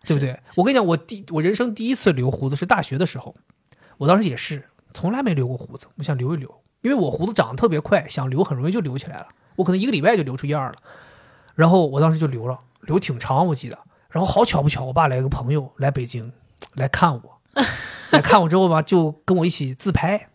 [0.06, 0.40] 对不对？
[0.56, 3.36] 我跟你讲，我第我人生第一次留胡子是大学的时候，
[3.98, 4.64] 我当时也是
[4.94, 6.50] 从来没留过胡子，我想留一留，
[6.82, 9.28] 因为我胡子长得特别快，想留很容易就留起来了，
[9.58, 10.76] 我可能一个礼拜就留出一二了。
[11.56, 13.78] 然后我当时就留了，留挺长，我记得。
[14.10, 16.34] 然后好巧不巧，我爸来个朋友来北京
[16.74, 17.42] 来看我，
[18.12, 20.30] 来看我之后吧，就跟我一起自拍，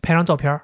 [0.00, 0.60] 拍张照片，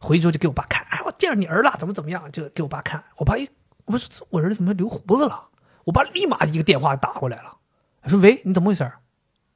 [0.00, 3.04] 回去之后就给我爸看，哎，我见着你儿了，怎么怎么样，就给我爸看。
[3.16, 3.48] 我爸一
[3.84, 5.48] 我说我儿子怎么留胡子了？
[5.84, 7.56] 我爸立马一个电话打过来了，
[8.06, 8.90] 说喂，你怎么回事？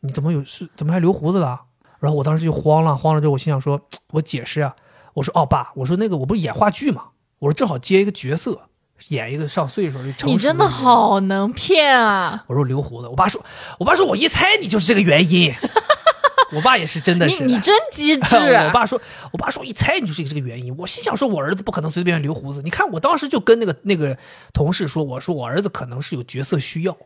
[0.01, 0.69] 你怎么有事？
[0.77, 1.63] 怎么还留胡子了？
[1.99, 3.81] 然后我当时就慌了，慌了之后我心想说，
[4.11, 4.77] 我解释啊，
[5.15, 7.09] 我说哦爸，我说那个我不是演话剧嘛，
[7.39, 8.69] 我说正好接一个角色，
[9.09, 12.45] 演一个上岁数的成你真的好能骗啊！
[12.47, 13.45] 我说留胡子，我爸说，
[13.79, 15.55] 我爸说我一猜你就是这个原因。
[16.53, 19.01] 我爸也是真的你是，你真机 智我爸说，
[19.33, 20.77] 我爸说一猜你就是这个原因。
[20.77, 22.63] 我心想说，我儿子不可能随随便便留胡子。
[22.63, 24.17] 你看我当时就跟那个那个
[24.53, 26.97] 同事说，我说我儿子可能是有角色需要，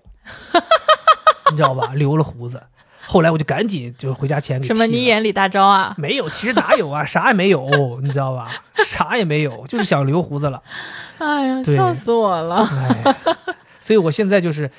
[1.51, 1.93] 你知道吧？
[1.95, 2.63] 留了胡子。
[3.11, 4.87] 后来我就赶紧就回家前给什么？
[4.87, 5.95] 你演李大钊啊？
[5.97, 8.63] 没有，其实哪有啊， 啥也没有，你知道吧？
[8.85, 10.63] 啥也没有，就是想留胡子了。
[11.17, 12.69] 哎呀，笑死我了！
[12.71, 13.17] 哎，
[13.81, 14.71] 所以我现在就是，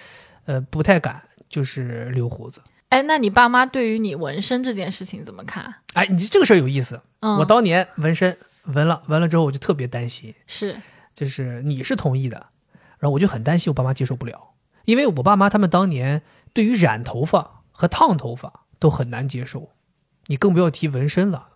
[0.46, 2.62] 呃，不太敢就是留胡子。
[2.90, 5.74] 哎，那你爸妈对于你纹身这件事情怎么看？
[5.96, 7.02] 哎，你这个事儿有意思。
[7.22, 10.80] 嗯，我当年纹身纹了，纹了之后我就特别担心，是
[11.16, 12.38] 就是你是同意的，
[13.00, 14.52] 然后我就很担心我爸妈接受不了，
[14.86, 16.22] 因为我爸妈他们当年
[16.54, 19.70] 对于染头发和烫头发都很难接受，
[20.26, 21.52] 你更不要提纹身了。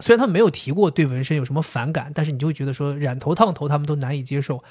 [0.00, 4.64] 虽然他们没有提过对纹身有什么反感，但是你就会觉得说染头烫头他们都难以接受，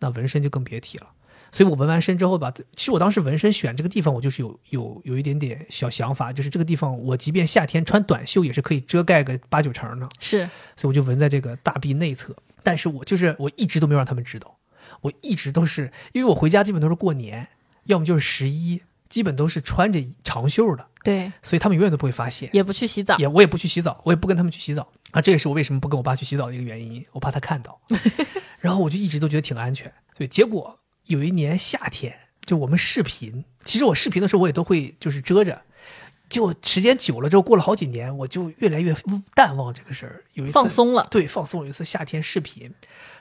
[0.00, 1.06] 那纹身就更别提了。
[1.50, 10.06] 所以我纹完身之后吧，其实我当时纹身选这个地方，我就是有有有一点点小想法，就是这个地方我即便夏天穿短袖也是可以遮盖个八九成的。
[10.18, 10.40] 是，
[10.76, 12.36] 所以我就纹在这个大臂内侧。
[12.62, 14.58] 但是我就是我一直都没有让他们知道，
[15.00, 17.48] 我一直都是因为我回家基本都是过年，
[17.84, 22.48] 要么就是十一，基本都是穿着长袖的，对，所以他们永远都不会发现。
[22.54, 23.18] 也不去洗澡。
[23.18, 27.78] 也我也不去洗澡，我也不跟他们去洗澡啊，这也是我为什么不跟我爸去洗澡的一个原因，我怕他看到。
[28.60, 30.26] 然后我就一直都觉得挺安全，对。
[30.26, 32.16] 结果有一年夏天，
[32.46, 35.62] 就我们视频，其实我视频的时候我也都会就是遮着，
[36.28, 38.94] 结果时间久了之后，过了好几年，我就越来越
[39.34, 40.22] 淡忘这个事儿。
[40.34, 41.62] 有一次放松了对，放松。
[41.62, 42.72] 有一次夏天视频，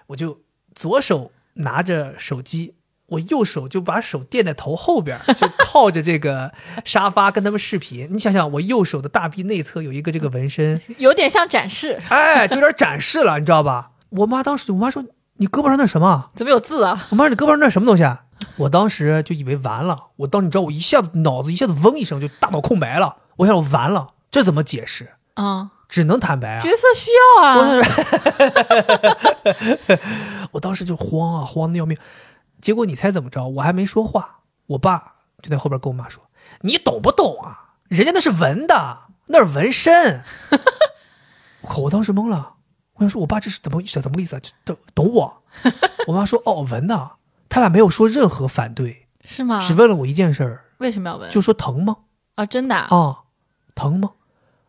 [0.05, 0.41] 我就
[0.75, 2.75] 左手拿着手机，
[3.11, 6.51] 我右手就把手垫在头后边儿， 就靠着这个
[6.85, 8.07] 沙发跟他们视频。
[8.11, 13.91] 你想想，我右手的大臂内侧有一个这个纹身，有点像展示，哎，就有点展示了，你知道吧？
[14.09, 15.03] 我妈当时就，我妈说
[15.37, 17.07] ：“你胳膊上那什么？”怎么有字啊？
[17.09, 18.23] 我妈说：“你胳膊上那什么东西啊？”
[18.57, 23.17] 我当时就以为完了，我当时你知道，我一下子脑子一下子嗡一声，就大脑空白了。
[23.37, 25.09] 我想我完了，这怎么解释？
[25.35, 26.69] 嗯，只能坦白啊角！
[26.71, 27.57] 色需要啊。
[30.51, 31.97] 我当时就慌啊，慌的要命。
[32.61, 33.47] 结果你猜怎么着？
[33.47, 36.23] 我还没说话，我爸就在后边跟我妈说
[36.61, 37.75] ：“你懂不懂啊？
[37.87, 40.23] 人家那是纹的，那是纹身。”
[41.61, 41.77] 我靠！
[41.79, 42.55] 我当时懵了，
[42.95, 44.39] 我想说，我爸这是怎么怎么个意思啊？
[44.43, 45.43] 这懂懂我？
[46.07, 47.11] 我妈说：“哦，纹的。”
[47.49, 49.59] 他俩没有说任何反对，是吗？
[49.59, 51.31] 只问了我一件事儿，为什么要纹？
[51.31, 51.97] 就说疼吗？
[52.35, 53.17] 啊，真的啊、啊，
[53.73, 54.11] 疼吗？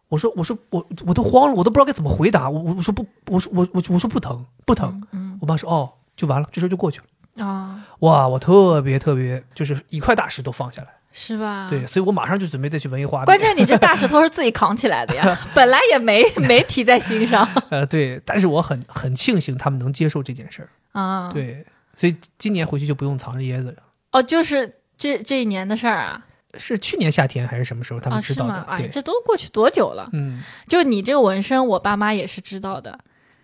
[0.09, 2.49] 我说，我说，我我都慌了，我都不知道该怎么回答。
[2.49, 5.07] 我我我说不，我说我我我说不疼，不疼。
[5.13, 7.05] 嗯我妈说哦，就完了，这事就过去了。
[7.41, 10.89] 啊，哇，我特别特别，就是一块大石头放下来。
[11.13, 11.67] 是吧？
[11.69, 11.85] 对，。
[11.89, 13.25] 所以我马上就准备再去纹一花。
[13.25, 20.69] 关键你这大石头是自己扛起来的呀， 本来也没没提在心上 呃，对，但是我很很庆幸他们能接受这件事儿。
[20.93, 23.79] 啊。，对，所以今年回去就不用藏着掖着了。
[24.13, 26.25] 哦，就是这这一年的事儿啊。
[26.59, 28.55] 是去年夏天还是什么时候他啊，们知道的？
[28.55, 28.67] 是吗？
[28.71, 30.09] 哎，对，这都过去多久了？
[30.13, 32.99] 嗯，就你这个纹身，我爸妈也是知道的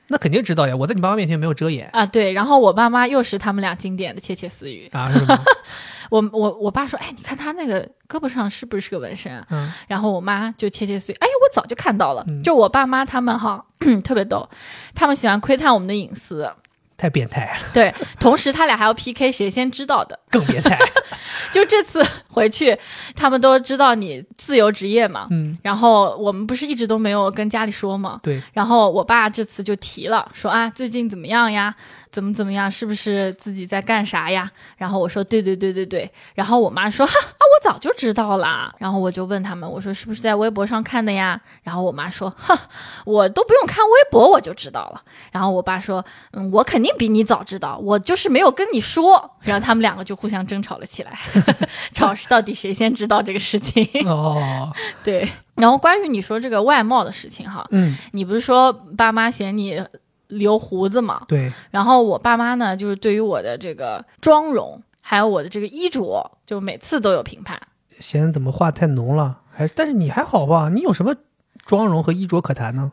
[0.08, 0.74] 那肯定知道呀。
[0.76, 2.04] 我在你爸妈面前没有遮掩啊。
[2.06, 4.88] 对，然后我爸妈又是他们俩经典的窃窃私语。
[4.92, 5.38] 啊，是吗？
[6.10, 9.44] 我我我爸说，哎，你看他那个胳膊上是不是个纹身啊？
[9.50, 12.24] 嗯然后我妈就窃窃私语，哎呀，我早就看到了。
[12.28, 13.64] 嗯就我爸妈他们哈，
[14.04, 14.48] 特别逗，
[14.94, 16.48] 他们喜欢窥探我们的隐私。
[16.96, 20.18] 太变态了， 对，同时他俩还要 PK 谁先知道的。
[20.30, 20.78] 更变态。
[21.52, 22.76] 就这次回去，
[23.14, 25.26] 他们都知道你自由职业嘛。
[25.30, 28.20] 嗯，然后我们不是一直都没有跟家里说嘛？
[28.22, 31.74] 对，然后我爸这次就提了，说啊，最近怎么样呀？
[32.16, 32.72] 怎么怎么样？
[32.72, 34.50] 是不是自己在干啥呀？
[34.78, 36.10] 然后我说对对对对对。
[36.34, 38.74] 然后我妈说哈啊，我早就知道啦。
[38.78, 41.38] 然后我就问他们，我说是不是在微博上看的呀？
[41.62, 42.58] 然后我妈说，哈，
[43.04, 45.02] 我都不用看微博我就知道了。
[45.30, 46.02] 然后我爸说，
[46.32, 49.30] 嗯，我肯定比你早知道，我就是没有跟你说。
[49.42, 51.18] 然后他们两个就互相争吵了起来，
[51.92, 53.86] 吵是到底谁先知道这个事情。
[54.08, 54.72] 哦，
[55.04, 55.28] 对。
[55.56, 59.82] 然后关于你说这个外貌的事情哈，嗯，你不是说爸妈嫌你
[60.28, 61.22] 留胡子嘛？
[61.28, 67.60] 对，然后我爸妈呢，就是对于我的这个妆容，还有我的这个衣着，就每次都有评判。
[68.00, 69.38] 嫌怎么画太浓了？
[69.52, 70.68] 还但是你还好吧？
[70.72, 71.14] 你有什么
[71.64, 72.92] 妆容和衣着可谈呢？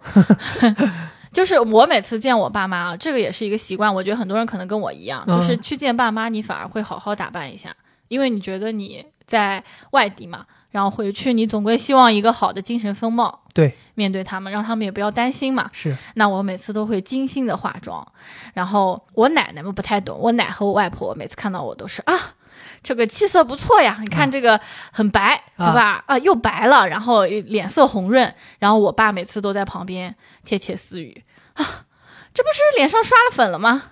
[1.34, 7.76] 就是我每次见我爸妈啊，这个也是一个习惯，我觉得很多人可能跟我一样，嗯就是去见爸妈，你反而会好好打扮一下，
[8.14, 15.68] 因为你觉得你在外地嘛，然后回去你总归希望一个好的精神风貌对，面对他们，让他们也不要担心嘛。
[15.74, 18.08] 是那我每次都会精心的化妆，
[18.54, 22.36] 然后我奶奶们不太懂，我奶和我外婆每次看到我都是啊。
[22.84, 24.60] 这个气色不错呀，你看这个
[24.92, 26.04] 很白，啊对吧？
[26.06, 30.14] 啊，又白了，然后脸色红润，然后我爸每次都在旁边
[30.44, 31.24] 窃窃私语
[31.54, 31.86] 啊，
[32.34, 33.84] 这不是脸上刷了粉了吗？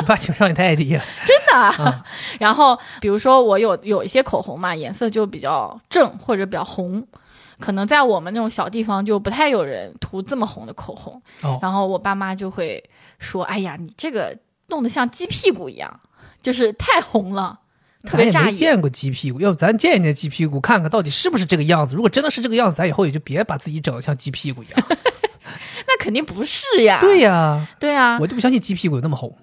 [0.00, 1.04] 你爸情商也太低了。
[1.26, 2.04] 真的
[2.40, 7.06] 然后比如说我有有一些口红嘛，颜色就比较正或者比较红，
[7.60, 11.20] 可能在我们那种小地方就不太有人涂这么红的口红。
[11.42, 12.82] 哦，然后我爸妈就会
[13.18, 14.36] 说：“哎呀，你这个
[14.68, 16.00] 弄得像鸡屁股一样，
[16.42, 17.60] 就是太红了，
[18.04, 18.46] 特别扎眼。
[18.46, 21.94] 没见过鸡屁股，要不咱见一见鸡屁股，看看到底是不是这个样子。
[21.94, 24.82] 如果真的是这个样子，咱以后也就别把自己整得像鸡屁股一样。
[25.86, 26.98] 那肯定不是呀。
[27.00, 29.36] 对呀、对啊，我就不相信鸡屁股有那么红。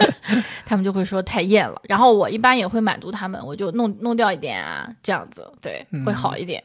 [0.64, 1.80] 他们就会说太艳了。
[1.84, 6.62] 然后我一般也会满足他们，我就弄弄掉一点啊，这样子对嗯会好一点。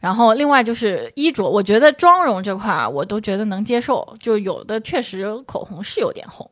[0.00, 6.50] 然后另外就是衣着，我觉得妆容这块儿我都觉得能接受，就有的确实口红是有点红。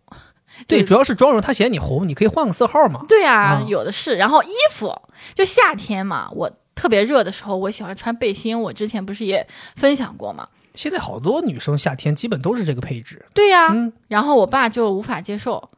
[0.67, 3.05] 对，主要是妆容，他嫌你红，你可以换个色号嘛。
[3.09, 4.17] 对啊，啊有的是。
[4.17, 4.95] 然后衣服，
[5.35, 8.61] 就夏天嘛，我特别热的时候，我喜欢穿背心。
[8.61, 9.47] 我之前不是也
[9.77, 10.49] 分享过嘛？
[10.75, 13.25] 现在好多女生夏天基本都是这个配置。
[13.35, 15.71] 对呀、嗯，然后我爸就无法接受，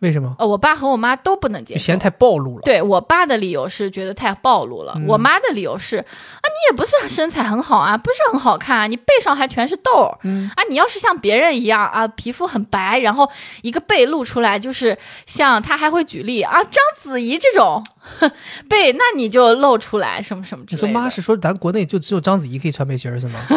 [0.00, 0.36] 为什么？
[0.38, 1.80] 呃，我爸和我妈都不能接受。
[1.80, 2.62] 嫌太暴露了。
[2.62, 6.04] 对我爸的理由是觉得太暴露了，嗯我妈的理由是啊，
[6.44, 10.18] 你也不是身材很好啊，不是很好看啊，你背上还全是痘儿。
[10.24, 13.30] 嗯啊，你要是像别人一样啊，皮肤很白，然后
[13.62, 17.82] 一个背露出来，就是像他还会举例啊，章子怡这种
[18.20, 18.30] 呵
[18.68, 20.92] 背，那你就露出来什么什么之你类的。
[20.92, 23.40] 说妈是说咱国内就只有章子怡可以穿背心儿是吗？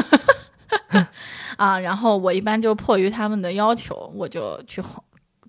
[1.57, 4.83] 啊，然后我一般就迫于他们的要求，我就去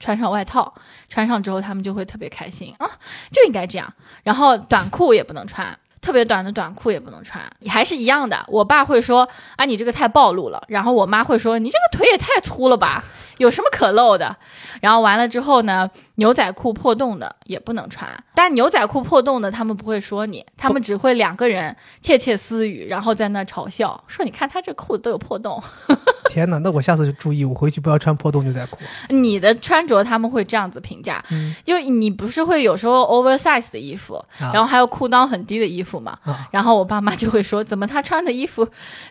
[0.01, 0.73] 穿上外套，
[1.09, 2.91] 穿上之后他们就会特别开心啊，
[3.31, 3.93] 就应该这样。
[4.23, 5.79] 然后短裤也不能穿。
[6.01, 8.45] 特别短的短裤也不能穿，还是一样的。
[8.47, 10.63] 我爸会说啊，你这个太暴露了。
[10.69, 13.05] 然后我妈会说，你这个腿也太粗了吧，
[13.39, 14.37] 有什么可露的？
[14.81, 18.09] 然后完了之后呢，牛仔裤破洞的也不能穿。
[18.35, 25.61] 但牛仔裤破洞的，他们不会说你，他们只会两个人窃窃私语，然后在那嘲笑，说你看他这裤子都有破洞。
[26.29, 28.79] 天哪，那我下次就注意，我回去不要穿破洞牛仔裤。
[29.09, 38.69] 你的穿着他们会这样子评价，嗯就你不是会有时候 oversize 的衣服，啊然后还有裤裆很低的衣服嘛，啊然后我爸妈就会说，怎么他穿的衣服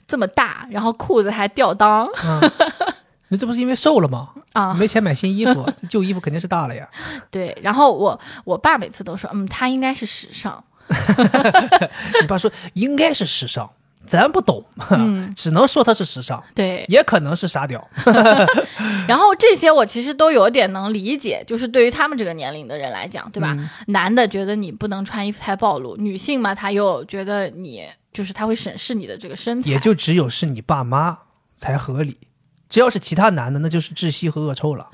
[0.07, 2.39] 这么大，然后裤子还吊裆啊，
[3.29, 4.29] 那这不是因为瘦了吗？
[4.53, 4.73] 啊？
[4.73, 6.87] 没钱买新衣服，旧衣服肯定是大了呀。
[7.29, 10.63] 对，然后我我爸每次都说，嗯，他应该是时尚，
[12.21, 13.69] 你爸说应该是时尚，
[14.05, 17.85] 咱不懂，嗯， 只能说他是时尚，对，也可能是傻屌。
[19.07, 23.53] 然后这些我其实都有点能理解，就是对于他们这个年龄的人来讲，对吧？
[23.57, 27.83] 嗯男的觉得你不能穿衣服太暴露，女性嘛，她又觉得你
[28.13, 31.19] 就是他会审视你的这个身材，也就只有是你爸妈
[31.57, 32.17] 才合理，
[32.69, 34.89] 只要是其他男的，那就是窒息和恶臭了，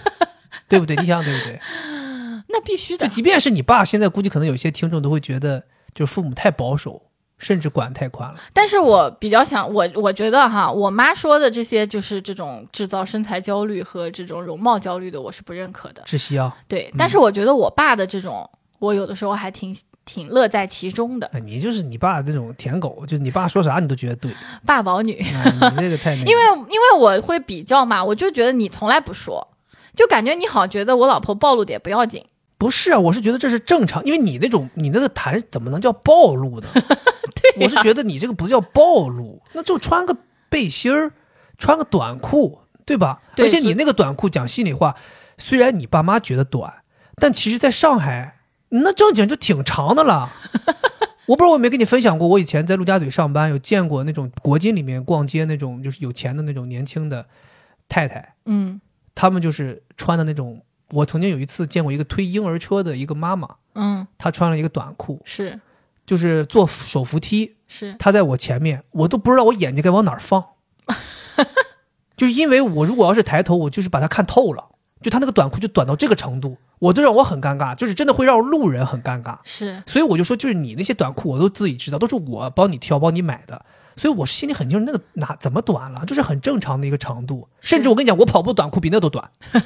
[0.68, 0.96] 对不对？
[0.96, 1.60] 你想对不对？
[2.48, 3.14] 那必须的就。
[3.14, 5.64] 即便是你爸，现在估计可能有些听众都会觉得，
[5.94, 7.02] 就是父母太保守，
[7.38, 8.38] 甚至管太宽了。
[8.52, 16.02] 但是我比较想，我我觉得哈，我妈说的这些就是这种制造身材焦虑和这种容貌焦虑的，我是不认可的。
[16.06, 16.54] 窒息啊！
[16.68, 18.48] 对，但是我觉得我爸的这种，
[18.78, 21.26] 我有的时候还挺挺乐在其中的。
[21.32, 24.30] 哎你就是你爸这种舔狗，就是你爸说啥你都觉得对。
[24.66, 29.48] 爸宝女，哎你这个太 因为因为我会比较嘛，我就觉得你从来不说，
[29.94, 32.24] 就感觉你好像觉得我老婆暴露点不要紧。
[32.58, 36.68] 不是啊，我是觉得这是正常，因为你那种你那个谈怎么能叫暴露呢？
[37.42, 40.16] 对我是觉得你这个不叫暴露，那就穿个
[40.48, 41.12] 背心儿，
[41.58, 43.20] 穿个短裤，对吧？
[43.34, 44.94] 对而且你那个短裤，讲心里话，
[45.38, 46.72] 虽然你爸妈觉得短，
[47.16, 48.38] 但其实在上海
[48.72, 50.32] 那正经就挺长的了。
[51.26, 57.26] 我不知道我有没有跟你分享过，我以前在陆家嘴上班，有见过那种国金里面逛街那种就是有钱的那种年轻的
[57.88, 58.80] 太太，嗯
[59.14, 60.62] 他们就是穿的那种。
[60.90, 65.58] 我曾经有一次见过一个推婴儿车的一个妈妈，嗯，她穿了一个短裤，是
[66.04, 70.44] 就是坐手扶梯，是，她在我前面，我都不知道我眼睛该往哪儿放，
[72.14, 74.68] 就是因为我如果要是抬头，我就是把她看透了，
[75.00, 79.38] 就她那个短裤就短到这个程度，我都让我很尴尬，就是真的会让路人很尴尬。
[79.44, 83.64] 是所以我就说，就是你那些短裤，我都自己知道，都是我帮你挑、帮你买的，
[83.96, 87.46] 所以我心里很清楚那个哪怎么短了，就是很正常的一个长度。
[87.60, 89.30] 甚至我跟你讲，我跑步短裤比那都短。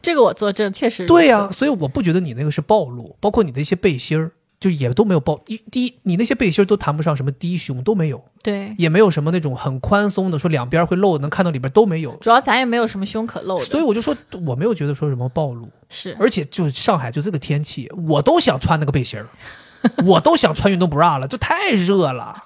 [0.00, 12.16] 这个我作证，确实对呀、所以我不觉得你那个是暴露，包括你的一些背心儿，就也都没有暴一第一，你那些背心儿都谈不上什么低胸，都没有，对，也没有什么那种很宽松的，说两边会露能看到里边都没有。
[12.16, 14.16] 主要咱也没有什么胸可露的，所以我就说，
[14.46, 19.28] 我没有觉得说什么暴露，是而且就上海就这个天气，我都想穿那个背心儿，
[20.06, 22.44] 我都想穿运动 bra 了，就太热了。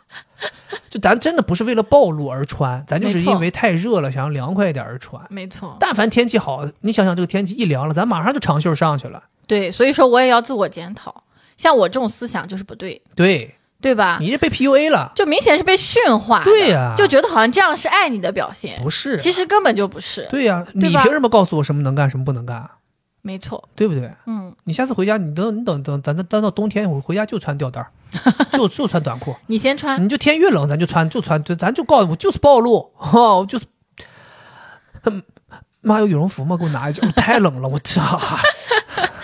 [0.88, 5.22] 就咱真的不是为了暴露而穿，咱就是因为太热了，想要凉快一点而穿。
[5.28, 9.24] 没错，但凡天气好，你想想这个天气一凉了，咱马上就长袖上去了。
[9.46, 11.22] 对，所以说我也要自我检讨，
[11.60, 14.16] 像我这种思想就是不对，对对吧？
[14.18, 19.18] 你这被 PUA 了，就明显是被驯化，对呀就觉得好像这样是爱你的表现，不是？
[19.18, 22.70] 其实根本就不是，对呀、你凭什么告诉我什么能干，什么不能干？
[23.20, 24.10] 没错，对不对？
[24.24, 27.92] 嗯，你下次回家，你等你等等，咱咱咱到冬天，我回家就穿吊带儿，
[28.52, 29.36] 就就穿短裤。
[29.48, 33.66] 你先穿，你就天越冷，咱就穿就穿，就咱就告诉我就是暴露，哈、我就是。
[35.04, 35.22] 嗯
[35.82, 36.58] 妈有羽绒服吗？
[36.58, 38.20] 给我拿一件，我太冷了，我操！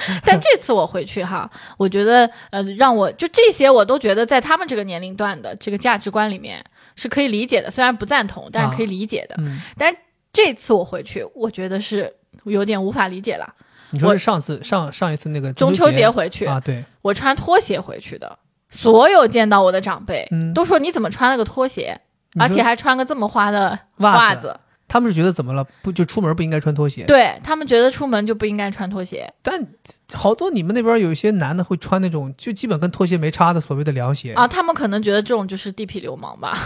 [0.25, 6.65] 但这次我回去哈，我觉得呃，让我就这些我都觉得在他们这个年龄段的这个价值观里面
[6.95, 9.35] 是可以理解的，虽然不赞同，但是可以理解的。
[9.39, 9.99] 嗯，但是
[10.33, 12.13] 这次我回去，我觉得是
[12.45, 13.55] 有点无法理解了。
[13.91, 16.61] 你说是上次上上一次那个中秋节回去，啊？
[16.61, 18.39] 对，我穿拖鞋回去的，
[18.69, 21.99] 所有见到我的长辈、嗯都说你怎么穿了个拖鞋，
[22.39, 24.59] 而且还穿个这么花的袜袜子
[24.89, 25.67] 他们是觉得怎么了？
[25.83, 27.05] 不就出门不应该穿拖鞋？
[27.05, 29.33] 对他们觉得出门就不应该穿拖鞋。
[29.43, 29.67] 但
[30.15, 36.57] 好多你们那边有一些男的会穿那种就基本跟拖鞋没差的所谓的凉鞋啊，他们可能觉得这种就是地痞流氓吧，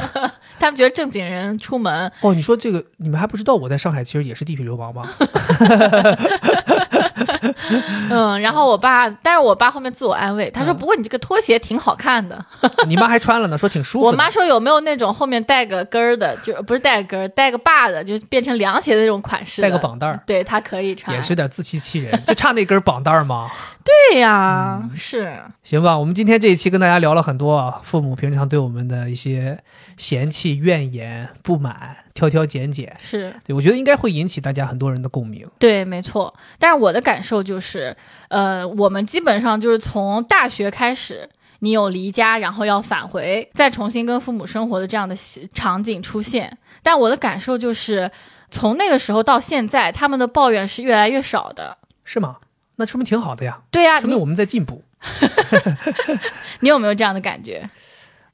[0.58, 5.06] 他们觉得正经人出门哦，你说这个你们还不知道我在上海其实也是地痞流氓吗？
[8.10, 12.44] 嗯，然后我爸，但是我爸后面自我安慰，他说：“嗯不过你这个拖鞋挺好看的。
[12.86, 14.06] 你妈还穿了呢，说挺舒服。
[14.06, 19.60] 我妈说：“有没有那种后面带个跟儿的，就不是带个跟儿，带个把的，就变成凉鞋的那种款式？
[19.62, 23.50] 带个绑带儿，对他可以穿，也是有点自欺欺人，就差那根绑带儿吗？
[23.84, 29.58] 对呀，是行吧，我们今天这一期跟大家聊了很多啊，父母平常对我们的一些
[29.96, 32.96] 嫌弃、怨言、不满、挑挑拣拣。
[33.02, 35.44] 是，对我觉得应该会引起大家很多人的共鸣。
[35.58, 36.32] 对，没错。
[36.60, 37.96] 但是我的感受就是，
[38.28, 41.28] 呃，我们基本上就是从大学开始。”
[41.60, 46.58] 你有离家，然后要返回，再重新跟父母生活的这样的戏场景出现。
[46.82, 48.10] 但我的感受就是，
[48.50, 51.78] 从那个时候到现在，他们的抱怨是越来越少的。
[52.04, 52.36] 是吗？
[52.76, 54.82] 那说明挺好的呀，对呀、你说明我们在进步。
[56.60, 57.68] 你有没有这样的感觉？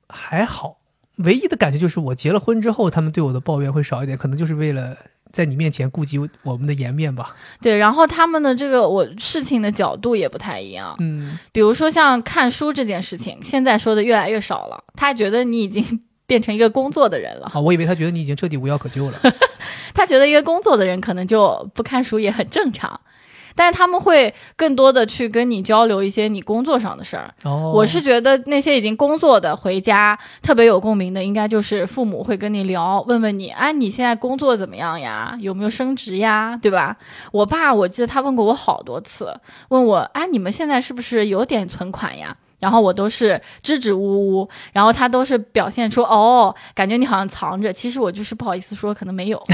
[0.09, 0.77] 还好，
[1.19, 4.97] 唯一的感觉就是我结了婚之后，他们对我的抱怨会少一点，可能就是为了
[5.33, 7.35] 在你面前顾及我们的颜面吧。
[7.61, 10.95] 对，然后他们的这个我事情的角度也不太一样。
[11.01, 14.85] 嗯，比如说像看书这件事情，现在说的越来越少了。
[14.95, 19.21] 他觉得你已经 变成一个工作的人了，啊，我以为他觉得你已经彻底无药可救了。
[19.95, 23.01] 他觉得一个工作的人可能就不看书也很正常。
[23.55, 27.33] 但是他们会更多的去跟你交流一些你工作上的事儿。
[27.45, 35.37] 哦，我是觉得那些已经工作的回家特别有共鸣的，应该就是父母会跟你聊，问问你，哎，你现在工作怎么样呀？
[35.41, 36.59] 有没有升职呀？
[36.61, 36.97] 对吧？
[37.33, 39.35] 我爸我记得他问过我好多次，
[39.69, 42.37] 问我，哎，你们现在是不是有点存款呀？
[42.63, 49.47] 然后我都是支支吾吾，然后他都是表现出哦，感觉你好像藏着，其实我就是不好意思说，可能没有。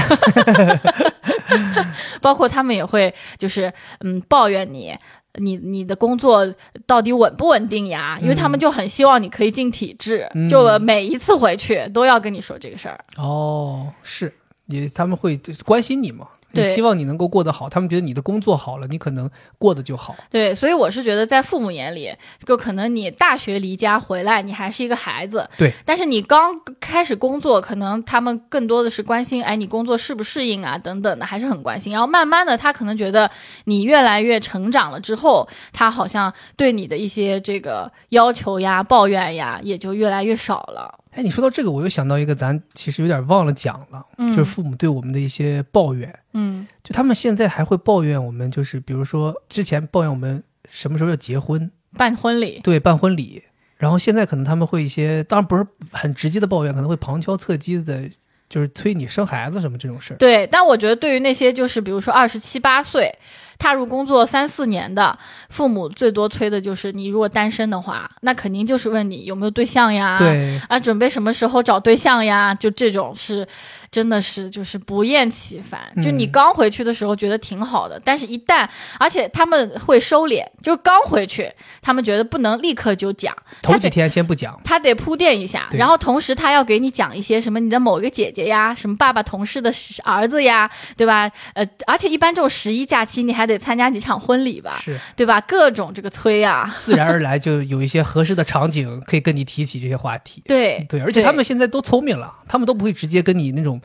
[2.21, 4.95] 包括他们也会就是嗯抱怨你，
[5.39, 6.47] 你你的工作
[6.85, 8.19] 到底稳不稳定呀？
[8.21, 13.03] 因为他们就很希望你可以进体制，嗯就每一次回去都要跟你说这个事儿。
[13.17, 14.31] 哦，是
[14.67, 17.69] 你他们会关心你嘛，也对希望你能够过得好。
[17.69, 20.15] 他们觉得你的工作好了，你可能过得就好。
[20.29, 22.13] 对，所以我是觉得，在父母眼里，
[22.45, 25.73] 就可能你大学离家回来，你还是一个孩子，对。
[25.85, 31.93] 但是你刚开始工作，可能他们更多的是关心，哎，你工作适不适应啊，等等的，还是很关心。
[31.93, 33.29] 然后慢慢的，他可能觉得
[33.65, 40.98] 你越来越成长了之后，他好像对你的一些这个要求呀、抱怨呀，也就越来越少了。
[41.11, 46.13] 哎，你说到这个，我又想到一个，咱其实有点忘了讲了，嗯就是父母对我们的一些抱怨。
[46.33, 53.43] 嗯就他们现在还会抱怨我们，就是比如说之前抱怨我们什么时候要结婚，办婚礼，对，办婚礼，
[53.77, 58.07] 然后现在可能他们会一些，当然不是很直接的抱怨，可能会旁敲侧击的，
[58.47, 60.17] 就是催你生孩子什么这种事儿。
[60.17, 63.11] 对，但我觉得对于那些就是比如说二十七八岁
[63.59, 65.15] 踏入工作三四年的
[65.49, 72.55] 父母，最多催的就是你如果单身的话，那肯定就是问你有没有对象呀，对，啊，准备什么时候找对象呀？
[72.55, 73.45] 就这种是，
[73.91, 75.81] 真的是就是不厌其烦。
[76.03, 78.67] 就你嗯刚回去的时候觉得挺好的，但是一旦
[78.99, 81.51] 而且他们会收敛，就是刚回去，
[81.81, 89.71] 他们觉得不能立刻就讲，头几天先不讲，他得铺垫一下，然后同时他要给你讲一些什么你的某一个姐姐呀，什么爸爸同事的
[90.03, 91.29] 儿子呀，对吧？
[91.53, 95.41] 呃，而且一般这种十一假期，你还得参加几场婚礼吧，是对吧？
[95.41, 100.43] 各种这个催啊，自然而然就有一些合适的场景可以跟你提起这些话题。
[100.45, 103.78] 对对，而且他们现在都聪明了，他们都不会直接跟你那种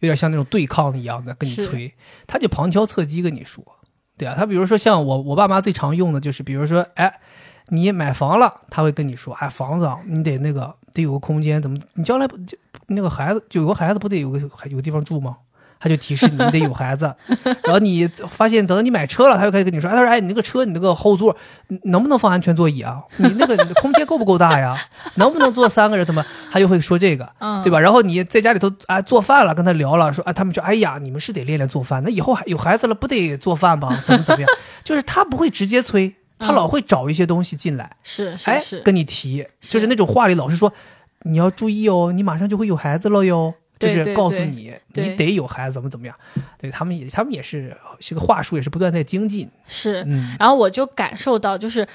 [0.00, 1.92] 有点像那种对抗一样的跟你催，
[2.26, 3.64] 他就旁敲侧击跟你说。
[4.16, 7.20] 对啊，他比如说像我我爸妈最常用的就是，比如说，哎，
[7.68, 12.58] 你买房了，他会跟你说，哎，房子啊你得那个得有个空间，怎么你将来不就
[12.88, 15.36] 那个孩子就有个孩子不得有个有个地方住吗？
[15.80, 17.14] 他就提示你你得有孩子，
[17.62, 21.36] 然后你发现等到你买车了，他就开始跟你说，哎，他说，哎，你那个车你那个后座
[21.84, 23.02] 能不能放安全座椅啊？
[23.16, 24.76] 你那个空间够不够大呀？
[25.14, 26.04] 能不能坐三个人？
[26.04, 26.24] 怎么？
[26.50, 27.78] 他就会说这个，嗯，对吧？
[27.78, 34.00] 然后你在家里头啊做饭了，跟他聊了，说啊，他们说，哎呀，你们是得练练做饭，那以后还有孩子了，不得做饭吗？
[34.06, 34.50] 怎么怎么样？
[34.82, 40.72] 就是他不会直接催，他嗯老会找一些东西进来，是是，，跟你提，就是那种话里老是说，
[41.22, 43.54] 你要注意哦，你马上就会有孩子了哟。
[43.78, 46.14] 就是告诉你，你得有孩子，怎么怎么样？
[46.58, 49.48] 对他们也，他们也是这个话术也是不断在精进。
[49.66, 51.86] 是，嗯，然后我就感受到，就是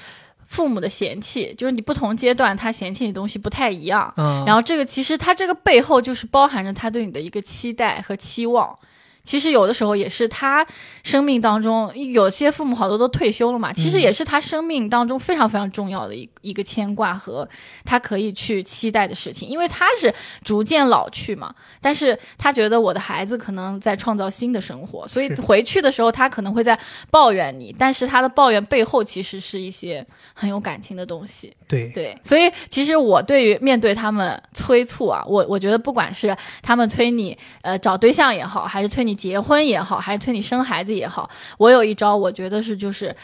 [0.46, 4.12] 父母的嫌弃，就是你不同阶段他嫌弃你东西不太一样。
[4.16, 8.78] 嗯，然后这个其实他这个背后就是包含着他对你的一个期待和期望。
[9.24, 10.64] 其实有的时候也是他
[11.02, 17.48] 生命当中有些父母好多都退休了嘛，其实也是他生命当中非常非常重要的一一个牵挂和
[17.84, 20.14] 他可以去期待的事情，因为他是
[20.44, 26.78] 逐渐老去嘛，但是他觉得我的孩子可能在创造新的生活，所以回去的时候他可能会在
[27.10, 31.50] 抱怨你，但是他的抱怨背后其实是一些很有感情的东西。
[31.66, 43.14] 对，对，所以其实我对于面对他们催促啊，我我觉得不管是他们催你呃找对象也好，还是催你结婚也好，还是催你生孩子也好，我有一招，我觉得是就是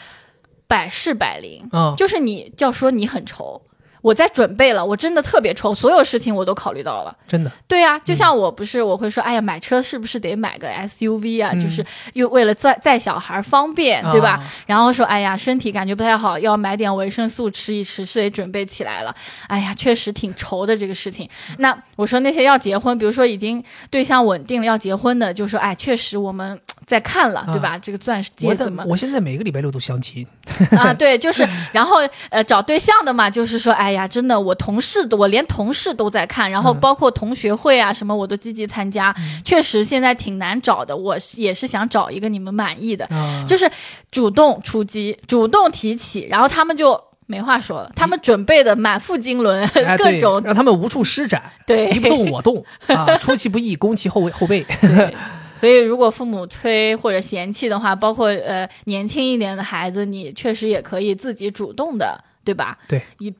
[0.67, 3.61] 百试百灵，嗯，就是你要说你很愁。
[4.01, 7.15] 我在准备了，我真的特别愁，所有事情我都考虑到了。
[7.27, 11.51] 真的，对呀、就像我不是我会说，哎呀，买车是不是得买个 SUV 啊？
[11.53, 14.31] 嗯就是又为了载载小孩方便，对吧？
[14.31, 19.13] 啊然后说，哎呀，身体感觉不太好，要买点维生素吃一吃，是得准备起来了。
[19.47, 21.29] 哎呀，确实挺愁的这个事情。
[21.57, 27.77] 那我说那些要结婚，比如说已经对象稳定了要结婚的，就说，哎，确实我们在看了，对吧？
[27.77, 30.25] 这个钻石戒怎么我现在每个礼拜六都相亲，
[30.71, 30.93] 啊？
[30.93, 31.97] 对，就是， 然后
[32.29, 39.15] 呃，找对象的嘛，就是说，哎呀，真的，我同事我连同事都在看，然后嗯包括同学会啊什么，我都积极参加。
[39.43, 43.05] 确实现在挺难找的，我也是想找一个你们满意的。
[43.07, 43.69] 啊，就是
[44.11, 54.65] 主动出击，主动提起，然后他们就没话说了，他们准备的满腹经纶，哎， 各种让他们无处施展，对敌不动我动 啊，出其不意攻其后后背。
[54.81, 55.13] 对。
[55.55, 62.77] 所以，如果父母催或者嫌弃的话，包括呃年轻一点的孩子，你确实也可以自己主动的，对吧？
[62.87, 63.33] 对，一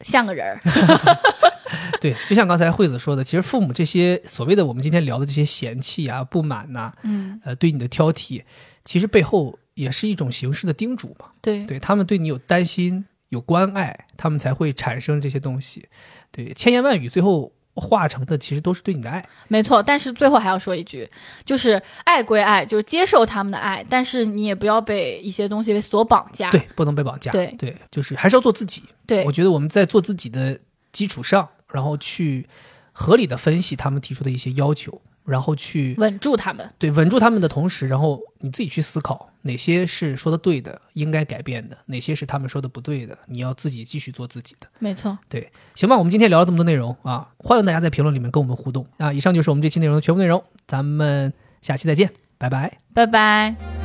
[0.00, 0.60] 像个人儿，
[2.00, 8.42] 对，就像刚才惠子说的，其实父母这些所谓的我们今天聊的这些嫌弃啊、不满呐、嗯，呃，对你的挑剔，
[8.84, 11.26] 其实背后也是一种形式的叮嘱嘛。
[11.40, 15.86] 对，对他们对你有担心、有关爱，他们才会产生这些东西。
[16.30, 19.24] 对，千言万语最后化成的其实都是对你的爱。
[19.48, 19.82] 没错。
[19.82, 21.08] 但是最后还要说一句，
[21.44, 26.50] 就是爱归爱，就是接受他们的爱，但是你也不要被一些东西所绑架。
[26.50, 27.30] 对，不能被绑架。
[27.30, 28.82] 对就是还是要做自己。
[29.06, 30.58] 对我觉得我们在做自己的
[30.92, 32.46] 基础上，然后去
[32.92, 36.68] 合理的分析他们提出的一些要求，然后去稳住他们。
[36.78, 44.66] 对稳住他们的同时，然后你自己去思考哪些是说的对的，应该改变的；哪些是他们说的不对的，你要自己继续做自己的。
[44.78, 45.16] 没错。
[45.28, 49.12] 对，行吧，我们今天聊了这么多内容啊，欢迎大家在评论里面跟我们互动啊。
[49.12, 51.32] 以上就是我们这期内容的全部内容，咱们
[51.62, 52.78] 下期再见，拜拜。
[52.94, 53.77] 拜拜。